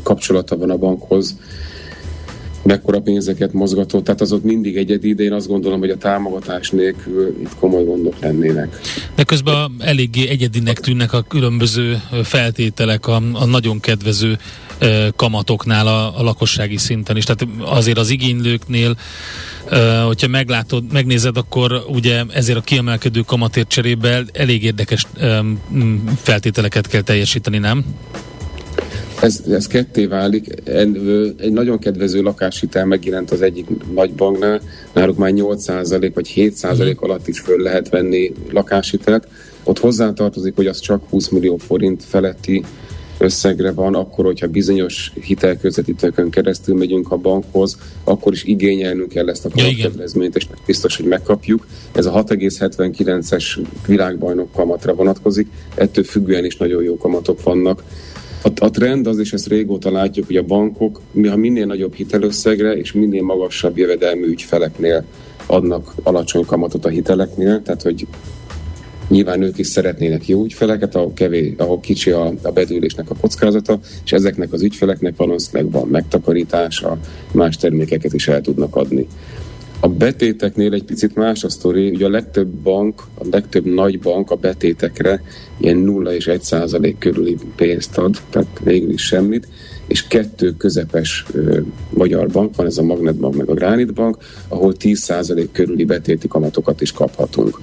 kapcsolata 0.03 0.57
van 0.57 0.69
a 0.69 0.77
bankhoz, 0.77 1.37
mekkora 2.63 2.99
pénzeket 2.99 3.53
mozgatott, 3.53 4.03
tehát 4.03 4.21
az 4.21 4.31
ott 4.31 4.43
mindig 4.43 4.77
egyedi, 4.77 5.13
de 5.13 5.23
én 5.23 5.33
azt 5.33 5.47
gondolom, 5.47 5.79
hogy 5.79 5.89
a 5.89 5.97
támogatás 5.97 6.69
nélkül 6.69 7.35
itt 7.41 7.55
komoly 7.59 7.83
gondok 7.83 8.19
lennének. 8.19 8.79
De 9.15 9.23
közben 9.23 9.71
eléggé 9.79 10.27
egyedinek 10.27 10.79
tűnnek 10.79 11.13
a 11.13 11.21
különböző 11.21 12.01
feltételek, 12.23 13.07
a, 13.07 13.21
a 13.33 13.45
nagyon 13.45 13.79
kedvező 13.79 14.37
kamatoknál 15.15 15.87
a, 15.87 16.19
a 16.19 16.23
lakossági 16.23 16.77
szinten 16.77 17.17
is. 17.17 17.23
Tehát 17.23 17.47
azért 17.59 17.97
az 17.97 18.09
igénylőknél, 18.09 18.95
hogyha 20.05 20.27
meglátod, 20.27 20.91
megnézed, 20.91 21.37
akkor 21.37 21.83
ugye 21.87 22.23
ezért 22.33 22.57
a 22.57 22.61
kiemelkedő 22.61 23.21
kamatért 23.21 23.67
cserébe 23.67 24.23
elég 24.33 24.63
érdekes 24.63 25.05
feltételeket 26.15 26.87
kell 26.87 27.01
teljesíteni, 27.01 27.57
nem? 27.57 27.85
Ez, 29.21 29.43
ez 29.49 29.67
ketté 29.67 30.05
válik. 30.05 30.47
Egy 30.63 31.51
nagyon 31.51 31.79
kedvező 31.79 32.21
lakáshitel 32.21 32.85
megjelent 32.85 33.31
az 33.31 33.41
egyik 33.41 33.67
nagy 33.93 34.13
banknál, 34.13 34.61
náluk 34.93 35.17
már 35.17 35.31
8% 35.35 36.11
vagy 36.13 36.33
7% 36.35 36.77
mhm. 36.77 37.03
alatt 37.03 37.27
is 37.27 37.39
föl 37.39 37.61
lehet 37.61 37.89
venni 37.89 38.31
lakáshitelt. 38.51 39.27
Ott 39.63 39.79
hozzátartozik, 39.79 40.55
hogy 40.55 40.67
az 40.67 40.79
csak 40.79 41.09
20 41.09 41.27
millió 41.29 41.57
forint 41.57 42.03
feletti 42.03 42.63
összegre 43.19 43.71
van, 43.71 43.95
akkor, 43.95 44.25
hogyha 44.25 44.47
bizonyos 44.47 45.11
hitelközvetítőkön 45.21 46.29
keresztül 46.29 46.75
megyünk 46.75 47.11
a 47.11 47.17
bankhoz, 47.17 47.77
akkor 48.03 48.33
is 48.33 48.43
igényelnünk 48.43 49.09
kell 49.09 49.29
ezt 49.29 49.45
a 49.45 49.49
kamatkedvezményt, 49.49 50.35
és 50.35 50.47
biztos, 50.65 50.97
hogy 50.97 51.05
megkapjuk. 51.05 51.67
Ez 51.91 52.05
a 52.05 52.23
6,79-es 52.23 53.59
világbajnok 53.87 54.51
kamatra 54.51 54.93
vonatkozik, 54.93 55.47
ettől 55.75 56.03
függően 56.03 56.45
is 56.45 56.57
nagyon 56.57 56.83
jó 56.83 56.97
kamatok 56.97 57.43
vannak. 57.43 57.83
A, 58.43 58.49
a 58.55 58.69
trend 58.69 59.07
az, 59.07 59.19
és 59.19 59.33
ezt 59.33 59.47
régóta 59.47 59.91
látjuk, 59.91 60.25
hogy 60.25 60.35
a 60.35 60.43
bankok 60.43 61.01
ha 61.29 61.35
minél 61.35 61.65
nagyobb 61.65 61.93
hitelösszegre 61.93 62.71
és 62.71 62.91
minél 62.91 63.23
magasabb 63.23 63.77
jövedelmű 63.77 64.25
ügyfeleknél 64.25 65.05
adnak 65.45 65.93
alacsony 66.03 66.45
kamatot 66.45 66.85
a 66.85 66.89
hiteleknél, 66.89 67.61
tehát 67.61 67.81
hogy 67.81 68.07
Nyilván 69.09 69.41
ők 69.41 69.57
is 69.57 69.67
szeretnének 69.67 70.27
jó 70.27 70.43
ügyfeleket, 70.43 70.95
ahol, 70.95 71.13
kevés, 71.13 71.53
ahol 71.57 71.79
kicsi 71.79 72.11
a, 72.11 72.33
a 72.41 72.51
bedőlésnek 72.51 73.09
a 73.09 73.15
kockázata, 73.21 73.79
és 74.05 74.11
ezeknek 74.11 74.53
az 74.53 74.61
ügyfeleknek 74.61 75.15
valószínűleg 75.15 75.71
van 75.71 75.87
megtakarítása, 75.87 76.97
más 77.31 77.57
termékeket 77.57 78.13
is 78.13 78.27
el 78.27 78.41
tudnak 78.41 78.75
adni. 78.75 79.07
A 79.81 79.87
betéteknél 79.87 80.73
egy 80.73 80.83
picit 80.83 81.15
más 81.15 81.43
a 81.43 81.49
sztori, 81.49 81.89
ugye 81.89 82.05
a 82.05 82.09
legtöbb 82.09 82.47
bank, 82.47 83.01
a 83.13 83.25
legtöbb 83.31 83.65
nagy 83.65 83.99
bank 83.99 84.31
a 84.31 84.35
betétekre 84.35 85.23
ilyen 85.57 85.77
0 85.77 86.13
és 86.13 86.27
1 86.27 86.41
százalék 86.41 86.97
körüli 86.97 87.37
pénzt 87.55 87.97
ad, 87.97 88.17
tehát 88.29 88.59
végül 88.63 88.89
is 88.89 89.05
semmit, 89.05 89.47
és 89.87 90.07
kettő 90.07 90.53
közepes 90.57 91.25
ö, 91.31 91.59
magyar 91.89 92.27
bank 92.27 92.55
van, 92.55 92.65
ez 92.65 92.77
a 92.77 92.83
Magnetbank 92.83 93.35
meg 93.35 93.49
a 93.49 93.53
Granite 93.53 93.91
Bank, 93.91 94.17
ahol 94.47 94.73
10 94.73 94.99
százalék 94.99 95.51
körüli 95.51 95.85
betéti 95.85 96.27
kamatokat 96.27 96.81
is 96.81 96.91
kaphatunk. 96.91 97.59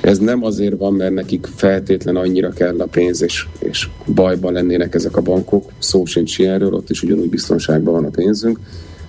Ez 0.00 0.18
nem 0.18 0.44
azért 0.44 0.78
van, 0.78 0.94
mert 0.94 1.14
nekik 1.14 1.48
feltétlen 1.54 2.16
annyira 2.16 2.50
kell 2.50 2.80
a 2.80 2.86
pénz, 2.86 3.22
és, 3.22 3.46
és 3.58 3.88
bajban 4.14 4.52
lennének 4.52 4.94
ezek 4.94 5.16
a 5.16 5.20
bankok, 5.20 5.70
szó 5.78 6.04
sincs 6.04 6.38
ilyenről, 6.38 6.72
ott 6.72 6.90
is 6.90 7.02
ugyanúgy 7.02 7.28
biztonságban 7.28 7.94
van 7.94 8.04
a 8.04 8.10
pénzünk, 8.10 8.58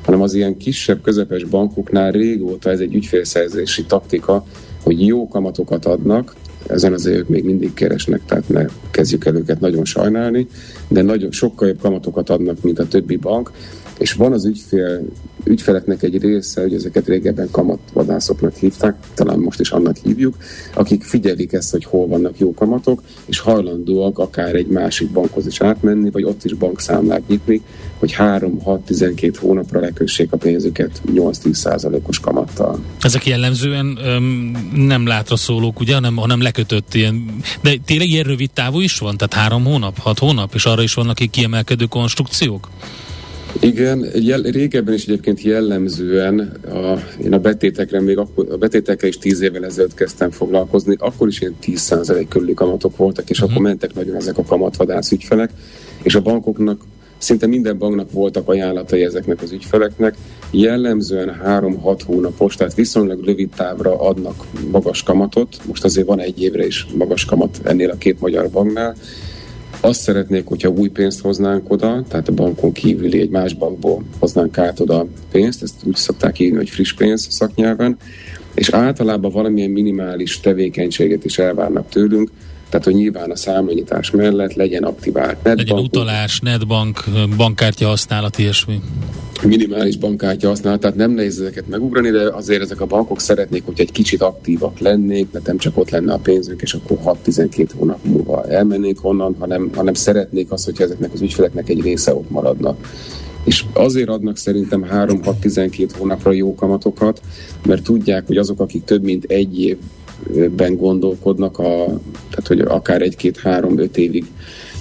hanem 0.05 0.21
az 0.21 0.33
ilyen 0.33 0.57
kisebb, 0.57 1.01
közepes 1.01 1.43
bankoknál 1.43 2.11
régóta 2.11 2.69
ez 2.69 2.79
egy 2.79 2.95
ügyfélszerzési 2.95 3.83
taktika, 3.83 4.45
hogy 4.83 5.05
jó 5.05 5.27
kamatokat 5.27 5.85
adnak, 5.85 6.35
ezen 6.67 6.93
azért 6.93 7.17
ők 7.17 7.27
még 7.27 7.43
mindig 7.43 7.73
keresnek, 7.73 8.21
tehát 8.25 8.49
ne 8.49 8.65
kezdjük 8.91 9.25
el 9.25 9.35
őket 9.35 9.59
nagyon 9.59 9.85
sajnálni, 9.85 10.47
de 10.87 11.01
nagyon 11.01 11.31
sokkal 11.31 11.67
jobb 11.67 11.79
kamatokat 11.81 12.29
adnak, 12.29 12.61
mint 12.61 12.79
a 12.79 12.87
többi 12.87 13.15
bank, 13.15 13.51
és 13.99 14.13
van 14.13 14.33
az 14.33 14.45
ügyfél, 14.45 15.01
ügyfeleknek 15.43 16.03
egy 16.03 16.21
része, 16.21 16.61
hogy 16.61 16.73
ezeket 16.73 17.07
régebben 17.07 17.47
kamatvadászoknak 17.51 18.55
hívták, 18.55 18.95
talán 19.13 19.39
most 19.39 19.59
is 19.59 19.71
annak 19.71 19.95
hívjuk, 20.03 20.35
akik 20.73 21.03
figyelik 21.03 21.53
ezt, 21.53 21.71
hogy 21.71 21.83
hol 21.83 22.07
vannak 22.07 22.39
jó 22.39 22.53
kamatok, 22.53 23.03
és 23.25 23.39
hajlandóak 23.39 24.19
akár 24.19 24.55
egy 24.55 24.67
másik 24.67 25.09
bankhoz 25.09 25.47
is 25.47 25.61
átmenni, 25.61 26.09
vagy 26.09 26.23
ott 26.23 26.43
is 26.43 26.53
bankszámlát 26.53 27.27
nyitni, 27.27 27.61
hogy 27.97 28.15
3-6-12 28.17 29.35
hónapra 29.39 29.79
lekössék 29.79 30.31
a 30.31 30.37
pénzüket 30.37 31.01
8-10 31.13 31.53
százalékos 31.53 32.19
kamattal. 32.19 32.83
Ezek 33.01 33.25
jellemzően 33.25 33.97
öm, 34.03 34.51
nem 34.75 35.07
látra 35.07 35.35
szólók, 35.35 35.79
ugye, 35.79 35.93
hanem, 35.93 36.15
hanem 36.15 36.41
lekötött 36.41 36.93
ilyen. 36.93 37.41
De 37.61 37.75
tényleg 37.85 38.07
ilyen 38.07 38.23
rövid 38.23 38.51
távú 38.51 38.79
is 38.79 38.97
van? 38.97 39.17
Tehát 39.17 39.33
három 39.33 39.65
hónap, 39.65 39.97
hat 39.97 40.19
hónap, 40.19 40.53
és 40.53 40.65
arra 40.65 40.81
is 40.81 40.93
vannak 40.93 41.17
kiemelkedő 41.31 41.85
konstrukciók? 41.85 42.69
Igen, 43.61 44.05
jel, 44.15 44.41
régebben 44.41 44.93
is 44.93 45.03
egyébként 45.03 45.41
jellemzően 45.41 46.39
a, 46.65 46.95
én 47.23 47.33
a 47.33 47.39
betétekre 47.39 48.01
még 48.01 48.17
akkor, 48.17 48.47
a 48.51 48.57
betétekkel 48.57 49.09
is 49.09 49.17
tíz 49.17 49.41
évvel 49.41 49.65
ezelőtt 49.65 49.93
kezdtem 49.93 50.31
foglalkozni, 50.31 50.95
akkor 50.99 51.27
is 51.27 51.41
ilyen 51.41 51.55
10% 51.63 52.25
körüli 52.29 52.53
kamatok 52.53 52.97
voltak, 52.97 53.29
és 53.29 53.37
uh-huh. 53.37 53.51
akkor 53.51 53.67
mentek 53.67 53.93
nagyon 53.93 54.15
ezek 54.15 54.37
a 54.37 54.43
kamatvadász 54.43 55.11
ügyfelek, 55.11 55.51
és 56.03 56.15
a 56.15 56.21
bankoknak 56.21 56.81
szinte 57.17 57.47
minden 57.47 57.77
banknak 57.77 58.11
voltak 58.11 58.49
ajánlatai 58.49 59.03
ezeknek 59.03 59.41
az 59.41 59.51
ügyfeleknek, 59.51 60.15
jellemzően 60.51 61.41
3-6 61.45 61.99
hónapos, 62.05 62.55
tehát 62.55 62.73
viszonylag 62.73 63.25
rövid 63.25 63.49
távra 63.55 63.99
adnak 63.99 64.45
magas 64.71 65.03
kamatot, 65.03 65.57
most 65.67 65.83
azért 65.83 66.07
van 66.07 66.19
egy 66.19 66.41
évre 66.41 66.65
is 66.65 66.87
magas 66.97 67.25
kamat 67.25 67.59
ennél 67.63 67.89
a 67.89 67.97
két 67.97 68.19
magyar 68.19 68.49
banknál, 68.49 68.95
azt 69.81 70.01
szeretnék, 70.01 70.45
hogyha 70.45 70.69
új 70.69 70.87
pénzt 70.87 71.21
hoznánk 71.21 71.71
oda, 71.71 72.03
tehát 72.07 72.27
a 72.27 72.33
bankon 72.33 72.71
kívüli 72.71 73.19
egy 73.19 73.29
más 73.29 73.53
bankból 73.53 74.03
hoznánk 74.19 74.57
át 74.57 74.79
oda 74.79 75.07
pénzt, 75.31 75.63
ezt 75.63 75.75
úgy 75.83 75.95
szokták 75.95 76.39
írni, 76.39 76.57
hogy 76.57 76.69
friss 76.69 76.93
pénz 76.93 77.27
szaknyelven, 77.29 77.97
és 78.53 78.69
általában 78.69 79.31
valamilyen 79.31 79.69
minimális 79.69 80.39
tevékenységet 80.39 81.25
is 81.25 81.37
elvárnak 81.37 81.89
tőlünk, 81.89 82.29
tehát, 82.69 82.85
hogy 82.85 82.93
nyilván 82.93 83.31
a 83.31 83.35
számlanyítás 83.35 84.11
mellett 84.11 84.53
legyen 84.53 84.83
aktivált 84.83 85.43
netbank. 85.43 85.57
Legyen 85.57 85.77
utalás, 85.77 86.39
netbank, 86.39 87.03
bankkártya 87.37 87.87
használat, 87.87 88.37
ilyesmi. 88.37 88.81
Minimális 89.43 89.97
bankkártya 89.97 90.47
használat, 90.47 90.79
tehát 90.79 90.95
nem 90.95 91.11
nehéz 91.11 91.39
ezeket 91.39 91.67
megugrani, 91.67 92.09
de 92.09 92.29
azért 92.29 92.61
ezek 92.61 92.81
a 92.81 92.85
bankok 92.85 93.19
szeretnék, 93.19 93.65
hogy 93.65 93.79
egy 93.79 93.91
kicsit 93.91 94.21
aktívak 94.21 94.79
lennék, 94.79 95.27
de 95.31 95.39
nem 95.45 95.57
csak 95.57 95.77
ott 95.77 95.89
lenne 95.89 96.13
a 96.13 96.17
pénzünk, 96.17 96.61
és 96.61 96.73
akkor 96.73 97.17
6-12 97.25 97.67
hónap 97.77 97.99
múlva 98.03 98.45
elmennék 98.45 99.05
onnan, 99.05 99.35
hanem, 99.39 99.69
hanem 99.75 99.93
szeretnék 99.93 100.51
azt, 100.51 100.65
hogy 100.65 100.81
ezeknek 100.81 101.13
az 101.13 101.21
ügyfeleknek 101.21 101.69
egy 101.69 101.81
része 101.81 102.13
ott 102.13 102.29
maradna 102.29 102.75
és 103.43 103.65
azért 103.73 104.09
adnak 104.09 104.37
szerintem 104.37 104.85
3-6-12 104.91 105.89
hónapra 105.97 106.31
jó 106.31 106.55
kamatokat, 106.55 107.21
mert 107.65 107.83
tudják, 107.83 108.27
hogy 108.27 108.37
azok, 108.37 108.59
akik 108.59 108.83
több 108.83 109.03
mint 109.03 109.23
egy 109.23 109.61
év 109.61 109.77
ben 110.55 110.77
gondolkodnak, 110.77 111.59
a, 111.59 111.85
tehát 112.29 112.47
hogy 112.47 112.59
akár 112.59 113.01
egy-két-három-öt 113.01 113.97
évig 113.97 114.25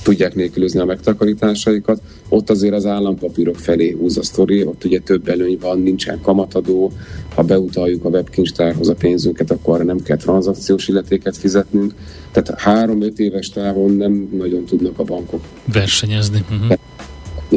tudják 0.03 0.35
nélkülözni 0.35 0.81
a 0.81 0.85
megtakarításaikat. 0.85 2.01
Ott 2.29 2.51
azért 2.51 2.75
az 2.75 2.87
állampapírok 2.87 3.57
felé 3.57 3.91
húz 3.91 4.19
a 4.19 4.23
sztori, 4.23 4.65
ott 4.65 4.85
ugye 4.85 4.99
több 4.99 5.29
előny 5.29 5.59
van, 5.61 5.83
nincsen 5.83 6.21
kamatadó, 6.21 6.93
ha 7.35 7.43
beutaljuk 7.43 8.05
a 8.05 8.09
webkincstárhoz 8.09 8.89
a 8.89 8.95
pénzünket, 8.95 9.51
akkor 9.51 9.75
arra 9.75 9.85
nem 9.85 10.03
kell 10.03 10.17
tranzakciós 10.17 10.89
illetéket 10.89 11.37
fizetnünk. 11.37 11.95
Tehát 12.33 12.61
három-öt 12.61 13.19
éves 13.19 13.51
távon 13.51 13.97
nem 13.97 14.29
nagyon 14.37 14.65
tudnak 14.65 14.99
a 14.99 15.05
bankok 15.05 15.41
versenyezni. 15.73 16.45
Uh-huh. 16.51 16.79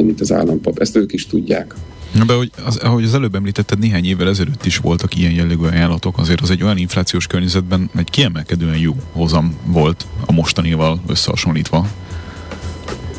mint 0.04 0.20
az 0.20 0.32
állampap. 0.32 0.78
Ezt 0.78 0.96
ők 0.96 1.12
is 1.12 1.26
tudják. 1.26 1.74
Na, 2.14 2.24
be, 2.24 2.34
hogy 2.34 2.50
az, 2.64 2.76
ahogy 2.76 3.04
az 3.04 3.14
előbb 3.14 3.34
említetted, 3.34 3.78
néhány 3.78 4.04
évvel 4.04 4.28
ezelőtt 4.28 4.64
is 4.64 4.76
voltak 4.76 5.16
ilyen 5.16 5.32
jellegű 5.32 5.64
ajánlatok, 5.64 6.18
azért 6.18 6.40
az 6.40 6.50
egy 6.50 6.62
olyan 6.62 6.76
inflációs 6.76 7.26
környezetben 7.26 7.90
egy 7.96 8.10
kiemelkedően 8.10 8.78
jó 8.78 8.94
hozam 9.12 9.56
volt 9.64 10.06
a 10.26 10.32
mostanival 10.32 11.00
összehasonlítva. 11.06 11.86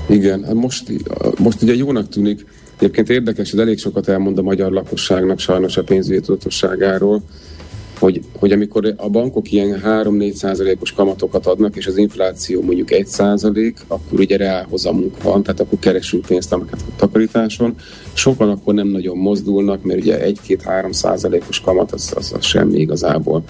Igen, 0.10 0.46
most, 0.54 0.92
most 1.40 1.62
ugye 1.62 1.76
jónak 1.76 2.10
tűnik, 2.10 2.46
egyébként 2.76 3.10
érdekes, 3.10 3.52
hogy 3.52 3.60
elég 3.60 3.80
sokat 3.80 4.08
elmond 4.08 4.38
a 4.38 4.42
magyar 4.42 4.72
lakosságnak 4.72 5.40
sajnos 5.40 5.78
a 5.78 5.84
pénzügyi 5.84 6.20
tudatosságáról, 6.20 7.24
hogy, 8.04 8.22
hogy 8.40 8.52
amikor 8.52 8.94
a 8.98 9.10
bankok 9.10 9.52
ilyen 9.52 9.82
3-4 9.86 10.34
százalékos 10.34 10.92
kamatokat 10.92 11.46
adnak, 11.46 11.76
és 11.76 11.88
az 11.88 11.98
infláció 11.98 12.62
mondjuk 12.62 12.92
1 12.92 13.08
százalék, 13.08 13.78
akkor 13.88 14.20
ugye 14.20 14.38
reálhozamunk 14.38 15.24
van, 15.24 15.44
tehát 15.44 15.60
akkor 15.60 15.80
keresünk 15.80 16.26
pénzt 16.26 16.54
a 16.54 16.66
takarításon. 16.96 17.76
Sokan 18.14 18.50
akkor 18.50 18.74
nem 18.74 18.88
nagyon 18.88 19.18
mozdulnak, 19.18 19.84
mert 19.84 20.00
ugye 20.00 20.34
1-2-3 20.48 20.92
százalékos 20.92 21.60
kamat 21.60 21.92
az, 21.92 22.14
az, 22.16 22.34
az 22.38 22.46
semmi 22.46 22.80
igazából. 22.80 23.44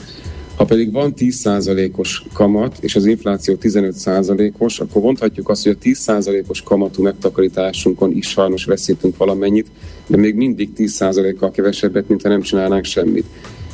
Ha 0.56 0.66
pedig 0.66 0.92
van 0.92 1.14
10%-os 1.18 2.24
kamat, 2.34 2.78
és 2.80 2.96
az 2.96 3.06
infláció 3.06 3.56
15%-os, 3.62 4.80
akkor 4.80 5.02
mondhatjuk 5.02 5.50
azt, 5.50 5.64
hogy 5.64 5.78
a 5.80 5.84
10%-os 5.84 6.62
kamatú 6.62 7.04
megtakarításunkon 7.04 8.12
is 8.12 8.28
sajnos 8.28 8.66
veszítünk 8.66 9.18
valamennyit, 9.18 9.68
de 10.08 10.18
még 10.18 10.36
mindig 10.36 10.70
10%-kal 10.78 11.52
kevesebbet, 11.52 12.08
mint 12.08 12.22
ha 12.22 12.30
nem 12.30 12.42
csinálnánk 12.42 12.84
semmit. 12.84 13.26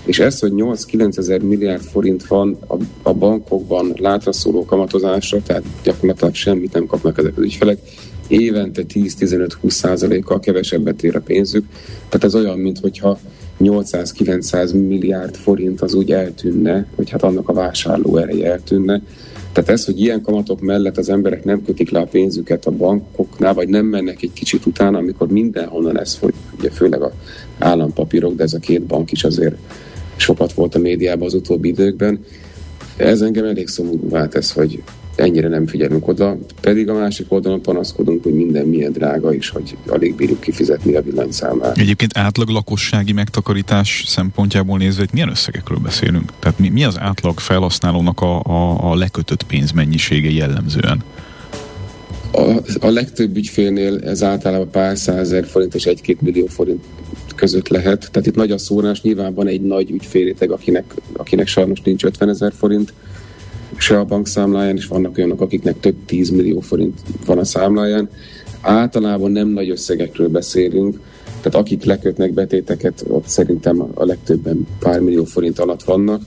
És 0.09 0.19
ez, 0.19 0.39
hogy 0.39 0.51
8-9 0.55 1.17
ezer 1.17 1.41
milliárd 1.41 1.81
forint 1.81 2.27
van 2.27 2.57
a, 2.67 2.75
a 3.03 3.13
bankokban 3.13 3.93
látra 3.97 4.31
szóló 4.31 4.65
kamatozásra, 4.65 5.41
tehát 5.43 5.63
gyakorlatilag 5.83 6.35
semmit 6.35 6.73
nem 6.73 6.85
kapnak 6.85 7.17
ezek 7.17 7.37
az 7.37 7.43
ügyfelek, 7.43 7.79
évente 8.27 8.81
10-15-20 8.93 9.69
százalékkal 9.69 10.39
kevesebbet 10.39 11.03
ér 11.03 11.15
a 11.15 11.19
pénzük. 11.19 11.65
Tehát 12.09 12.23
ez 12.23 12.35
olyan, 12.35 12.57
mintha 12.59 13.19
800-900 13.59 14.87
milliárd 14.87 15.35
forint 15.35 15.81
az 15.81 15.93
úgy 15.93 16.11
eltűnne, 16.11 16.85
hogy 16.95 17.09
hát 17.09 17.23
annak 17.23 17.49
a 17.49 17.53
vásárló 17.53 18.17
ereje 18.17 18.51
eltűnne. 18.51 19.01
Tehát 19.51 19.69
ez, 19.69 19.85
hogy 19.85 19.99
ilyen 19.99 20.21
kamatok 20.21 20.61
mellett 20.61 20.97
az 20.97 21.09
emberek 21.09 21.43
nem 21.43 21.63
kötik 21.63 21.89
le 21.89 21.99
a 21.99 22.05
pénzüket 22.05 22.65
a 22.65 22.71
bankoknál, 22.71 23.53
vagy 23.53 23.67
nem 23.67 23.85
mennek 23.85 24.21
egy 24.21 24.33
kicsit 24.33 24.65
utána, 24.65 24.97
amikor 24.97 25.27
mindenhonnan 25.27 25.99
ez 25.99 26.15
fogy, 26.15 26.33
ugye 26.57 26.69
főleg 26.69 27.01
a 27.01 27.11
állampapírok, 27.59 28.35
de 28.35 28.43
ez 28.43 28.53
a 28.53 28.59
két 28.59 28.81
bank 28.81 29.11
is 29.11 29.23
azért 29.23 29.55
sokat 30.19 30.53
volt 30.53 30.75
a 30.75 30.79
médiában 30.79 31.27
az 31.27 31.33
utóbbi 31.33 31.67
időkben. 31.67 32.25
Ez 32.97 33.21
engem 33.21 33.45
elég 33.45 33.67
szomorúvá 33.67 34.27
tesz, 34.27 34.51
hogy 34.51 34.83
ennyire 35.19 35.47
nem 35.47 35.67
figyelünk 35.67 36.07
oda, 36.07 36.37
pedig 36.61 36.89
a 36.89 36.93
másik 36.93 37.31
oldalon 37.31 37.61
panaszkodunk, 37.61 38.23
hogy 38.23 38.33
minden 38.33 38.65
milyen 38.65 38.91
drága 38.91 39.33
is, 39.33 39.49
hogy 39.49 39.77
alig 39.87 40.15
bírjuk 40.15 40.39
kifizetni 40.39 40.95
a 40.95 41.01
villanyszámát. 41.01 41.77
Egyébként 41.77 42.17
átlag 42.17 42.49
lakossági 42.49 43.11
megtakarítás 43.11 44.03
szempontjából 44.07 44.77
nézve, 44.77 44.99
hogy 44.99 45.09
milyen 45.13 45.29
összegekről 45.29 45.77
beszélünk? 45.77 46.31
Tehát 46.39 46.59
mi, 46.59 46.69
mi 46.69 46.83
az 46.83 46.99
átlag 46.99 47.39
felhasználónak 47.39 48.21
a, 48.21 48.43
a, 48.43 48.91
a 48.91 48.95
lekötött 48.95 49.43
pénzmennyisége 49.43 50.29
jellemzően? 50.29 51.03
A, 52.31 52.61
a 52.79 52.89
legtöbb 52.89 53.35
ügyfélnél 53.35 53.99
ez 53.99 54.23
általában 54.23 54.69
pár 54.69 54.97
százezer 54.97 55.45
forint 55.45 55.75
és 55.75 55.85
egy-két 55.85 56.21
millió 56.21 56.45
forint 56.45 56.83
között 57.35 57.67
lehet. 57.67 58.09
Tehát 58.11 58.27
itt 58.27 58.35
nagy 58.35 58.51
a 58.51 58.57
szórás, 58.57 59.01
nyilván 59.01 59.33
van 59.33 59.47
egy 59.47 59.61
nagy 59.61 59.91
ügyfélréteg, 59.91 60.51
akinek, 60.51 60.93
akinek 61.13 61.47
sajnos 61.47 61.81
nincs 61.81 62.03
50 62.03 62.29
ezer 62.29 62.53
forint 62.57 62.93
se 63.77 63.99
a 63.99 64.05
bankszámláján, 64.05 64.75
és 64.75 64.87
vannak 64.87 65.17
olyanok, 65.17 65.41
akiknek 65.41 65.79
több 65.79 65.95
10 66.05 66.29
millió 66.29 66.59
forint 66.59 66.99
van 67.25 67.37
a 67.37 67.43
számláján. 67.43 68.09
Általában 68.61 69.31
nem 69.31 69.47
nagy 69.47 69.69
összegekről 69.69 70.27
beszélünk, 70.27 70.99
tehát 71.25 71.55
akik 71.55 71.83
lekötnek 71.83 72.33
betéteket, 72.33 73.03
ott 73.07 73.27
szerintem 73.27 73.91
a 73.93 74.05
legtöbben 74.05 74.67
pár 74.79 74.99
millió 74.99 75.23
forint 75.23 75.59
alatt 75.59 75.83
vannak. 75.83 76.21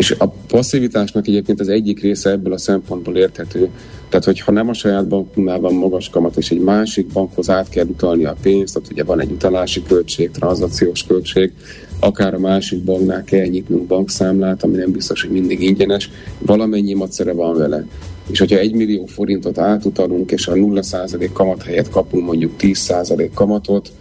És 0.00 0.14
a 0.18 0.34
passzivitásnak 0.46 1.26
egyébként 1.26 1.60
az 1.60 1.68
egyik 1.68 2.00
része 2.00 2.30
ebből 2.30 2.52
a 2.52 2.58
szempontból 2.58 3.16
érthető. 3.16 3.68
Tehát, 4.08 4.24
hogyha 4.24 4.52
nem 4.52 4.68
a 4.68 4.72
saját 4.72 5.08
bankunknál 5.08 5.60
van 5.60 5.74
magas 5.74 6.08
kamat, 6.08 6.36
és 6.36 6.50
egy 6.50 6.60
másik 6.60 7.06
bankhoz 7.06 7.50
át 7.50 7.68
kell 7.68 7.84
utalni 7.86 8.24
a 8.24 8.36
pénzt, 8.42 8.76
ott 8.76 8.90
ugye 8.90 9.04
van 9.04 9.20
egy 9.20 9.30
utalási 9.30 9.82
költség, 9.82 10.30
tranzakciós 10.30 11.04
költség, 11.04 11.52
akár 11.98 12.34
a 12.34 12.38
másik 12.38 12.84
banknál 12.84 13.24
kell 13.24 13.46
nyitnunk 13.46 13.86
bankszámlát, 13.86 14.62
ami 14.62 14.76
nem 14.76 14.90
biztos, 14.90 15.22
hogy 15.22 15.30
mindig 15.30 15.62
ingyenes, 15.62 16.10
valamennyi 16.38 16.94
macere 16.94 17.32
van 17.32 17.56
vele. 17.56 17.86
És 18.30 18.38
hogyha 18.38 18.58
egy 18.58 18.74
millió 18.74 19.06
forintot 19.06 19.58
átutalunk, 19.58 20.30
és 20.30 20.46
a 20.46 20.52
0% 20.52 21.30
kamat 21.32 21.62
helyett 21.62 21.90
kapunk 21.90 22.24
mondjuk 22.24 22.52
10% 22.58 23.30
kamatot, 23.34 23.92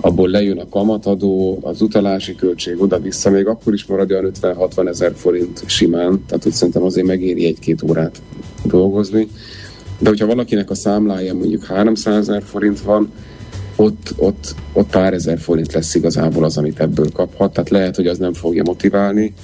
abból 0.00 0.28
lejön 0.28 0.58
a 0.58 0.68
kamatadó, 0.68 1.58
az 1.62 1.82
utalási 1.82 2.34
költség 2.34 2.82
oda-vissza, 2.82 3.30
még 3.30 3.46
akkor 3.46 3.72
is 3.72 3.84
marad 3.84 4.10
olyan 4.10 4.30
50-60 4.40 4.88
ezer 4.88 5.12
forint 5.16 5.62
simán, 5.66 6.24
tehát 6.26 6.42
hogy 6.42 6.52
szerintem 6.52 6.82
azért 6.82 7.06
megéri 7.06 7.46
egy-két 7.46 7.82
órát 7.82 8.22
dolgozni. 8.64 9.28
De 9.98 10.08
hogyha 10.08 10.26
valakinek 10.26 10.70
a 10.70 10.74
számlája 10.74 11.34
mondjuk 11.34 11.64
300 11.64 12.16
ezer 12.16 12.42
forint 12.42 12.80
van, 12.80 13.12
ott, 13.76 14.14
ott, 14.16 14.54
ott 14.72 14.90
pár 14.90 15.12
ezer 15.12 15.38
forint 15.38 15.72
lesz 15.72 15.94
igazából 15.94 16.44
az, 16.44 16.56
amit 16.56 16.80
ebből 16.80 17.12
kaphat. 17.12 17.52
Tehát 17.52 17.70
lehet, 17.70 17.96
hogy 17.96 18.06
az 18.06 18.18
nem 18.18 18.32
fogja 18.32 18.62
motiválni, 18.66 19.34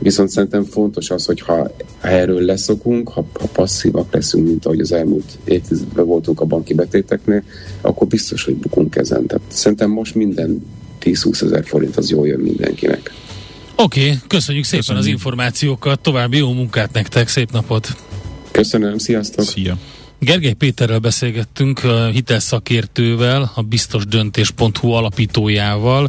viszont 0.00 0.30
szerintem 0.30 0.64
fontos 0.64 1.10
az, 1.10 1.24
hogy 1.24 1.40
ha 1.40 1.70
erről 2.00 2.40
leszokunk, 2.40 3.08
ha, 3.08 3.26
ha 3.32 3.46
passzívak 3.46 4.12
leszünk, 4.12 4.46
mint 4.46 4.66
ahogy 4.66 4.80
az 4.80 4.92
elmúlt 4.92 5.38
évtizedben 5.44 6.06
voltunk 6.06 6.40
a 6.40 6.44
banki 6.44 6.74
betéteknél, 6.74 7.42
akkor 7.80 8.06
biztos, 8.06 8.44
hogy 8.44 8.54
bukunk 8.54 8.96
ezen. 8.96 9.26
Tehát 9.26 9.44
szerintem 9.48 9.90
most 9.90 10.14
minden 10.14 10.66
10-20 11.00 11.42
ezer 11.42 11.64
forint 11.64 11.96
az 11.96 12.10
jól 12.10 12.26
jön 12.26 12.40
mindenkinek. 12.40 13.12
Oké, 13.76 14.04
okay, 14.04 14.18
köszönjük 14.26 14.64
szépen 14.64 14.78
köszönjük. 14.78 15.04
az 15.04 15.10
információkat, 15.10 16.00
további 16.00 16.36
jó 16.36 16.52
munkát 16.52 16.92
nektek, 16.92 17.28
szép 17.28 17.52
napot! 17.52 17.88
Köszönöm, 18.50 18.98
sziasztok! 18.98 19.44
Szia! 19.44 19.78
Gergely 20.22 20.52
Péterrel 20.52 20.98
beszélgettünk, 20.98 21.80
hitelszakértővel, 22.12 23.52
a 23.54 23.62
biztosdöntés.hu 23.62 24.90
alapítójával, 24.90 26.08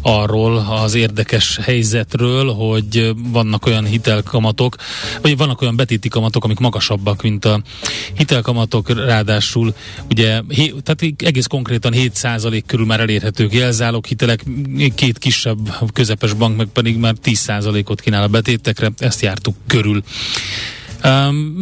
arról 0.00 0.56
az 0.56 0.94
érdekes 0.94 1.58
helyzetről, 1.62 2.52
hogy 2.52 3.12
vannak 3.32 3.66
olyan 3.66 3.84
hitelkamatok, 3.84 4.76
vagy 5.22 5.36
vannak 5.36 5.60
olyan 5.60 5.76
betéti 5.76 6.08
kamatok, 6.08 6.44
amik 6.44 6.58
magasabbak, 6.58 7.22
mint 7.22 7.44
a 7.44 7.62
hitelkamatok, 8.14 9.04
ráadásul 9.04 9.74
ugye, 10.10 10.40
tehát 10.82 11.14
egész 11.16 11.46
konkrétan 11.46 11.92
7% 11.96 12.62
körül 12.66 12.86
már 12.86 13.00
elérhetők 13.00 13.52
jelzálók 13.52 14.06
hitelek, 14.06 14.44
két 14.94 15.18
kisebb, 15.18 15.58
közepes 15.92 16.32
bank 16.32 16.56
meg 16.56 16.66
pedig 16.66 16.96
már 16.96 17.14
10%-ot 17.24 18.00
kínál 18.00 18.22
a 18.22 18.28
betétekre, 18.28 18.90
ezt 18.98 19.22
jártuk 19.22 19.56
körül. 19.66 20.02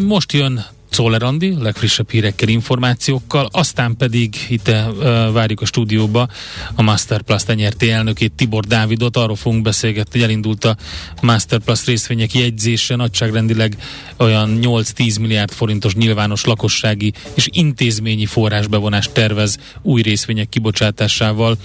Most 0.06 0.32
jön 0.32 0.64
Czoller 0.96 1.22
Andi, 1.22 1.54
legfrissebb 1.60 2.10
hírekkel, 2.10 2.48
információkkal, 2.48 3.48
aztán 3.52 3.96
pedig 3.96 4.34
itt 4.48 4.68
uh, 4.68 5.32
várjuk 5.32 5.60
a 5.60 5.64
stúdióba 5.64 6.28
a 6.74 6.82
Masterplus 6.82 7.42
tenyerté 7.44 7.90
elnökét 7.90 8.32
Tibor 8.32 8.64
Dávidot, 8.64 9.16
arról 9.16 9.36
fogunk 9.36 9.62
beszélgetni, 9.62 10.10
hogy 10.12 10.22
elindult 10.22 10.64
a 10.64 10.76
Masterplus 11.22 11.84
részvények 11.84 12.34
jegyzése, 12.34 12.96
nagyságrendileg 12.96 13.76
olyan 14.16 14.58
8-10 14.62 15.20
milliárd 15.20 15.50
forintos 15.50 15.94
nyilvános 15.94 16.44
lakossági 16.44 17.12
és 17.34 17.48
intézményi 17.52 18.26
forrásbevonást 18.26 19.12
tervez 19.12 19.58
új 19.82 20.02
részvények 20.02 20.48
kibocsátásával. 20.48 21.56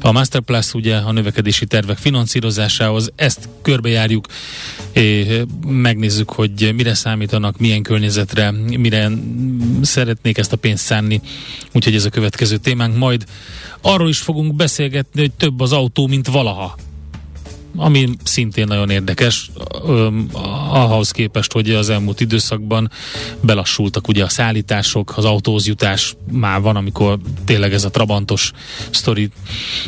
A 0.00 0.12
Masterplus 0.12 0.74
ugye 0.74 0.96
a 0.96 1.12
növekedési 1.12 1.66
tervek 1.66 1.98
finanszírozásához, 1.98 3.12
ezt 3.16 3.48
körbejárjuk, 3.62 4.26
megnézzük, 5.66 6.30
hogy 6.30 6.72
mire 6.74 6.94
számítanak, 6.94 7.58
milyen 7.58 7.82
környezetre, 7.82 8.49
mire 8.54 9.10
szeretnék 9.82 10.38
ezt 10.38 10.52
a 10.52 10.56
pénzt 10.56 10.84
szánni, 10.84 11.20
úgyhogy 11.72 11.94
ez 11.94 12.04
a 12.04 12.10
következő 12.10 12.56
témánk. 12.56 12.96
Majd 12.96 13.24
arról 13.80 14.08
is 14.08 14.18
fogunk 14.18 14.54
beszélgetni, 14.54 15.20
hogy 15.20 15.32
több 15.32 15.60
az 15.60 15.72
autó, 15.72 16.06
mint 16.06 16.26
valaha. 16.26 16.76
Ami 17.76 18.08
szintén 18.24 18.66
nagyon 18.66 18.90
érdekes, 18.90 19.50
ahhoz 20.70 21.10
képest, 21.10 21.52
hogy 21.52 21.70
az 21.70 21.90
elmúlt 21.90 22.20
időszakban 22.20 22.90
belassultak 23.40 24.08
ugye 24.08 24.24
a 24.24 24.28
szállítások, 24.28 25.16
az 25.16 25.24
autóhoz 25.24 25.66
jutás 25.66 26.14
már 26.30 26.60
van, 26.60 26.76
amikor 26.76 27.18
tényleg 27.44 27.72
ez 27.72 27.84
a 27.84 27.90
trabantos 27.90 28.52
sztori, 28.90 29.28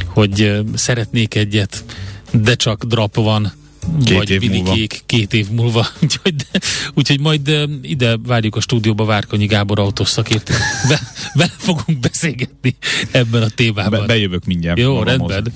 hogy 0.06 0.62
szeretnék 0.74 1.34
egyet, 1.34 1.84
de 2.32 2.54
csak 2.54 2.84
drap 2.84 3.14
van, 3.14 3.52
Két 4.04 4.16
vagy 4.16 4.30
év 4.30 4.88
két 5.06 5.34
év 5.34 5.50
múlva. 5.50 5.86
Úgyhogy, 6.02 6.34
de, 6.34 6.60
úgyhogy 6.94 7.20
majd 7.20 7.68
ide 7.82 8.16
várjuk 8.26 8.56
a 8.56 8.60
stúdióba 8.60 9.04
Várkonyi 9.04 9.46
Gábor 9.46 9.78
autószakért. 9.78 10.50
Be, 10.88 11.00
vele 11.34 11.52
fogunk 11.56 11.98
beszélgetni 11.98 12.76
ebben 13.10 13.42
a 13.42 13.48
témában. 13.48 14.00
Be, 14.00 14.06
bejövök 14.06 14.44
mindjárt. 14.44 14.78
Jó, 14.78 15.02
rendben. 15.02 15.52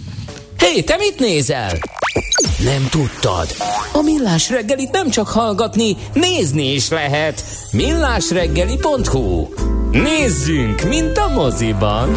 Hé, 0.58 0.66
hey, 0.66 0.84
te 0.84 0.96
mit 0.96 1.18
nézel? 1.18 1.78
Nem 2.64 2.88
tudtad? 2.90 3.54
A 3.92 4.02
Millás 4.02 4.50
reggelit 4.50 4.90
nem 4.90 5.10
csak 5.10 5.28
hallgatni, 5.28 5.96
nézni 6.12 6.72
is 6.72 6.88
lehet. 6.88 7.44
Millásreggeli.hu 7.72 9.48
Nézzünk, 9.90 10.88
mint 10.88 11.18
a 11.18 11.28
moziban! 11.28 12.08